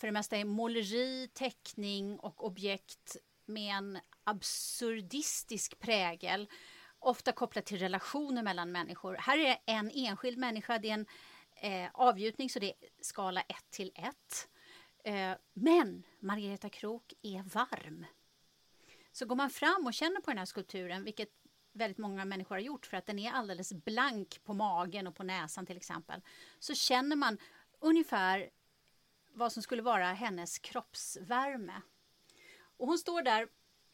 för 0.04 0.08
det 0.08 0.12
mesta 0.12 0.38
är 0.38 0.46
måleri, 0.46 1.30
teckning 1.34 2.20
och 2.20 2.46
objekt 2.46 3.18
med 3.46 3.76
en 3.76 4.00
absurdistisk 4.24 5.80
prägel. 5.80 6.50
Ofta 7.00 7.32
kopplat 7.32 7.66
till 7.66 7.80
relationer 7.80 8.44
mellan 8.44 8.72
människor. 8.72 9.16
Här 9.20 9.38
är 9.38 9.58
en 9.66 9.92
enskild 9.94 10.38
människa, 10.38 10.80
det 10.80 10.90
är 10.90 10.94
en 10.94 11.06
eh, 11.56 11.90
avgjutning 11.94 12.50
så 12.50 12.60
det 12.60 12.68
är 12.68 12.76
skala 13.02 13.42
1 13.42 13.56
till 13.70 13.92
1. 13.96 14.48
Eh, 15.04 15.32
men 15.54 16.04
Margareta 16.20 16.70
Krook 16.70 17.14
är 17.22 17.44
varm. 17.44 18.06
Så 19.12 19.26
går 19.26 19.36
man 19.36 19.50
fram 19.50 19.86
och 19.86 19.94
känner 19.94 20.22
på 20.22 20.32
den 20.32 20.38
här 20.38 20.46
skulpturen, 20.46 21.04
vilket 21.04 21.30
väldigt 21.74 21.98
många 21.98 22.26
människor 22.26 22.56
har 22.56 22.62
gjort 22.62 22.86
för 22.86 22.98
att 22.98 23.06
den 23.06 23.20
är 23.20 23.32
alldeles 23.32 23.74
blank 23.74 24.44
på 24.44 24.54
magen 24.54 25.08
och 25.08 25.16
på 25.16 25.24
näsan 25.24 25.66
till 25.66 25.78
exempel, 25.78 26.22
så 26.60 26.74
känner 26.74 27.16
man 27.16 27.38
ungefär 27.80 28.50
vad 29.34 29.54
som 29.54 29.64
skulle 29.64 29.82
vara 29.82 30.06
hennes 30.06 30.60
kroppsvärme. 30.60 31.82
Och 32.78 32.88
hon 32.88 32.98
står 32.98 33.22
där 33.22 33.48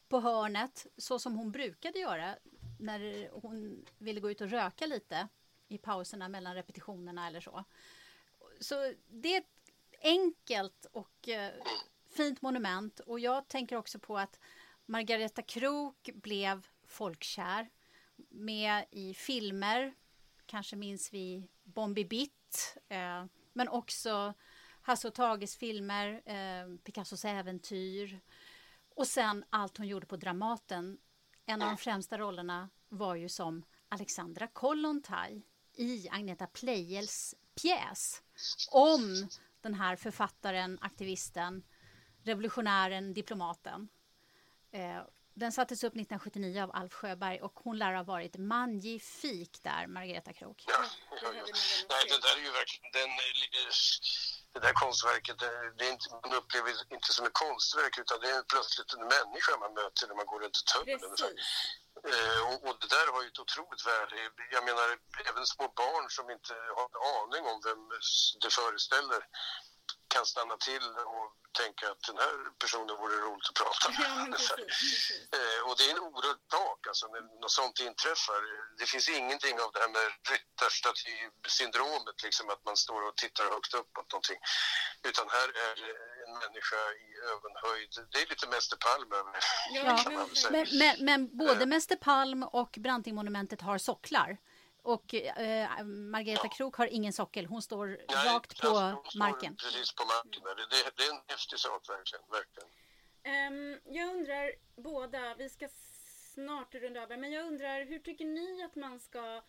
på 0.08 0.20
hörnet 0.20 0.86
så 0.96 1.18
som 1.18 1.36
hon 1.36 1.52
brukade 1.52 1.98
göra 1.98 2.36
när 2.78 3.30
hon 3.32 3.86
ville 3.98 4.20
gå 4.20 4.30
ut 4.30 4.40
och 4.40 4.50
röka 4.50 4.86
lite 4.86 5.28
i 5.68 5.78
pauserna 5.78 6.28
mellan 6.28 6.54
repetitionerna 6.54 7.26
eller 7.26 7.40
så. 7.40 7.64
Så 8.60 8.94
det 9.08 9.34
är 9.34 9.40
ett 9.40 9.72
enkelt 10.02 10.86
och 10.92 11.28
eh, 11.28 11.52
fint 12.08 12.42
monument 12.42 13.00
och 13.00 13.20
jag 13.20 13.48
tänker 13.48 13.76
också 13.76 13.98
på 13.98 14.18
att 14.18 14.38
Margareta 14.86 15.42
Krook 15.42 16.10
blev 16.14 16.66
folkkär 16.86 17.70
med 18.28 18.84
i 18.90 19.14
filmer. 19.14 19.94
Kanske 20.46 20.76
minns 20.76 21.12
vi 21.12 21.48
Bombi 21.62 22.04
Bitt, 22.04 22.76
eh, 22.88 23.24
men 23.52 23.68
också 23.68 24.34
Hasse 24.90 25.08
och 25.08 25.14
Tages 25.14 25.56
filmer, 25.56 26.22
eh, 26.26 26.76
Picassos 26.84 27.24
äventyr 27.24 28.20
och 28.96 29.06
sen 29.06 29.44
allt 29.50 29.76
hon 29.76 29.86
gjorde 29.86 30.06
på 30.06 30.16
Dramaten. 30.16 30.98
En 31.46 31.62
av 31.62 31.68
de 31.68 31.76
främsta 31.76 32.18
rollerna 32.18 32.70
var 32.88 33.14
ju 33.14 33.28
som 33.28 33.64
Alexandra 33.88 34.46
Kollontaj 34.46 35.42
i 35.76 36.08
Agneta 36.08 36.46
Pleijels 36.46 37.34
pjäs 37.62 38.22
om 38.70 39.28
den 39.60 39.74
här 39.74 39.96
författaren, 39.96 40.78
aktivisten, 40.80 41.62
revolutionären, 42.22 43.14
diplomaten. 43.14 43.88
Eh, 44.70 45.02
den 45.34 45.52
sattes 45.52 45.84
upp 45.84 45.94
1979 45.94 46.62
av 46.62 46.70
Alf 46.76 46.92
Sjöberg 46.92 47.40
och 47.40 47.60
hon 47.60 47.78
lär 47.78 47.94
ha 47.94 48.02
varit 48.02 48.36
magnifik 48.36 49.62
där, 49.62 49.86
Margareta 49.86 50.32
Krook. 50.32 50.64
Ja, 50.66 50.84
det 51.10 51.16
ja, 51.22 51.32
ja. 51.34 51.44
Nej, 51.88 52.04
det 52.08 52.20
där 52.20 52.36
är 52.40 52.44
ju 52.44 52.50
verkligen 52.50 52.92
den, 52.92 53.10
eh, 53.10 54.39
det 54.52 54.60
där 54.60 54.72
konstverket, 54.72 55.38
det, 55.78 55.84
är 55.86 55.92
inte, 55.92 56.06
man 56.10 56.34
upplever 56.40 56.70
inte 56.96 57.12
som 57.12 57.26
ett 57.26 57.40
konstverk 57.44 57.98
utan 57.98 58.20
det 58.20 58.30
är 58.30 58.42
plötsligt 58.42 58.94
en 58.94 59.06
människa 59.16 59.52
man 59.64 59.74
möter 59.74 60.06
när 60.08 60.14
man 60.14 60.26
går 60.26 60.40
runt 60.40 60.58
i. 60.86 60.98
Precis. 60.98 61.46
Eh, 62.10 62.40
och, 62.48 62.58
och 62.68 62.76
det 62.80 62.90
där 62.96 63.06
har 63.12 63.22
ju 63.22 63.28
ett 63.28 63.44
otroligt 63.46 63.86
värde. 63.86 64.14
Jag 64.56 64.64
menar, 64.64 64.86
även 65.30 65.46
små 65.46 65.66
barn 65.82 66.06
som 66.16 66.30
inte 66.30 66.54
har 66.76 66.86
en 66.90 67.00
aning 67.16 67.42
om 67.52 67.58
vem 67.68 67.82
det 68.42 68.50
föreställer 68.60 69.22
kan 70.14 70.26
stanna 70.26 70.56
till 70.56 70.86
och 71.16 71.28
tänka 71.62 71.84
att 71.92 72.02
den 72.10 72.18
här 72.24 72.34
personen 72.62 72.94
vore 73.02 73.16
roligt 73.26 73.48
att 73.50 73.58
prata 73.62 73.84
med. 73.90 74.00
Ja, 74.08 74.26
precis, 74.36 74.66
precis. 74.82 75.22
Eh, 75.38 75.60
och 75.66 75.74
det 75.78 75.84
är 75.88 75.92
en 75.96 76.02
oerhörd 76.08 76.42
sak 76.56 76.80
alltså, 76.90 77.04
när 77.12 77.22
något 77.42 77.56
sånt 77.60 77.76
inträffar. 77.88 78.40
Det 78.80 78.86
finns 78.92 79.08
ingenting 79.08 79.56
av 79.64 79.68
det 79.72 79.80
här 79.84 79.92
med 79.96 80.06
ryttarstatysyndromet, 80.32 82.16
liksom 82.26 82.46
att 82.54 82.62
man 82.68 82.76
står 82.86 83.00
och 83.08 83.16
tittar 83.16 83.44
högt 83.54 83.72
upp 83.80 83.90
på 83.92 84.00
någonting. 84.12 84.40
Utan 85.08 85.26
här 85.36 85.48
är 85.66 85.76
en 86.24 86.32
människa 86.42 86.82
i 87.06 87.08
ögonhöjd. 87.32 87.92
Det 88.12 88.18
är 88.22 88.26
lite 88.32 88.46
Mäster 88.54 88.78
Palm 88.86 89.10
över. 89.20 89.32
Ja. 89.78 89.92
Men, 90.54 90.66
men, 90.80 90.94
men 91.08 91.20
både 91.42 91.66
Mäster 91.66 91.96
Palm 91.96 92.42
och 92.42 92.72
Brantingmonumentet 92.84 93.60
har 93.60 93.78
socklar. 93.78 94.30
Och 94.82 95.14
eh, 95.14 95.84
Margareta 95.84 96.42
ja. 96.44 96.56
Krok 96.56 96.76
har 96.76 96.86
ingen 96.86 97.12
sockel, 97.12 97.46
hon 97.46 97.62
står 97.62 97.86
Nej, 97.86 98.34
rakt 98.34 98.60
på 98.60 99.02
marken. 99.18 99.56
Precis 99.56 99.94
på 99.94 100.04
marken. 100.04 100.42
Det, 100.42 100.54
det, 100.54 100.90
det, 100.96 101.02
är 101.02 101.10
en 101.10 101.22
häftig 101.26 101.58
sak 101.58 101.88
verkligen. 101.88 102.24
verkligen. 102.30 102.68
Um, 103.24 103.80
jag 103.84 104.16
undrar 104.16 104.52
båda, 104.76 105.34
vi 105.34 105.48
ska 105.48 105.68
snart 106.34 106.74
runda 106.74 107.02
över, 107.02 107.16
men 107.16 107.32
jag 107.32 107.46
undrar 107.46 107.84
hur 107.84 107.98
tycker 107.98 108.24
ni 108.24 108.62
att 108.62 108.76
man 108.76 109.00
ska 109.00 109.42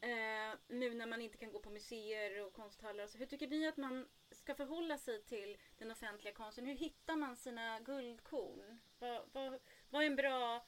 eh, 0.00 0.58
nu 0.68 0.94
när 0.94 1.06
man 1.06 1.20
inte 1.20 1.38
kan 1.38 1.52
gå 1.52 1.58
på 1.58 1.70
museer 1.70 2.46
och 2.46 2.52
konsthallar, 2.52 3.06
så 3.06 3.18
hur 3.18 3.26
tycker 3.26 3.48
ni 3.48 3.68
att 3.68 3.76
man 3.76 4.08
ska 4.30 4.54
förhålla 4.54 4.98
sig 4.98 5.22
till 5.22 5.56
den 5.78 5.90
offentliga 5.90 6.34
konsten? 6.34 6.66
Hur 6.66 6.74
hittar 6.74 7.16
man 7.16 7.36
sina 7.36 7.80
guldkorn? 7.80 8.80
Vad, 8.98 9.22
vad, 9.32 9.58
vad, 9.90 10.02
är, 10.02 10.06
en 10.06 10.16
bra, 10.16 10.66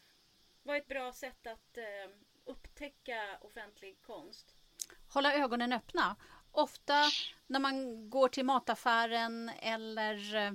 vad 0.63 0.77
är 0.77 0.81
ett 0.81 0.89
bra 0.89 1.13
sätt 1.13 1.47
att 1.47 1.79
eh, 1.79 2.11
upptäcka 2.45 3.39
offentlig 3.41 4.03
konst? 4.03 4.55
Hålla 5.09 5.35
ögonen 5.35 5.73
öppna. 5.73 6.17
Ofta 6.53 7.05
när 7.47 7.61
man 7.61 8.11
går 8.11 8.29
till 8.29 8.45
mataffären 8.45 9.49
eller 9.49 10.35
eh, 10.35 10.53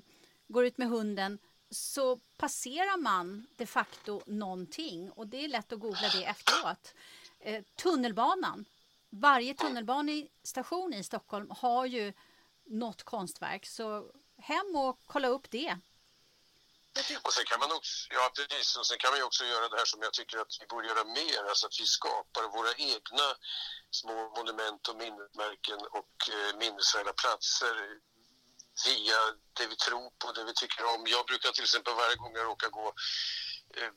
går 0.48 0.66
ut 0.66 0.78
med 0.78 0.88
hunden 0.88 1.40
så 1.70 2.18
passerar 2.18 2.98
man 2.98 3.48
de 3.56 3.66
facto 3.66 4.22
någonting 4.26 5.12
och 5.12 5.28
det 5.28 5.44
är 5.44 5.48
lätt 5.48 5.74
att 5.74 5.80
googla 5.80 6.10
det 6.14 6.26
efteråt. 6.26 6.94
Eh, 7.40 7.64
tunnelbanan. 7.76 8.66
Varje 9.10 9.54
tunnelbanestation 9.54 10.94
i 10.94 11.04
Stockholm 11.04 11.52
har 11.58 11.86
ju 11.86 12.14
något 12.66 13.04
konstverk 13.04 13.66
så 13.66 14.12
hem 14.38 14.76
och 14.76 15.00
kolla 15.06 15.28
upp 15.28 15.52
det. 15.52 15.78
Och 17.24 17.34
sen 17.34 17.46
kan 17.46 17.60
man 17.60 17.72
också, 17.72 18.08
ja 18.10 18.32
precis, 18.36 18.76
och 18.78 18.88
sen 18.88 18.98
kan 18.98 19.12
man 19.12 19.24
också 19.24 19.46
göra 19.46 19.70
det 19.70 19.78
här 19.78 19.86
som 19.86 20.02
jag 20.02 20.14
tycker 20.14 20.38
att 20.38 20.54
vi 20.62 20.66
borde 20.68 20.88
göra 20.88 21.04
mer, 21.04 21.44
alltså 21.50 21.66
att 21.68 21.80
vi 21.80 21.86
skapar 21.86 22.44
våra 22.58 22.74
egna 22.74 23.28
små 23.92 24.30
monument 24.38 24.88
och 24.88 24.96
minnesmärken 24.96 25.80
och 26.00 26.16
eh, 26.36 26.58
minnesvärda 26.58 27.14
platser 27.14 27.76
via 28.86 29.20
det 29.58 29.68
vi 29.68 29.76
tror 29.76 30.10
på, 30.20 30.32
det 30.32 30.44
vi 30.44 30.54
tycker 30.54 30.84
om. 30.94 31.08
Jag 31.08 31.26
brukar 31.26 31.52
till 31.52 31.64
exempel 31.64 31.94
varje 31.94 32.16
gång 32.16 32.34
jag 32.36 32.46
råkar 32.46 32.70
gå 32.70 32.88
eh, 33.78 33.92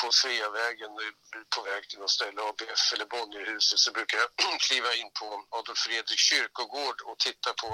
på 0.00 0.12
Sveavägen 0.12 0.92
eh, 1.02 1.42
på 1.56 1.62
väg 1.62 1.88
till 1.88 1.98
något 1.98 2.10
ställe, 2.10 2.42
ABF 2.42 2.92
eller 2.94 3.06
Bonnierhuset, 3.06 3.78
så 3.78 3.92
brukar 3.92 4.18
jag 4.18 4.30
kliva 4.66 4.94
in 4.94 5.10
på 5.20 5.46
Adolf 5.50 5.78
Fredriks 5.78 6.22
kyrkogård 6.30 7.00
och 7.00 7.18
titta 7.18 7.50
på 7.62 7.68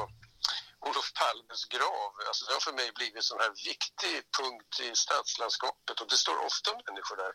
Olof 0.88 1.12
Palmes 1.20 1.64
grav. 1.64 2.12
Alltså 2.28 2.42
det 2.46 2.52
har 2.52 2.60
för 2.60 2.72
mig 2.80 2.92
blivit 2.98 3.16
en 3.16 3.30
sån 3.30 3.40
här 3.40 3.52
viktig 3.70 4.14
punkt 4.38 4.80
i 4.80 4.88
stadslandskapet 5.04 6.00
och 6.00 6.08
det 6.08 6.16
står 6.24 6.36
ofta 6.48 6.70
människor 6.86 7.16
där 7.24 7.32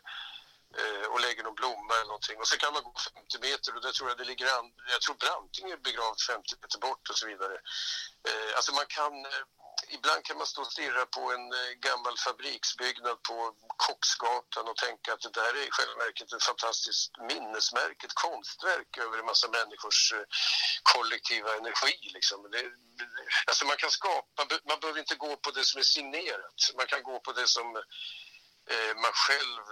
eh, 0.78 1.06
och 1.12 1.20
lägger 1.20 1.42
någon 1.44 1.60
blomma 1.62 1.94
eller 1.94 2.12
någonting. 2.14 2.38
Och 2.40 2.48
så 2.48 2.56
kan 2.56 2.72
man 2.72 2.82
gå 2.82 2.94
50 3.14 3.38
meter 3.48 3.76
och 3.76 3.82
där 3.82 3.92
tror 3.92 4.08
jag 4.08 4.18
det 4.18 4.30
ligger 4.30 4.46
an, 4.58 4.66
jag 4.94 5.00
tror 5.02 5.16
Branting 5.24 5.70
är 5.70 5.76
begravd 5.76 6.20
50 6.20 6.54
meter 6.62 6.78
bort 6.86 7.04
och 7.10 7.18
så 7.20 7.26
vidare. 7.26 7.56
Eh, 8.28 8.50
alltså 8.56 8.70
man 8.80 8.86
kan 8.98 9.14
eh, 9.32 9.44
ibland 9.88 10.24
kan 10.24 10.38
man 10.38 10.46
stå 10.46 10.60
och 10.62 10.72
stirra 10.72 11.06
på 11.06 11.32
en 11.32 11.52
eh, 11.52 11.70
gammal 11.86 12.16
fabriksbyggnad 12.18 13.22
på 13.22 13.56
Kocksgatan 13.86 14.68
och 14.68 14.76
tänka 14.76 15.12
att 15.12 15.20
det 15.20 15.34
där 15.40 15.52
är 15.58 15.66
i 15.68 15.70
själva 15.70 15.94
verket 16.04 16.32
ett 16.32 16.42
fantastiskt 16.42 17.18
minnesmärke, 17.30 18.06
ett 18.06 18.20
konstverk 18.26 18.98
över 18.98 19.18
en 19.18 19.26
massa 19.26 19.48
människors 19.48 20.12
eh, 20.12 20.24
kollektiva 20.82 21.56
energi. 21.56 21.96
Liksom. 22.16 22.50
Det, 22.50 22.62
alltså 23.46 23.64
man 23.64 23.76
kan 23.76 23.90
skapa, 23.90 24.46
man 24.70 24.80
behöver 24.80 25.00
inte 25.00 25.14
gå 25.14 25.36
på 25.36 25.50
det 25.50 25.64
som 25.64 25.78
är 25.78 25.84
signerat, 25.84 26.58
man 26.76 26.86
kan 26.86 27.02
gå 27.02 27.20
på 27.20 27.32
det 27.32 27.48
som 27.48 27.76
eh, 28.72 28.92
man 29.04 29.14
själv 29.26 29.64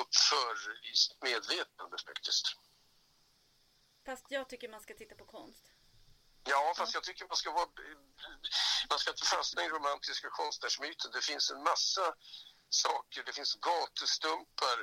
uppför 0.00 0.54
i 0.92 0.96
sitt 0.96 1.22
medvetande 1.22 1.96
faktiskt. 2.06 2.46
Fast 4.06 4.26
jag 4.28 4.48
tycker 4.48 4.68
man 4.68 4.80
ska 4.80 4.94
titta 4.94 5.14
på 5.14 5.24
konst. 5.24 5.69
Ja, 6.52 6.74
fast 6.76 6.94
jag 6.94 7.04
tycker 7.04 7.24
man 7.26 7.36
ska 7.36 7.50
vara... 7.50 7.68
Man 8.90 8.98
ska 8.98 9.10
inte 9.10 9.26
fastna 9.36 9.64
i 9.64 9.68
romantiska 9.68 10.28
konstnärsmyten. 10.30 11.10
Det 11.12 11.24
finns 11.30 11.50
en 11.50 11.62
massa 11.62 12.14
saker. 12.84 13.22
Det 13.26 13.32
finns 13.32 13.54
gatustumpar 13.54 14.78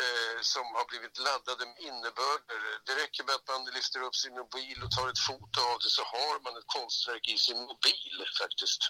eh, 0.00 0.40
som 0.52 0.66
har 0.76 0.86
blivit 0.90 1.18
laddade 1.18 1.66
med 1.66 1.78
innebörder. 1.88 2.60
Det 2.86 2.94
räcker 3.02 3.24
med 3.24 3.34
att 3.34 3.48
man 3.48 3.64
lyfter 3.76 4.00
upp 4.06 4.16
sin 4.16 4.34
mobil 4.42 4.82
och 4.84 4.90
tar 4.96 5.08
ett 5.08 5.24
foto 5.30 5.58
av 5.72 5.78
det 5.84 5.90
så 5.98 6.02
har 6.14 6.36
man 6.44 6.56
ett 6.60 6.70
konstverk 6.78 7.28
i 7.34 7.38
sin 7.38 7.60
mobil 7.70 8.16
faktiskt. 8.42 8.82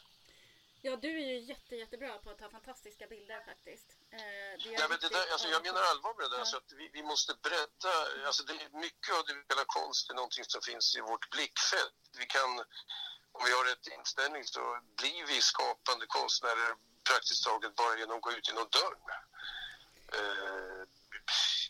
Ja, 0.87 0.97
du 0.97 1.11
är 1.23 1.27
ju 1.33 1.39
jätte, 1.53 1.77
jättebra 1.77 2.19
på 2.19 2.31
att 2.31 2.39
ta 2.39 2.49
fantastiska 2.51 3.07
bilder 3.07 3.41
faktiskt. 3.51 3.89
Eh, 4.19 4.73
ja, 4.81 4.87
men 4.89 4.99
det 5.01 5.09
där, 5.09 5.27
alltså, 5.33 5.49
jag 5.49 5.63
menar 5.67 5.83
allvar 5.91 6.13
med 6.15 6.25
det 6.25 6.35
där, 6.37 6.45
ja. 6.45 6.53
så 6.53 6.57
att 6.57 6.73
vi, 6.81 6.91
vi, 6.93 7.03
måste 7.03 7.33
bredda, 7.47 7.95
alltså 8.27 8.43
det 8.49 8.53
är 8.53 8.81
mycket 8.87 9.15
av 9.17 9.23
det 9.27 9.35
vi 9.35 9.45
kallar 9.49 9.65
konst 9.65 10.11
är 10.11 10.15
någonting 10.15 10.45
som 10.45 10.63
finns 10.63 10.97
i 10.97 11.01
vårt 11.01 11.31
blickfält. 11.31 12.01
Vi 12.19 12.27
kan, 12.27 12.51
om 13.37 13.43
vi 13.47 13.53
har 13.57 13.65
rätt 13.65 13.87
inställning 13.99 14.45
så 14.45 14.63
blir 15.01 15.27
vi 15.27 15.41
skapande 15.41 16.07
konstnärer 16.07 16.71
praktiskt 17.11 17.45
taget 17.45 17.75
bara 17.75 17.99
genom 17.99 18.17
att 18.17 18.23
gå 18.23 18.33
ut 18.33 18.49
genom 18.49 18.69
dörren. 18.79 19.03
Eh, 20.19 20.83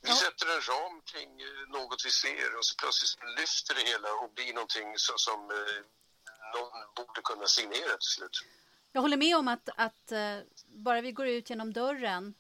vi 0.03 0.11
ja. 0.11 0.17
sätter 0.25 0.47
en 0.55 0.63
ram 0.73 0.97
kring 1.11 1.31
eh, 1.41 1.63
något 1.77 2.01
vi 2.07 2.11
ser 2.11 2.57
och 2.59 2.65
så 2.67 2.75
plötsligt 2.77 3.15
lyfter 3.39 3.75
det 3.75 3.85
hela 3.93 4.09
och 4.13 4.31
blir 4.37 4.53
någonting 4.55 4.89
så, 4.97 5.13
som 5.19 5.41
eh, 5.51 5.81
någon 6.55 6.79
borde 6.97 7.21
kunna 7.23 7.47
signera 7.47 7.95
till 8.03 8.15
slut. 8.17 8.37
Jag 8.97 9.03
håller 9.03 9.17
med 9.17 9.37
om 9.37 9.49
att, 9.49 9.69
att 9.77 10.13
uh, 10.13 10.39
bara 10.75 11.01
vi 11.01 11.13
går 11.13 11.27
ut 11.27 11.51
genom 11.51 11.73
dörren 11.73 12.35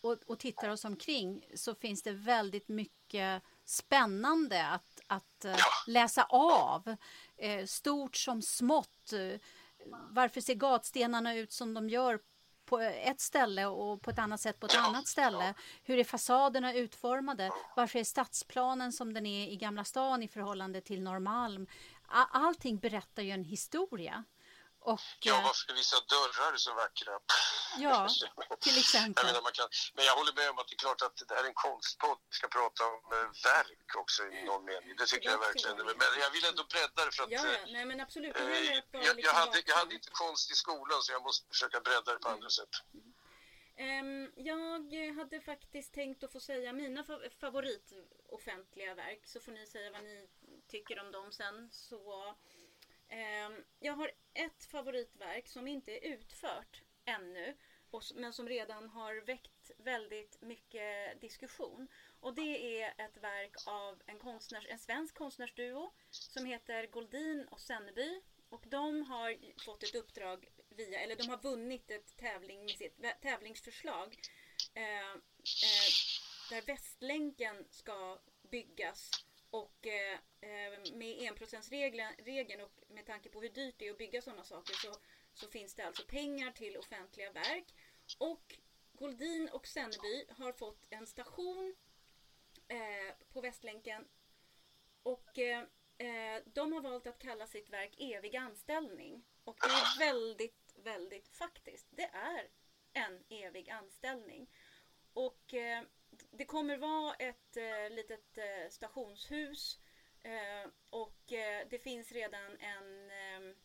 och, 0.00 0.16
och 0.26 0.38
tittar 0.38 0.68
oss 0.68 0.84
omkring 0.84 1.44
så 1.54 1.74
finns 1.74 2.02
det 2.02 2.12
väldigt 2.12 2.68
mycket 2.68 3.42
spännande 3.64 4.66
att, 4.66 5.00
att 5.06 5.44
uh, 5.44 5.56
läsa 5.86 6.24
av. 6.30 6.88
Uh, 7.44 7.64
stort 7.66 8.16
som 8.16 8.42
smått. 8.42 9.12
varför 10.10 10.40
ser 10.40 10.54
gatstenarna 10.54 11.34
ut 11.34 11.52
som 11.52 11.74
de 11.74 11.88
gör 11.88 12.20
på 12.64 12.78
ett 12.78 13.20
ställe 13.20 13.66
och 13.66 14.02
på 14.02 14.10
ett 14.10 14.18
annat 14.18 14.40
sätt 14.40 14.60
på 14.60 14.66
ett 14.66 14.76
annat 14.76 15.08
ställe? 15.08 15.54
Hur 15.82 15.98
är 15.98 16.04
fasaderna 16.04 16.74
utformade? 16.74 17.50
Varför 17.76 17.98
är 17.98 18.04
stadsplanen 18.04 18.92
som 18.92 19.14
den 19.14 19.26
är 19.26 19.48
i 19.48 19.56
Gamla 19.56 19.84
stan 19.84 20.22
i 20.22 20.28
förhållande 20.28 20.80
till 20.80 21.02
Norrmalm? 21.02 21.66
Allting 22.32 22.78
berättar 22.78 23.22
ju 23.22 23.30
en 23.30 23.44
historia. 23.44 24.24
Och, 24.80 25.00
ja, 25.20 25.38
eh, 25.38 25.44
varför 25.44 25.72
är 25.72 25.76
vissa 25.76 25.96
dörrar 26.14 26.56
så 26.56 26.74
vackra? 26.74 27.12
Ja, 27.78 28.08
till 28.66 28.78
exempel. 28.78 29.12
Jag 29.16 29.26
menar, 29.26 29.42
man 29.42 29.52
kan, 29.52 29.68
men 29.94 30.04
jag 30.04 30.16
håller 30.20 30.32
med 30.40 30.50
om 30.50 30.58
att 30.58 30.68
det 30.68 30.74
är 30.74 30.82
klart 30.86 31.02
att 31.02 31.16
det 31.28 31.34
här 31.34 31.44
är 31.44 31.48
en 31.48 31.60
konstpodd. 31.66 32.18
Vi 32.30 32.34
ska 32.40 32.48
prata 32.48 32.80
om 32.84 33.00
eh, 33.16 33.28
verk 33.50 33.88
också 34.02 34.20
i 34.26 34.44
någon 34.44 34.64
mening. 34.64 34.96
Det 34.96 35.06
tycker 35.06 35.30
jag 35.30 35.38
verkligen. 35.38 35.76
Men 35.76 36.08
jag 36.24 36.30
vill 36.30 36.44
ändå 36.44 36.64
bredda 36.64 37.04
det 37.06 37.12
för 37.16 37.22
att... 37.22 37.30
Ja, 37.30 37.42
ja. 37.46 37.58
Nej, 37.74 37.84
men 37.84 38.00
absolut. 38.00 38.36
Eh, 38.36 38.42
jag, 38.42 38.82
jag, 38.92 39.20
jag, 39.26 39.32
hade, 39.32 39.62
jag 39.66 39.76
hade 39.76 39.94
inte 39.94 40.10
konst 40.10 40.50
i 40.50 40.54
skolan 40.54 41.02
så 41.02 41.12
jag 41.12 41.22
måste 41.22 41.48
försöka 41.48 41.80
bredda 41.80 42.12
det 42.12 42.18
på 42.18 42.28
andra 42.28 42.50
sätt. 42.50 42.74
Um, 43.78 44.32
jag 44.36 45.14
hade 45.18 45.40
faktiskt 45.40 45.94
tänkt 45.94 46.24
att 46.24 46.32
få 46.32 46.40
säga 46.40 46.72
mina 46.72 47.04
favorit 47.40 47.92
offentliga 48.28 48.94
verk 48.94 49.22
så 49.24 49.40
får 49.40 49.52
ni 49.52 49.66
säga 49.66 49.90
vad 49.90 50.02
ni 50.02 50.28
tycker 50.68 51.00
om 51.00 51.12
dem 51.12 51.32
sen. 51.32 51.68
Så 51.72 52.02
Ehm, 52.28 52.57
Ehm, 53.08 53.64
jag 53.80 53.92
har 53.92 54.10
ett 54.34 54.64
favoritverk 54.64 55.48
som 55.48 55.66
inte 55.66 55.92
är 55.92 56.12
utfört 56.12 56.82
ännu 57.04 57.56
men 58.14 58.32
som 58.32 58.48
redan 58.48 58.88
har 58.88 59.26
väckt 59.26 59.70
väldigt 59.78 60.40
mycket 60.40 61.20
diskussion. 61.20 61.88
Och 62.20 62.34
det 62.34 62.82
är 62.82 62.94
ett 62.98 63.16
verk 63.16 63.54
av 63.66 64.02
en, 64.06 64.18
konstnärs, 64.18 64.66
en 64.68 64.78
svensk 64.78 65.14
konstnärsduo 65.14 65.92
som 66.10 66.44
heter 66.44 66.86
Goldin 66.86 67.46
och 67.50 67.60
Senneby. 67.60 68.20
Och 68.48 68.64
de 68.68 69.02
har 69.02 69.36
fått 69.64 69.82
ett 69.82 69.94
uppdrag 69.94 70.48
via, 70.68 71.00
eller 71.00 71.16
de 71.16 71.28
har 71.28 71.42
vunnit 71.42 71.90
ett 71.90 72.16
tävling 72.16 72.60
med 72.60 72.70
sitt 72.70 73.04
tävlingsförslag 73.22 74.16
eh, 74.74 75.12
eh, 75.12 75.18
där 76.50 76.66
Västlänken 76.66 77.64
ska 77.70 78.18
byggas 78.50 79.10
och 79.50 79.86
eh, 79.86 80.18
eh, 80.40 80.94
med 80.94 81.22
enprocentsregeln 81.22 82.60
och 82.60 82.72
med 82.88 83.06
tanke 83.06 83.28
på 83.28 83.40
hur 83.40 83.48
dyrt 83.48 83.74
det 83.78 83.86
är 83.86 83.90
att 83.90 83.98
bygga 83.98 84.22
sådana 84.22 84.44
saker 84.44 84.74
så, 84.74 84.94
så 85.34 85.48
finns 85.48 85.74
det 85.74 85.86
alltså 85.86 86.02
pengar 86.06 86.50
till 86.50 86.76
offentliga 86.76 87.32
verk. 87.32 87.74
Och 88.18 88.58
Goldin 88.92 89.48
och 89.52 89.66
Senneby 89.66 90.24
har 90.28 90.52
fått 90.52 90.86
en 90.90 91.06
station 91.06 91.76
eh, 92.68 93.14
på 93.32 93.40
Västlänken 93.40 94.08
och 95.02 95.38
eh, 95.38 95.64
eh 95.98 96.42
de 96.46 96.72
har 96.72 96.80
valt 96.80 97.06
att 97.06 97.18
kalla 97.18 97.46
sitt 97.46 97.70
verk 97.70 97.94
Evig 97.98 98.36
anställning. 98.36 99.24
Och 99.44 99.56
det 99.60 99.68
är 99.68 99.98
väldigt, 99.98 100.74
väldigt 100.76 101.28
faktiskt. 101.28 101.86
Det 101.90 102.10
är 102.12 102.48
en 102.92 103.24
evig 103.28 103.70
anställning. 103.70 104.50
Och 105.12 105.54
eh, 105.54 105.82
det 106.30 106.44
kommer 106.44 106.76
vara 106.76 107.14
ett 107.14 107.56
eh, 107.56 107.90
litet 107.90 108.38
eh, 108.38 108.70
stationshus 108.70 109.78
eh, 110.22 110.70
och 110.90 111.32
eh, 111.32 111.66
det 111.70 111.78
finns 111.78 112.12
redan 112.12 112.56
en 112.58 113.10
eh, 113.10 113.56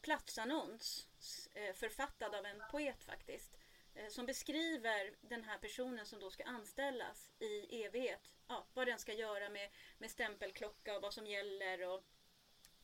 platsannons 0.00 1.08
eh, 1.54 1.74
författad 1.74 2.34
av 2.34 2.46
en 2.46 2.62
poet 2.70 3.04
faktiskt 3.04 3.58
eh, 3.94 4.08
som 4.08 4.26
beskriver 4.26 5.16
den 5.20 5.44
här 5.44 5.58
personen 5.58 6.06
som 6.06 6.20
då 6.20 6.30
ska 6.30 6.44
anställas 6.44 7.30
i 7.38 7.84
evighet. 7.84 8.34
Ja, 8.48 8.66
vad 8.74 8.86
den 8.86 8.98
ska 8.98 9.12
göra 9.12 9.48
med, 9.48 9.70
med 9.98 10.10
stämpelklocka 10.10 10.96
och 10.96 11.02
vad 11.02 11.14
som 11.14 11.26
gäller. 11.26 11.88
Och, 11.88 12.04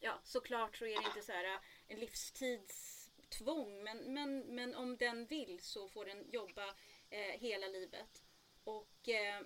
ja, 0.01 0.21
såklart 0.25 0.77
så 0.77 0.85
är 0.85 1.01
det 1.01 1.07
inte 1.07 1.23
så 1.23 1.33
här 1.33 1.45
eh, 1.45 1.61
en 1.87 2.01
livstidstvång 2.01 3.83
men, 3.83 4.15
men, 4.15 4.41
men 4.41 4.75
om 4.75 4.97
den 4.97 5.27
vill 5.27 5.61
så 5.63 5.89
får 5.89 6.05
den 6.05 6.31
jobba 6.31 6.75
eh, 7.11 7.41
hela 7.41 7.67
livet. 7.67 8.25
Och 8.65 9.09
eh, 9.09 9.39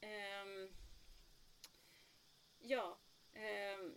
eh, 0.00 0.68
ja. 2.58 2.98
Ehm, 3.34 3.94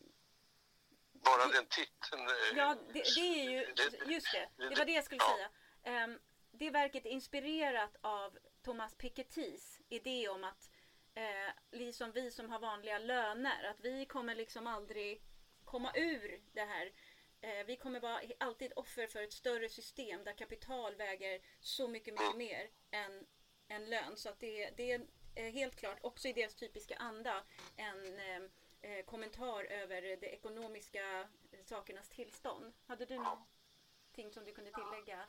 Bara 1.13 1.47
den 1.47 1.65
titeln. 1.65 2.27
Eh, 2.27 2.57
ja, 2.57 2.75
det, 2.93 3.03
det, 3.15 3.19
är 3.19 3.49
ju, 3.49 3.73
just 4.13 4.31
det, 4.31 4.49
det 4.69 4.75
var 4.75 4.85
det 4.85 4.91
jag 4.91 5.03
skulle 5.03 5.21
ja. 5.21 5.35
säga. 5.35 5.49
Ehm, 5.83 6.19
det 6.51 6.69
verket 6.69 7.05
är 7.05 7.09
inspirerat 7.09 7.95
av 8.01 8.37
Thomas 8.63 8.95
Pikettys 8.95 9.81
idé 9.89 10.29
om 10.29 10.43
att 10.43 10.69
eh, 11.13 11.53
liksom 11.71 12.11
vi 12.11 12.31
som 12.31 12.49
har 12.49 12.59
vanliga 12.59 12.99
löner, 12.99 13.63
att 13.63 13.79
vi 13.79 14.05
kommer 14.05 14.35
liksom 14.35 14.67
aldrig 14.67 15.21
komma 15.65 15.91
ur 15.95 16.41
det 16.53 16.65
här. 16.65 16.91
Eh, 17.41 17.65
vi 17.65 17.75
kommer 17.77 17.99
vara 17.99 18.21
alltid 18.39 18.71
offer 18.75 19.07
för 19.07 19.23
ett 19.23 19.33
större 19.33 19.69
system 19.69 20.23
där 20.23 20.33
kapital 20.33 20.95
väger 20.95 21.41
så 21.59 21.87
mycket, 21.87 22.13
mycket 22.13 22.35
mm. 22.35 22.37
mer 22.37 22.69
än, 22.91 23.25
en 23.67 23.89
lön. 23.89 24.17
Så 24.17 24.29
att 24.29 24.39
det, 24.39 24.69
det 24.77 24.91
är 25.35 25.51
helt 25.51 25.75
klart 25.75 25.97
också 26.01 26.27
i 26.27 26.33
deras 26.33 26.55
typiska 26.55 26.95
anda 26.95 27.43
en 27.75 28.19
eh, 28.19 28.91
eh, 28.91 29.05
kommentar 29.05 29.63
över 29.63 30.01
det 30.01 30.27
ekonomiska 30.27 31.19
eh, 31.51 31.59
sakernas 31.65 32.09
tillstånd. 32.09 32.73
Hade 32.87 33.05
du 33.05 33.15
någonting 33.15 34.31
som 34.31 34.45
du 34.45 34.51
kunde 34.53 34.71
tillägga? 34.71 35.25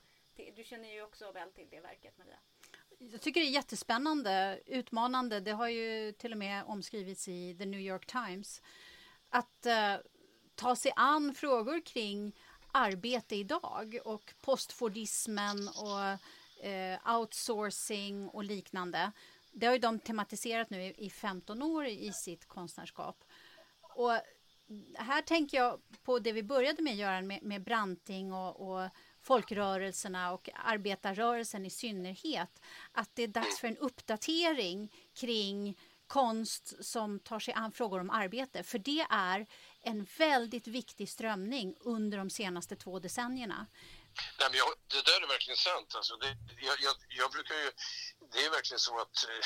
Du 0.56 0.64
känner 0.64 0.92
ju 0.92 1.02
också 1.02 1.32
väl 1.32 1.52
till 1.52 1.68
det 1.70 1.80
verket, 1.80 2.18
Maria. 2.18 2.38
Jag 2.98 3.20
tycker 3.20 3.40
det 3.40 3.46
är 3.46 3.50
jättespännande, 3.50 4.60
utmanande. 4.66 5.40
Det 5.40 5.52
har 5.52 5.68
ju 5.68 6.12
till 6.12 6.32
och 6.32 6.38
med 6.38 6.64
omskrivits 6.64 7.28
i 7.28 7.56
The 7.58 7.66
New 7.66 7.80
York 7.80 8.06
Times. 8.06 8.62
Att 9.28 9.66
eh, 9.66 9.96
ta 10.54 10.76
sig 10.76 10.92
an 10.96 11.34
frågor 11.34 11.80
kring 11.86 12.36
arbete 12.72 13.36
idag 13.36 13.98
och 14.04 14.34
postfordismen 14.40 15.68
och 15.68 16.18
eh, 16.60 17.16
outsourcing 17.18 18.28
och 18.28 18.44
liknande. 18.44 19.12
Det 19.52 19.66
har 19.66 19.72
ju 19.72 19.78
de 19.78 19.98
tematiserat 19.98 20.70
nu 20.70 20.82
i 20.82 21.10
15 21.10 21.62
år 21.62 21.86
i 21.86 22.12
sitt 22.12 22.48
konstnärskap. 22.48 23.24
Och 23.80 24.12
här 24.94 25.22
tänker 25.22 25.56
jag 25.56 25.80
på 26.02 26.18
det 26.18 26.32
vi 26.32 26.42
började 26.42 26.82
med, 26.82 26.96
Göran, 26.96 27.26
med, 27.26 27.42
med 27.42 27.62
Branting 27.62 28.32
och, 28.32 28.70
och 28.70 28.90
folkrörelserna 29.20 30.32
och 30.32 30.48
arbetarrörelsen 30.54 31.66
i 31.66 31.70
synnerhet. 31.70 32.62
Att 32.92 33.10
det 33.14 33.22
är 33.22 33.28
dags 33.28 33.60
för 33.60 33.68
en 33.68 33.76
uppdatering 33.76 34.92
kring 35.14 35.76
konst 36.06 36.84
som 36.84 37.18
tar 37.18 37.38
sig 37.38 37.54
an 37.54 37.72
frågor 37.72 38.00
om 38.00 38.10
arbete. 38.10 38.62
För 38.62 38.78
det 38.78 39.06
är 39.10 39.46
en 39.82 40.06
väldigt 40.18 40.66
viktig 40.66 41.08
strömning 41.08 41.74
under 41.80 42.18
de 42.18 42.30
senaste 42.30 42.76
två 42.76 42.98
decennierna. 42.98 43.66
Nej, 44.38 44.48
men 44.50 44.58
jag, 44.58 44.68
det 44.86 45.02
där 45.02 45.20
är 45.22 45.26
verkligen 45.26 45.56
sant. 45.56 45.94
Alltså 45.94 46.16
det, 46.16 46.36
jag, 46.68 46.80
jag, 46.80 46.94
jag 47.08 47.30
brukar 47.30 47.54
ju, 47.54 47.72
det 48.32 48.44
är 48.44 48.50
verkligen 48.50 48.80
så 48.88 49.00
att 49.00 49.16
eh, 49.28 49.42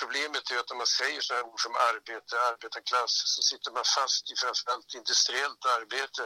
problemet 0.00 0.50
är 0.50 0.58
att 0.58 0.70
när 0.70 0.76
man 0.76 0.86
säger 0.86 1.20
sådana 1.20 1.44
ord 1.44 1.60
som 1.60 1.74
arbete, 1.90 2.40
arbetarklass 2.52 3.14
så 3.34 3.42
sitter 3.42 3.70
man 3.70 3.84
fast 3.96 4.30
i 4.32 4.36
framförallt 4.36 4.94
industriellt 4.94 5.64
arbete. 5.78 6.22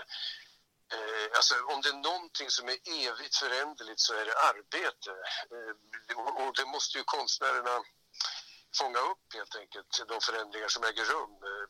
Eh, 0.94 1.26
alltså 1.38 1.54
om 1.72 1.80
det 1.80 1.88
är 1.88 2.02
någonting 2.10 2.50
som 2.50 2.68
är 2.68 2.78
evigt 3.06 3.36
föränderligt 3.36 4.00
så 4.00 4.14
är 4.14 4.24
det 4.24 4.38
arbete. 4.50 5.10
Eh, 5.54 6.44
och 6.46 6.54
det 6.56 6.66
måste 6.74 6.98
ju 6.98 7.04
konstnärerna 7.04 7.76
fånga 8.78 9.00
upp 9.10 9.26
helt 9.34 9.56
enkelt, 9.56 10.08
de 10.08 10.20
förändringar 10.20 10.68
som 10.68 10.84
äger 10.84 11.04
rum. 11.04 11.34
Eh, 11.50 11.66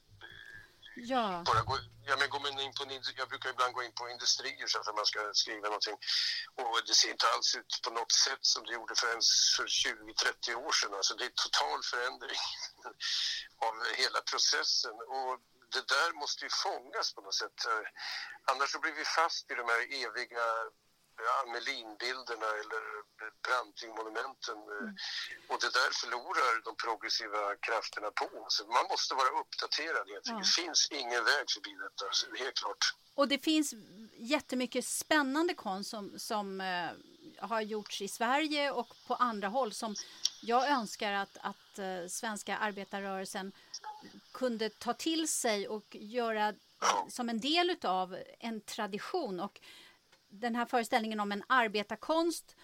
Ja. 1.03 1.43
Bara 1.47 1.63
gå, 1.63 1.79
ja, 2.07 2.17
men 2.19 2.31
går 2.31 2.41
man 2.41 2.61
in 2.61 2.73
på, 2.73 2.83
jag 3.17 3.29
brukar 3.29 3.51
ibland 3.51 3.75
gå 3.75 3.83
in 3.83 3.93
på 3.93 4.09
industrier 4.09 4.67
så 4.67 4.79
att 4.79 4.95
man 4.95 5.07
ska 5.07 5.21
skriva 5.33 5.67
någonting 5.69 5.97
och 6.61 6.81
det 6.87 6.95
ser 6.95 7.11
inte 7.11 7.27
alls 7.35 7.55
ut 7.55 7.73
på 7.85 7.91
något 7.91 8.13
sätt 8.13 8.43
som 8.53 8.65
det 8.67 8.73
gjorde 8.73 8.95
för 8.95 9.13
för 9.57 9.67
20-30 9.67 10.55
år 10.67 10.73
sedan. 10.73 10.95
Alltså 10.95 11.15
det 11.15 11.25
är 11.25 11.33
total 11.47 11.81
förändring 11.93 12.43
av 13.67 13.75
hela 14.03 14.21
processen 14.31 14.95
och 15.17 15.33
det 15.75 15.85
där 15.95 16.13
måste 16.23 16.45
ju 16.45 16.51
fångas 16.51 17.15
på 17.15 17.21
något 17.21 17.35
sätt. 17.43 17.59
Eh, 17.71 17.87
annars 18.51 18.71
så 18.73 18.79
blir 18.81 18.93
vi 18.93 19.05
fast 19.05 19.51
i 19.51 19.55
de 19.55 19.67
här 19.73 19.83
eviga 20.05 20.47
Amelinbilderna 21.43 22.49
eller 22.63 22.83
Brantingmonumenten. 23.47 24.59
Mm. 24.81 24.95
Och 25.51 25.59
det 25.65 25.73
där 25.79 25.91
förlorar 26.01 26.53
de 26.65 26.77
progressiva 26.85 27.57
krafterna 27.67 28.11
på. 28.11 28.29
Så 28.49 28.61
man 28.67 28.87
måste 28.93 29.15
vara 29.15 29.41
uppdaterad. 29.43 30.07
Ja. 30.07 30.35
Det 30.39 30.45
finns 30.45 30.89
ingen 30.91 31.25
väg 31.25 31.45
förbi 31.55 31.73
detta, 31.87 32.05
så 32.13 32.27
helt 32.43 32.57
klart. 32.63 32.85
Och 33.15 33.29
det 33.29 33.39
finns 33.39 33.75
jättemycket 34.17 34.85
spännande 34.85 35.55
konst 35.55 35.91
som, 35.91 36.19
som 36.19 36.61
eh, 36.61 36.91
har 37.39 37.61
gjorts 37.61 38.03
i 38.03 38.09
Sverige 38.09 38.71
och 38.71 38.89
på 39.07 39.15
andra 39.15 39.49
håll 39.49 39.73
som 39.73 39.95
jag 40.43 40.69
önskar 40.69 41.13
att, 41.13 41.37
att 41.41 41.79
eh, 41.79 42.07
svenska 42.09 42.57
arbetarrörelsen 42.57 43.53
kunde 44.33 44.69
ta 44.69 44.95
till 44.95 45.29
sig 45.29 45.69
och 45.69 45.97
göra 46.01 46.55
som 47.09 47.29
en 47.29 47.41
del 47.41 47.77
av 47.83 48.19
en 48.39 48.61
tradition. 48.61 49.41
Och 49.41 49.61
den 50.31 50.55
här 50.55 50.67
föreställningen 50.67 51.21
om 51.21 51.33
en 51.33 51.45
arbetarkonst 51.47 52.57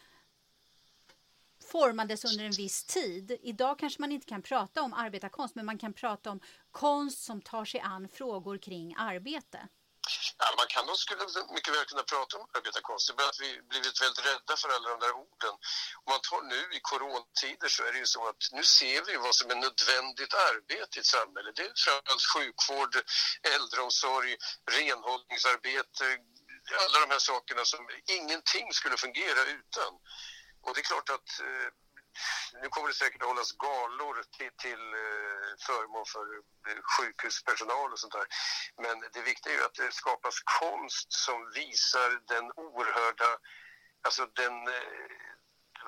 formades 1.72 2.24
under 2.24 2.44
en 2.44 2.52
viss 2.52 2.84
tid. 2.84 3.38
Idag 3.42 3.78
kanske 3.78 4.00
man 4.00 4.12
inte 4.12 4.26
kan 4.26 4.42
prata 4.42 4.82
om 4.82 4.92
arbetarkonst 4.92 5.54
men 5.54 5.66
man 5.66 5.78
kan 5.78 5.92
prata 5.92 6.30
om 6.30 6.40
konst 6.70 7.24
som 7.24 7.42
tar 7.42 7.64
sig 7.64 7.80
an 7.80 8.08
frågor 8.08 8.58
kring 8.58 8.94
arbete. 8.98 9.68
Ja, 10.38 10.46
man 10.60 10.66
kan 10.74 10.86
nog 10.86 10.96
skulle 10.96 11.24
mycket 11.56 11.74
väl 11.74 11.84
kunna 11.84 12.02
prata 12.02 12.32
om 12.38 12.46
arbetarkonst. 12.56 13.06
Det 13.06 13.12
är 13.12 13.16
bara 13.22 13.32
att 13.34 13.44
vi 13.46 13.50
blivit 13.72 14.02
väldigt 14.02 14.26
rädda 14.30 14.52
för 14.60 14.68
alla 14.74 14.88
de 14.94 14.98
där 15.04 15.14
orden. 15.24 15.54
Om 16.04 16.08
man 16.14 16.22
tar 16.28 16.42
nu 16.54 16.60
i 16.76 16.80
coronatider 16.90 17.68
så 17.74 17.80
är 17.88 17.92
det 17.92 17.98
ju 18.04 18.10
så 18.16 18.22
att 18.30 18.42
nu 18.56 18.62
ser 18.78 19.00
vi 19.08 19.14
vad 19.26 19.34
som 19.38 19.46
är 19.50 19.58
nödvändigt 19.64 20.34
arbete 20.50 20.92
i 20.96 21.00
ett 21.00 21.14
samhälle. 21.16 21.48
Det 21.56 21.64
är 21.68 21.72
framförallt 21.86 22.26
sjukvård, 22.34 22.94
äldreomsorg, 23.54 24.32
renhållningsarbete, 24.76 26.04
alla 26.82 27.06
de 27.06 27.10
här 27.12 27.18
sakerna 27.18 27.64
som 27.64 27.88
ingenting 28.06 28.72
skulle 28.72 28.96
fungera 28.96 29.40
utan. 29.58 29.92
Och 30.62 30.74
det 30.74 30.80
är 30.80 30.90
klart 30.92 31.10
att 31.10 31.40
eh, 31.40 31.68
nu 32.62 32.68
kommer 32.68 32.88
det 32.88 32.94
säkert 32.94 33.22
att 33.22 33.28
hållas 33.28 33.52
galor 33.52 34.16
till, 34.36 34.52
till 34.64 34.84
eh, 35.04 35.50
förmån 35.66 36.06
för 36.14 36.26
eh, 36.68 36.80
sjukhuspersonal 36.94 37.92
och 37.92 37.98
sånt 37.98 38.12
där. 38.12 38.26
Men 38.84 38.96
det 39.12 39.22
viktiga 39.22 39.52
är 39.52 39.58
ju 39.58 39.64
att 39.64 39.74
det 39.74 39.92
skapas 39.92 40.34
konst 40.60 41.12
som 41.12 41.50
visar 41.50 42.10
den 42.34 42.46
oerhörda, 42.64 43.30
alltså 44.06 44.26
den, 44.26 44.54
eh, 44.68 45.35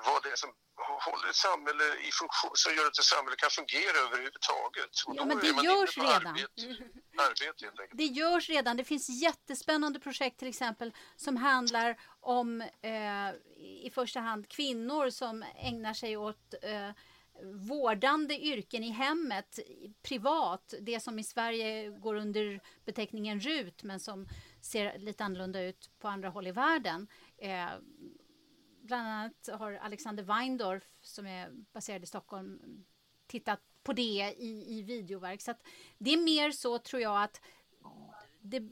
vad 0.05 0.23
det 0.23 0.29
är 0.29 0.35
som 0.35 0.51
håller 0.99 1.29
ett 1.29 1.35
samhälle 1.35 1.83
i 2.07 2.11
funktion, 2.11 2.51
som 2.53 2.75
gör 2.75 2.87
att 2.87 2.99
ett 2.99 3.11
samhälle 3.15 3.35
kan 3.35 3.49
fungera 3.49 3.97
överhuvudtaget. 4.07 4.93
Och 5.05 5.15
ja, 5.17 5.25
men 5.25 5.39
det 5.39 5.47
görs 5.47 5.97
redan. 5.97 6.27
Arbete, 6.27 7.67
arbete, 7.67 7.87
det 7.91 8.05
görs 8.05 8.49
redan. 8.49 8.77
Det 8.77 8.83
finns 8.83 9.09
jättespännande 9.09 9.99
projekt 9.99 10.39
till 10.39 10.47
exempel 10.47 10.93
som 11.15 11.37
handlar 11.37 11.99
om 12.19 12.61
eh, 12.61 13.29
i 13.85 13.91
första 13.93 14.19
hand 14.19 14.49
kvinnor 14.49 15.09
som 15.09 15.43
ägnar 15.55 15.93
sig 15.93 16.17
åt 16.17 16.53
eh, 16.61 16.91
vårdande 17.43 18.39
yrken 18.39 18.83
i 18.83 18.89
hemmet, 18.89 19.59
privat, 20.01 20.73
det 20.81 20.99
som 20.99 21.19
i 21.19 21.23
Sverige 21.23 21.89
går 21.89 22.15
under 22.15 22.61
beteckningen 22.85 23.39
RUT 23.39 23.83
men 23.83 23.99
som 23.99 24.27
ser 24.61 24.97
lite 24.97 25.23
annorlunda 25.23 25.61
ut 25.61 25.89
på 25.99 26.07
andra 26.07 26.29
håll 26.29 26.47
i 26.47 26.51
världen. 26.51 27.07
Eh, 27.37 27.69
bland 28.89 29.07
annat 29.07 29.49
har 29.59 29.71
Alexander 29.73 30.23
Weindorf 30.23 30.83
som 31.01 31.27
är 31.27 31.49
baserad 31.73 32.03
i 32.03 32.05
Stockholm 32.05 32.59
tittat 33.27 33.61
på 33.83 33.93
det 33.93 34.35
i, 34.37 34.77
i 34.77 34.81
videoverk. 34.81 35.41
Så 35.41 35.53
det 35.97 36.13
är 36.13 36.17
mer 36.17 36.51
så 36.51 36.77
tror 36.77 37.01
jag 37.01 37.23
att 37.23 37.41
det, 38.41 38.69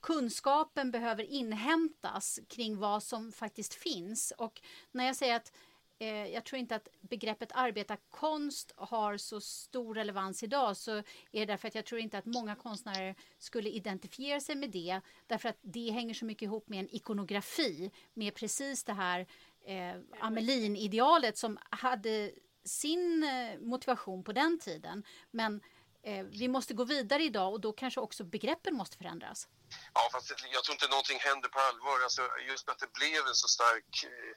kunskapen 0.00 0.90
behöver 0.90 1.24
inhämtas 1.24 2.40
kring 2.48 2.78
vad 2.78 3.02
som 3.02 3.32
faktiskt 3.32 3.74
finns. 3.74 4.32
Och 4.38 4.62
när 4.92 5.06
jag 5.06 5.16
säger 5.16 5.36
att 5.36 5.52
eh, 5.98 6.26
jag 6.26 6.44
tror 6.44 6.58
inte 6.58 6.76
att 6.76 6.88
begreppet 7.00 7.50
arbetarkonst 7.54 8.72
har 8.76 9.16
så 9.16 9.40
stor 9.40 9.94
relevans 9.94 10.42
idag 10.42 10.76
så 10.76 10.92
är 10.96 11.04
det 11.32 11.44
därför 11.44 11.68
att 11.68 11.74
jag 11.74 11.84
tror 11.84 12.00
inte 12.00 12.18
att 12.18 12.26
många 12.26 12.54
konstnärer 12.54 13.14
skulle 13.38 13.70
identifiera 13.70 14.40
sig 14.40 14.56
med 14.56 14.70
det 14.70 15.00
därför 15.26 15.48
att 15.48 15.58
det 15.60 15.90
hänger 15.90 16.14
så 16.14 16.24
mycket 16.24 16.42
ihop 16.42 16.68
med 16.68 16.80
en 16.80 16.94
ikonografi 16.94 17.90
med 18.14 18.34
precis 18.34 18.84
det 18.84 18.92
här 18.92 19.26
eh, 19.66 19.96
Amelin-idealet 20.20 21.36
som 21.36 21.58
hade 21.70 22.32
sin 22.64 23.24
eh, 23.24 23.60
motivation 23.60 24.24
på 24.24 24.32
den 24.32 24.58
tiden. 24.58 25.04
Men 25.30 25.60
Eh, 26.02 26.24
vi 26.24 26.48
måste 26.48 26.74
gå 26.74 26.84
vidare 26.84 27.22
idag 27.22 27.52
och 27.52 27.60
då 27.60 27.72
kanske 27.72 28.00
också 28.00 28.24
begreppen 28.24 28.74
måste 28.74 28.96
förändras. 28.96 29.48
Ja, 29.94 30.08
fast 30.12 30.30
jag 30.52 30.64
tror 30.64 30.74
inte 30.74 30.88
någonting 30.88 31.18
händer 31.18 31.48
på 31.48 31.60
allvar. 31.60 31.96
Alltså, 32.02 32.22
just 32.50 32.68
att 32.68 32.78
det 32.78 32.92
blev 32.92 33.26
en 33.26 33.34
så 33.34 33.48
stark 33.48 33.92
eh, 34.04 34.34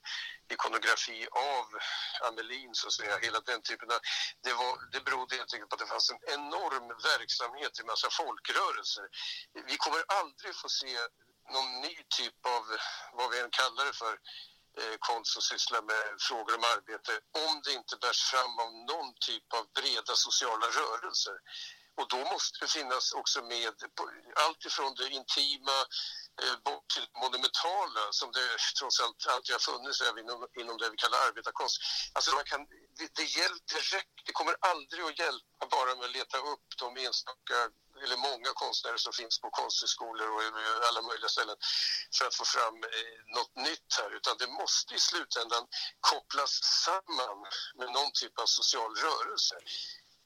ikonografi 0.53 1.27
av 1.31 1.65
Amelin, 2.27 2.73
så 2.73 2.87
att 2.87 2.93
säga, 2.93 3.17
hela 3.17 3.39
den 3.39 3.61
typen 3.61 3.91
av... 3.91 3.99
Det, 4.45 4.53
var, 4.53 4.73
det 4.93 5.01
berodde 5.07 5.35
helt 5.35 5.53
enkelt 5.53 5.69
på 5.69 5.75
att 5.75 5.83
det 5.85 5.93
fanns 5.95 6.09
en 6.11 6.23
enorm 6.37 6.87
verksamhet 7.11 7.73
i 7.81 7.83
massa 7.91 8.09
folkrörelser. 8.19 9.05
Vi 9.71 9.75
kommer 9.83 10.01
aldrig 10.19 10.53
få 10.61 10.69
se 10.69 10.95
någon 11.53 11.71
ny 11.85 11.95
typ 12.17 12.39
av, 12.55 12.63
vad 13.17 13.27
vi 13.31 13.37
än 13.39 13.51
kallar 13.61 13.85
det 13.85 13.97
för, 14.03 14.15
Eh, 14.79 14.95
konst 14.99 15.31
som 15.33 15.41
sysslar 15.41 15.81
med 15.81 16.03
frågor 16.27 16.53
om 16.55 16.63
arbete 16.75 17.11
om 17.45 17.61
det 17.63 17.73
inte 17.73 17.95
bärs 18.03 18.21
fram 18.31 18.59
av 18.63 18.69
någon 18.91 19.13
typ 19.27 19.53
av 19.53 19.63
breda 19.77 20.13
sociala 20.15 20.67
rörelser. 20.79 21.37
Och 21.97 22.07
då 22.07 22.17
måste 22.17 22.57
det 22.61 22.67
finnas 22.67 23.13
också 23.13 23.41
med 23.41 23.73
allt 24.35 24.65
ifrån 24.65 24.95
det 24.95 25.09
intima 25.09 25.77
eh, 26.41 26.55
bort 26.65 26.87
till 26.93 27.07
monumentala 27.21 28.03
som 28.11 28.31
det 28.31 28.47
trots 28.79 28.99
allt 28.99 29.27
alltid 29.27 29.53
har 29.55 29.59
funnits 29.59 30.01
även 30.01 30.19
inom, 30.23 30.47
inom 30.61 30.77
det 30.77 30.89
vi 30.89 30.97
kallar 30.97 31.27
arbetarkonst. 31.27 31.77
Alltså 32.13 32.35
man 32.35 32.43
kan, 32.43 32.61
det, 32.97 33.07
det, 33.15 33.23
hjälp, 33.23 33.63
det, 33.73 33.81
räcker, 33.95 34.21
det 34.25 34.31
kommer 34.31 34.55
aldrig 34.71 35.03
att 35.05 35.19
hjälpa 35.19 35.63
bara 35.77 35.95
med 35.95 36.05
att 36.05 36.17
leta 36.19 36.37
upp 36.37 36.67
de 36.77 36.97
enstaka 36.97 37.57
eller 38.03 38.17
många 38.17 38.51
konstnärer 38.53 38.97
som 38.97 39.13
finns 39.13 39.41
på 39.41 39.49
konsthögskolor 39.49 40.27
och 40.35 40.41
alla 40.89 41.01
möjliga 41.01 41.29
ställen 41.29 41.57
för 42.17 42.25
att 42.27 42.35
få 42.35 42.45
fram 42.45 42.75
eh, 42.83 43.17
något 43.37 43.55
nytt 43.67 43.91
här 43.99 44.09
utan 44.17 44.37
det 44.37 44.47
måste 44.47 44.95
i 44.95 44.99
slutändan 44.99 45.63
kopplas 45.99 46.53
samman 46.85 47.39
med 47.79 47.89
någon 47.95 48.11
typ 48.11 48.39
av 48.39 48.45
social 48.45 48.95
rörelse. 48.95 49.55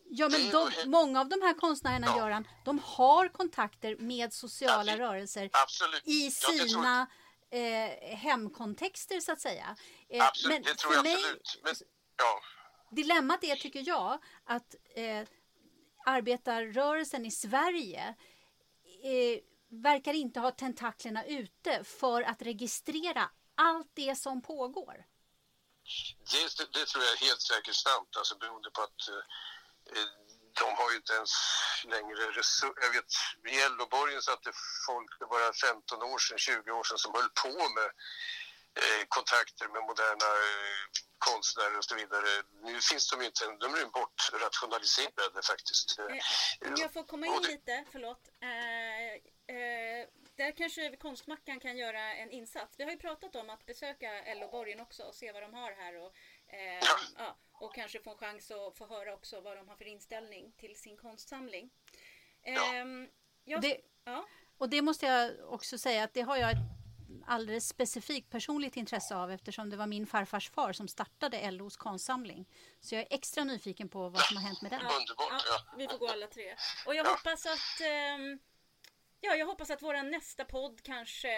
Ja, 0.09 0.29
men 0.29 0.51
de, 0.51 0.71
många 0.85 1.21
av 1.21 1.29
de 1.29 1.41
här 1.41 1.53
konstnärerna, 1.53 2.07
ja. 2.07 2.17
Göran, 2.17 2.47
de 2.65 2.79
har 2.79 3.27
kontakter 3.27 3.95
med 3.95 4.33
sociala 4.33 4.91
ja, 4.91 4.99
rörelser 4.99 5.49
absolut. 5.53 6.07
i 6.07 6.31
sina 6.31 7.07
ja, 7.49 7.57
eh, 7.57 8.17
hemkontexter, 8.17 9.19
så 9.19 9.31
att 9.31 9.41
säga. 9.41 9.75
Eh, 10.09 10.27
absolut, 10.27 10.53
men 10.53 10.63
det 10.63 10.75
tror 10.75 10.93
jag 10.93 11.03
mig, 11.03 11.15
absolut. 11.15 11.59
Men, 11.63 11.75
ja. 12.17 12.41
Dilemmat 12.91 13.43
är, 13.43 13.55
tycker 13.55 13.83
jag, 13.87 14.19
att 14.43 14.75
eh, 14.95 15.27
arbetarrörelsen 16.05 17.25
i 17.25 17.31
Sverige 17.31 18.15
eh, 19.03 19.39
verkar 19.69 20.13
inte 20.13 20.39
ha 20.39 20.51
tentaklerna 20.51 21.25
ute 21.25 21.83
för 21.83 22.21
att 22.21 22.41
registrera 22.41 23.29
allt 23.55 23.91
det 23.93 24.15
som 24.15 24.41
pågår. 24.41 25.05
Det, 26.31 26.73
det 26.79 26.85
tror 26.85 27.03
jag 27.03 27.13
är 27.13 27.25
helt 27.27 27.41
säkert 27.41 27.75
sant, 27.75 28.17
alltså 28.17 28.37
beroende 28.37 28.69
på 28.69 28.81
att 28.81 29.09
Eh, 29.09 29.23
de 30.59 30.67
har 30.79 30.91
ju 30.91 30.97
inte 30.97 31.13
ens 31.13 31.33
längre 31.83 32.23
resurser. 32.39 32.83
Jag 32.85 32.93
vet, 32.97 33.11
i 33.53 33.59
Elloborgen 33.65 34.21
satt 34.21 34.43
det 34.43 34.55
folk, 34.87 35.19
det 35.19 35.25
bara 35.25 35.53
15 35.53 36.03
år 36.03 36.19
sedan, 36.19 36.37
20 36.37 36.71
år 36.71 36.83
sedan, 36.83 36.97
som 36.97 37.13
höll 37.17 37.29
på 37.43 37.53
med 37.77 37.89
eh, 38.81 39.03
kontakter 39.07 39.67
med 39.67 39.81
moderna 39.89 40.29
eh, 40.45 40.83
konstnärer 41.17 41.77
och 41.77 41.85
så 41.85 41.95
vidare. 41.95 42.29
Nu 42.67 42.81
finns 42.81 43.09
de 43.11 43.21
inte, 43.21 43.43
de 43.45 43.67
är 43.81 43.85
bortrationaliserade 43.99 45.41
faktiskt. 45.51 45.99
Eh, 45.99 46.05
om 46.67 46.75
jag 46.77 46.93
får 46.93 47.03
komma 47.03 47.25
in 47.27 47.41
lite, 47.41 47.85
förlåt. 47.91 48.23
Eh, 48.41 49.11
eh, 49.55 50.07
där 50.35 50.51
kanske 50.57 50.95
Konstmackan 50.95 51.59
kan 51.59 51.77
göra 51.77 52.13
en 52.15 52.31
insats. 52.31 52.75
Vi 52.77 52.83
har 52.83 52.91
ju 52.91 52.97
pratat 52.97 53.35
om 53.35 53.49
att 53.49 53.65
besöka 53.65 54.23
Elloborgen 54.23 54.79
också 54.79 55.03
och 55.03 55.15
se 55.15 55.31
vad 55.31 55.41
de 55.41 55.53
har 55.53 55.71
här 55.71 55.97
och 55.97 56.15
Eh, 56.47 56.87
ja. 57.17 57.37
och 57.51 57.75
kanske 57.75 57.99
få 57.99 58.11
en 58.11 58.17
chans 58.17 58.51
att 58.51 58.77
få 58.77 58.87
höra 58.87 59.13
också 59.13 59.41
vad 59.41 59.57
de 59.57 59.67
har 59.67 59.75
för 59.75 59.87
inställning 59.87 60.51
till 60.57 60.75
sin 60.75 60.97
konstsamling. 60.97 61.69
Eh, 62.43 62.55
jag, 63.43 63.61
det, 63.61 63.77
ja. 64.03 64.25
Och 64.57 64.69
det 64.69 64.81
måste 64.81 65.05
jag 65.05 65.53
också 65.53 65.77
säga 65.77 66.03
att 66.03 66.13
det 66.13 66.21
har 66.21 66.37
jag 66.37 66.51
ett 66.51 66.57
alldeles 67.27 67.67
specifikt 67.67 68.29
personligt 68.29 68.77
intresse 68.77 69.15
av 69.15 69.31
eftersom 69.31 69.69
det 69.69 69.77
var 69.77 69.87
min 69.87 70.07
farfars 70.07 70.49
far 70.49 70.73
som 70.73 70.87
startade 70.87 71.51
LOs 71.51 71.77
konstsamling. 71.77 72.45
Så 72.79 72.95
jag 72.95 73.01
är 73.01 73.07
extra 73.09 73.43
nyfiken 73.43 73.89
på 73.89 74.09
vad 74.09 74.21
som 74.21 74.37
har 74.37 74.43
hänt 74.43 74.61
med 74.61 74.71
den. 74.71 74.81
Ja. 74.83 75.75
Vi 75.77 75.87
får 75.87 75.97
gå 75.97 76.07
alla 76.07 76.27
tre. 76.27 76.55
Och 76.85 76.95
jag 76.95 77.05
hoppas 77.05 77.45
att 77.45 77.81
eh, 77.81 78.17
Ja, 79.25 79.35
jag 79.35 79.45
hoppas 79.45 79.69
att 79.69 79.81
vår 79.81 80.03
nästa 80.03 80.45
podd 80.45 80.81
kanske 80.83 81.29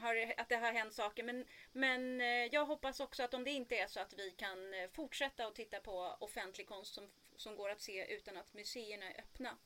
har, 0.00 0.34
att 0.36 0.48
det 0.48 0.56
har 0.56 0.72
hänt 0.72 0.94
saker. 0.94 1.24
Men, 1.24 1.44
men 1.72 2.20
eh, 2.20 2.26
jag 2.26 2.66
hoppas 2.66 3.00
också 3.00 3.22
att 3.22 3.34
om 3.34 3.44
det 3.44 3.50
inte 3.50 3.76
är 3.76 3.86
så 3.86 4.00
att 4.00 4.14
vi 4.18 4.30
kan 4.30 4.74
eh, 4.74 4.90
fortsätta 4.92 5.46
att 5.46 5.54
titta 5.54 5.80
på 5.80 6.16
offentlig 6.20 6.68
konst 6.68 6.94
som, 6.94 7.08
som 7.36 7.56
går 7.56 7.70
att 7.70 7.80
se 7.80 8.14
utan 8.14 8.36
att 8.36 8.54
museerna 8.54 9.10
är 9.10 9.20
öppna. 9.20 9.58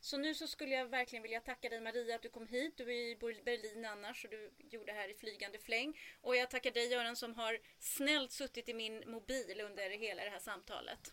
Så 0.00 0.18
nu 0.18 0.34
så 0.34 0.46
skulle 0.46 0.74
jag 0.74 0.86
verkligen 0.86 1.22
vilja 1.22 1.40
tacka 1.40 1.68
dig 1.68 1.80
Maria 1.80 2.14
att 2.14 2.22
du 2.22 2.28
kom 2.28 2.46
hit. 2.46 2.76
Du 2.76 2.84
är 2.84 3.10
i 3.10 3.16
Berlin 3.44 3.84
annars 3.84 4.24
och 4.24 4.30
du 4.30 4.52
gjorde 4.58 4.92
här 4.92 5.08
i 5.08 5.14
flygande 5.14 5.58
fläng. 5.58 5.98
Och 6.20 6.36
jag 6.36 6.50
tackar 6.50 6.70
dig 6.70 6.92
Göran 6.92 7.16
som 7.16 7.34
har 7.34 7.58
snällt 7.78 8.32
suttit 8.32 8.68
i 8.68 8.74
min 8.74 9.10
mobil 9.10 9.60
under 9.60 9.90
hela 9.90 10.24
det 10.24 10.30
här 10.30 10.38
samtalet 10.38 11.12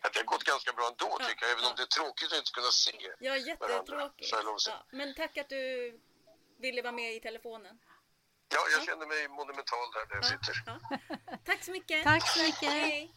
att 0.00 0.12
det 0.12 0.18
har 0.18 0.24
gått 0.24 0.44
ganska 0.44 0.72
bra 0.72 0.86
ändå 0.88 1.16
ja, 1.20 1.26
tycker 1.26 1.42
jag, 1.44 1.52
även 1.52 1.64
ja. 1.64 1.70
om 1.70 1.76
det 1.76 1.82
är 1.82 1.92
tråkigt 1.98 2.32
att 2.32 2.38
inte 2.38 2.50
kunna 2.50 2.70
se 2.70 3.14
Ja, 3.18 3.36
jättetråkigt. 3.36 4.32
Ja, 4.66 4.86
men 4.90 5.14
tack 5.14 5.38
att 5.38 5.48
du 5.48 5.62
ville 6.58 6.82
vara 6.82 6.92
med 6.92 7.14
i 7.14 7.20
telefonen. 7.20 7.78
Ja, 8.54 8.60
jag 8.72 8.84
känner 8.84 9.06
mig 9.06 9.28
monumental 9.28 9.90
där, 9.94 10.06
där 10.06 10.16
jag 10.16 10.24
sitter. 10.24 10.54
Tack 11.44 11.64
så 11.64 11.70
mycket. 11.70 12.04
Tack 12.04 12.28
så 12.28 12.42
mycket. 12.42 12.72
Hej. 12.72 13.14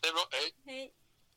Det 0.00 0.08
är 0.08 0.12
bra, 0.12 0.26
hej. 0.30 0.54
Hej. 0.64 0.94